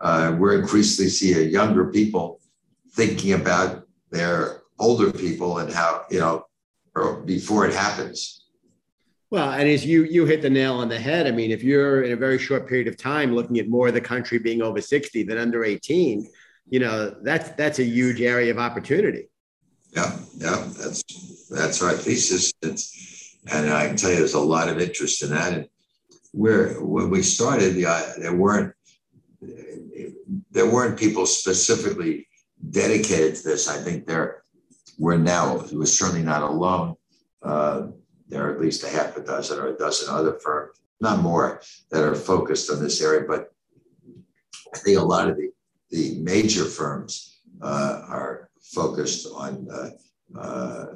uh, 0.00 0.36
we're 0.38 0.60
increasingly 0.60 1.10
seeing 1.10 1.50
younger 1.50 1.86
people 1.86 2.40
thinking 2.92 3.32
about 3.32 3.86
their 4.10 4.61
older 4.82 5.12
people 5.12 5.58
and 5.58 5.72
how, 5.72 6.04
you 6.10 6.18
know, 6.18 6.44
before 7.24 7.66
it 7.66 7.74
happens. 7.74 8.44
Well, 9.30 9.50
and 9.52 9.66
as 9.66 9.86
you 9.86 10.04
you 10.04 10.26
hit 10.26 10.42
the 10.42 10.50
nail 10.50 10.74
on 10.74 10.90
the 10.90 10.98
head, 10.98 11.26
I 11.26 11.30
mean, 11.30 11.50
if 11.50 11.62
you're 11.62 12.02
in 12.02 12.12
a 12.12 12.16
very 12.16 12.38
short 12.38 12.68
period 12.68 12.86
of 12.88 12.98
time 12.98 13.34
looking 13.34 13.58
at 13.58 13.68
more 13.68 13.88
of 13.88 13.94
the 13.94 14.00
country 14.00 14.38
being 14.38 14.60
over 14.60 14.80
60 14.82 15.22
than 15.22 15.38
under 15.38 15.64
18, 15.64 16.28
you 16.68 16.80
know, 16.80 17.16
that's 17.22 17.48
that's 17.50 17.78
a 17.78 17.84
huge 17.84 18.20
area 18.20 18.50
of 18.50 18.58
opportunity. 18.58 19.30
Yeah, 19.96 20.18
yeah, 20.36 20.68
that's 20.78 21.02
that's 21.48 21.82
our 21.82 21.92
thesis. 21.92 22.52
It's, 22.60 23.38
and 23.50 23.72
I 23.72 23.86
can 23.86 23.96
tell 23.96 24.10
you 24.10 24.16
there's 24.16 24.34
a 24.34 24.40
lot 24.40 24.68
of 24.68 24.78
interest 24.78 25.22
in 25.22 25.30
that. 25.30 25.52
And 25.54 25.68
where 26.32 26.74
when 26.82 27.08
we 27.08 27.22
started, 27.22 27.74
the, 27.74 27.86
uh, 27.86 28.02
there 28.18 28.36
weren't 28.36 28.74
there 30.50 30.70
weren't 30.70 30.98
people 30.98 31.24
specifically 31.24 32.28
dedicated 32.70 33.36
to 33.36 33.44
this. 33.44 33.66
I 33.66 33.78
think 33.78 34.06
there 34.06 34.41
we're 35.02 35.18
now 35.18 35.56
we're 35.72 35.84
certainly 35.84 36.22
not 36.22 36.42
alone. 36.42 36.94
Uh, 37.42 37.88
there 38.28 38.46
are 38.46 38.54
at 38.54 38.60
least 38.60 38.84
a 38.84 38.88
half 38.88 39.16
a 39.16 39.20
dozen 39.20 39.58
or 39.58 39.66
a 39.66 39.76
dozen 39.76 40.14
other 40.14 40.34
firms, 40.34 40.80
not 41.00 41.18
more, 41.18 41.60
that 41.90 42.04
are 42.04 42.14
focused 42.14 42.70
on 42.70 42.80
this 42.80 43.02
area. 43.02 43.24
But 43.26 43.52
I 44.72 44.78
think 44.78 44.98
a 44.98 45.02
lot 45.02 45.28
of 45.28 45.36
the, 45.36 45.50
the 45.90 46.20
major 46.20 46.64
firms 46.64 47.40
uh, 47.60 48.02
are 48.08 48.48
focused 48.62 49.26
on, 49.34 49.66
uh, 49.74 49.90
uh, 50.38 50.86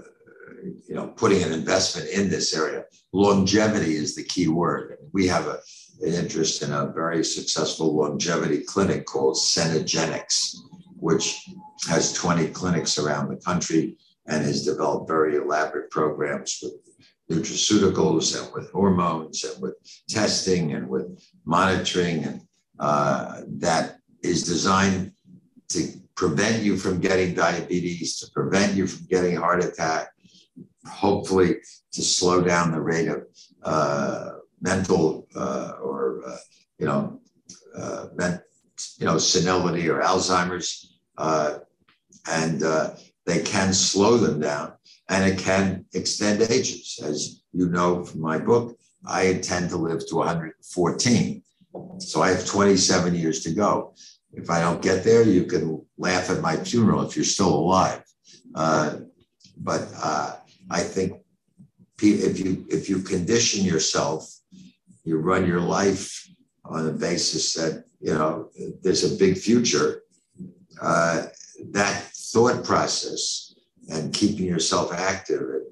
you 0.89 0.95
know, 0.95 1.09
putting 1.09 1.43
an 1.43 1.53
investment 1.53 2.09
in 2.09 2.31
this 2.31 2.57
area. 2.57 2.85
Longevity 3.13 3.97
is 3.97 4.15
the 4.15 4.23
key 4.23 4.47
word. 4.47 4.99
We 5.13 5.27
have 5.27 5.49
a, 5.49 5.59
an 6.03 6.15
interest 6.15 6.63
in 6.63 6.73
a 6.73 6.93
very 6.93 7.25
successful 7.25 7.97
longevity 7.97 8.61
clinic 8.61 9.05
called 9.05 9.35
Cenegenics, 9.35 10.55
which 10.99 11.49
has 11.89 12.13
20 12.13 12.49
clinics 12.49 12.99
around 12.99 13.29
the 13.29 13.37
country 13.37 13.97
and 14.27 14.45
has 14.45 14.65
developed 14.65 15.09
very 15.09 15.37
elaborate 15.37 15.91
programs 15.91 16.63
with 16.63 16.75
nutraceuticals 17.31 18.41
and 18.41 18.53
with 18.55 18.71
hormones 18.71 19.45
and 19.45 19.61
with 19.61 19.75
testing 20.09 20.73
and 20.75 20.89
with 20.89 21.07
monitoring 21.45 22.25
and 22.25 22.41
uh, 22.79 23.43
that 23.47 23.97
is 24.23 24.45
designed 24.45 25.13
to 25.69 25.93
prevent 26.15 26.63
you 26.63 26.77
from 26.77 27.01
getting 27.01 27.35
diabetes, 27.35 28.19
to 28.19 28.31
prevent 28.33 28.75
you 28.75 28.87
from 28.87 29.07
getting 29.07 29.37
heart 29.37 29.65
attack, 29.65 30.09
hopefully 30.87 31.57
to 31.93 32.03
slow 32.03 32.43
down 32.43 32.73
the 32.73 32.81
rate 32.81 33.09
of 33.09 33.27
uh, 33.63 34.31
mental 34.61 35.27
uh, 35.37 35.73
or 35.83 36.23
uh, 36.27 36.37
you 36.79 36.87
know 36.87 37.21
uh, 37.77 38.07
men, 38.15 38.41
you 38.99 39.07
know 39.07 39.19
senility 39.19 39.89
or 39.89 40.03
Alzheimer's, 40.03 40.99
uh, 41.19 41.59
and 42.31 42.61
they 43.27 43.43
can 43.43 43.73
slow 43.73 44.17
them 44.17 44.41
down 44.41 44.73
and 45.09 45.25
it 45.31 45.39
can 45.39 45.85
extend 45.93 46.43
ages. 46.43 46.99
As 47.03 47.43
you 47.53 47.69
know 47.69 48.05
from 48.05 48.21
my 48.21 48.39
book, 48.39 48.79
I 49.07 49.23
intend 49.25 49.71
to 49.71 49.77
live 49.77 50.07
to 50.09 50.17
114. 50.17 51.43
So 51.99 52.23
I 52.23 52.31
have 52.31 52.47
27 52.47 53.15
years 53.15 53.43
to 53.45 53.53
go. 53.53 53.95
If 54.33 54.51
I 54.51 54.61
don't 54.61 54.83
get 54.83 55.05
there, 55.05 55.23
you 55.23 55.45
can 55.45 55.85
laugh 55.99 56.31
at 56.31 56.41
my 56.41 56.57
funeral 56.57 57.03
if 57.03 57.17
you're 57.17 57.25
still 57.25 57.55
alive. 57.55 58.03
Uh, 58.55 58.99
but 59.59 59.89
uh, 60.03 60.37
I 60.71 60.81
think 60.81 61.21
if 62.03 62.39
you 62.39 62.67
if 62.69 62.89
you 62.89 63.01
condition 63.01 63.65
yourself, 63.65 64.31
you 65.05 65.19
run 65.19 65.47
your 65.47 65.61
life 65.61 66.29
on 66.65 66.85
the 66.85 66.93
basis 66.93 67.55
that 67.55 67.85
you 68.07 68.15
know 68.15 68.51
there's 68.83 69.05
a 69.05 69.19
big 69.19 69.37
future. 69.37 70.03
Uh, 70.81 71.27
that 71.73 71.95
thought 72.33 72.63
process 72.65 73.55
and 73.89 74.13
keeping 74.13 74.47
yourself 74.47 74.93
active 74.93 75.41
and, 75.41 75.67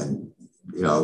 and 0.00 0.32
you 0.72 0.82
know 0.82 0.98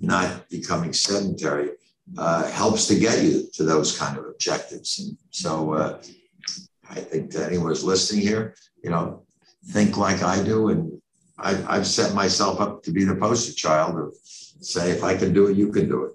not 0.00 0.48
becoming 0.50 0.92
sedentary 0.92 1.70
uh, 2.18 2.50
helps 2.50 2.86
to 2.86 2.98
get 2.98 3.24
you 3.24 3.48
to 3.54 3.62
those 3.64 3.96
kind 3.96 4.18
of 4.18 4.26
objectives. 4.26 4.98
And 4.98 5.16
so 5.30 5.72
uh, 5.72 6.02
I 6.90 7.00
think 7.00 7.30
to 7.30 7.44
anyone 7.46 7.68
who's 7.68 7.84
listening 7.84 8.22
here, 8.22 8.54
you 8.84 8.90
know, 8.90 9.22
think 9.68 9.96
like 9.96 10.22
I 10.22 10.42
do. 10.44 10.68
And 10.68 11.00
I, 11.38 11.50
I've 11.66 11.86
set 11.86 12.14
myself 12.14 12.60
up 12.60 12.82
to 12.84 12.92
be 12.92 13.04
the 13.04 13.16
poster 13.16 13.54
child 13.54 13.98
of 13.98 14.14
say, 14.60 14.90
if 14.90 15.02
I 15.02 15.16
can 15.16 15.32
do 15.32 15.46
it, 15.46 15.56
you 15.56 15.72
can 15.72 15.88
do 15.88 16.04
it. 16.04 16.12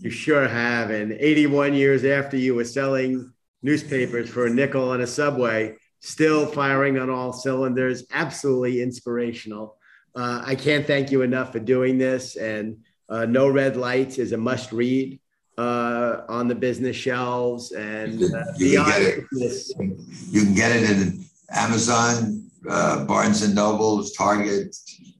You 0.00 0.10
sure 0.10 0.48
have. 0.48 0.90
And 0.90 1.12
81 1.12 1.74
years 1.74 2.04
after 2.04 2.36
you 2.36 2.54
were 2.54 2.64
selling 2.64 3.32
newspapers 3.62 4.28
for 4.28 4.46
a 4.46 4.50
nickel 4.50 4.90
on 4.90 5.00
a 5.00 5.06
subway, 5.06 5.76
still 6.00 6.46
firing 6.46 6.98
on 6.98 7.10
all 7.10 7.32
cylinders. 7.32 8.04
Absolutely 8.12 8.82
inspirational. 8.82 9.76
Uh, 10.14 10.42
I 10.44 10.54
can't 10.54 10.86
thank 10.86 11.10
you 11.10 11.22
enough 11.22 11.52
for 11.52 11.60
doing 11.60 11.98
this. 11.98 12.36
And 12.36 12.78
uh, 13.08 13.26
No 13.26 13.48
Red 13.48 13.76
Lights 13.76 14.18
is 14.18 14.32
a 14.32 14.36
must 14.36 14.72
read 14.72 15.20
uh, 15.58 16.22
on 16.28 16.48
the 16.48 16.54
business 16.54 16.96
shelves. 16.96 17.72
And 17.72 18.20
you, 18.20 18.34
uh, 18.34 18.44
you 18.56 18.76
can 18.76 18.86
get 18.86 19.02
it. 19.02 19.24
This, 19.32 19.72
you 19.78 20.44
can 20.44 20.54
get 20.54 20.74
it 20.74 20.90
in 20.90 21.24
Amazon, 21.50 22.50
uh, 22.68 23.04
Barnes 23.04 23.42
and 23.42 23.54
Nobles, 23.54 24.12
Target, 24.12 24.74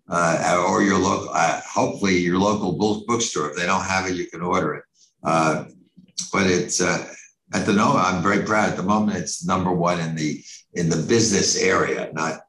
uh, 0.09 0.64
or 0.68 0.82
your 0.82 0.99
local. 0.99 1.32
hopefully, 1.34 2.18
your 2.18 2.38
local 2.38 2.72
bookstore. 3.07 3.51
If 3.51 3.57
they 3.57 3.66
don't 3.66 3.84
have 3.84 4.07
it, 4.07 4.16
you 4.16 4.26
can 4.26 4.41
order 4.41 4.74
it. 4.74 4.84
but 5.22 6.47
it's 6.47 6.80
at 7.53 7.66
the 7.66 7.72
moment, 7.72 8.05
I'm 8.05 8.22
very 8.22 8.44
proud. 8.44 8.70
At 8.70 8.76
the 8.76 8.82
moment, 8.82 9.18
it's 9.18 9.44
number 9.44 9.72
one 9.72 10.01
in 10.01 10.14
the 10.14 10.42
in 10.74 10.88
the 10.88 10.96
business 10.96 11.57
area, 11.57 12.11
not 12.12 12.42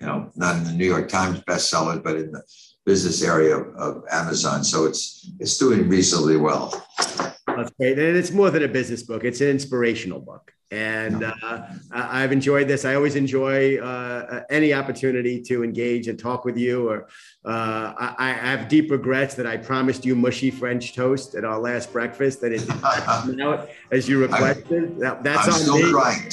you 0.00 0.06
know, 0.06 0.30
not 0.34 0.56
in 0.56 0.64
the 0.64 0.72
New 0.72 0.86
York 0.86 1.08
Times 1.08 1.40
bestsellers, 1.40 2.02
but 2.02 2.16
in 2.16 2.32
the 2.32 2.42
business 2.84 3.22
area 3.22 3.56
of, 3.56 3.74
of 3.76 4.04
Amazon. 4.10 4.64
So 4.64 4.84
it's 4.84 5.30
it's 5.38 5.56
doing 5.56 5.88
reasonably 5.88 6.36
well. 6.36 6.84
That's 7.46 7.70
great, 7.78 7.98
and 7.98 8.16
it's 8.16 8.30
more 8.30 8.50
than 8.50 8.62
a 8.62 8.68
business 8.68 9.02
book; 9.02 9.24
it's 9.24 9.40
an 9.40 9.48
inspirational 9.48 10.20
book. 10.20 10.52
And 10.72 11.22
uh, 11.22 11.66
I've 11.92 12.32
enjoyed 12.32 12.66
this. 12.66 12.86
I 12.86 12.94
always 12.94 13.14
enjoy 13.14 13.76
uh, 13.76 14.44
any 14.48 14.72
opportunity 14.72 15.42
to 15.42 15.62
engage 15.62 16.08
and 16.08 16.18
talk 16.18 16.46
with 16.46 16.56
you. 16.56 16.88
Or 16.88 17.08
uh, 17.44 17.92
I, 17.98 18.14
I, 18.18 18.30
have 18.30 18.68
deep 18.68 18.90
regrets 18.90 19.34
that 19.34 19.46
I 19.46 19.58
promised 19.58 20.06
you 20.06 20.16
mushy 20.16 20.50
French 20.50 20.94
toast 20.94 21.34
at 21.34 21.44
our 21.44 21.58
last 21.58 21.92
breakfast 21.92 22.40
that 22.40 22.52
it 22.52 22.60
didn't 22.60 22.80
come 22.80 23.38
out 23.40 23.68
as 23.90 24.08
you 24.08 24.18
requested. 24.18 24.98
That, 24.98 25.22
that's 25.22 25.46
I'm 25.46 25.52
on 25.52 25.60
still 25.60 25.76
me. 25.76 25.90
trying. 25.90 26.24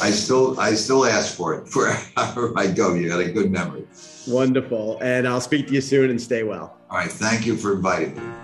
I 0.00 0.10
still 0.10 0.58
I 0.58 0.74
still 0.74 1.04
ask 1.04 1.36
for 1.36 1.54
it 1.54 1.68
wherever 1.74 2.58
I 2.58 2.68
go. 2.68 2.94
You 2.94 3.08
got 3.08 3.20
a 3.20 3.30
good 3.30 3.50
memory. 3.50 3.86
Wonderful, 4.26 4.98
and 5.02 5.28
I'll 5.28 5.42
speak 5.42 5.66
to 5.66 5.74
you 5.74 5.82
soon. 5.82 6.08
And 6.08 6.20
stay 6.20 6.42
well. 6.42 6.78
All 6.90 6.96
right. 6.96 7.10
Thank 7.10 7.44
you 7.44 7.54
for 7.54 7.74
inviting 7.74 8.16
me. 8.16 8.43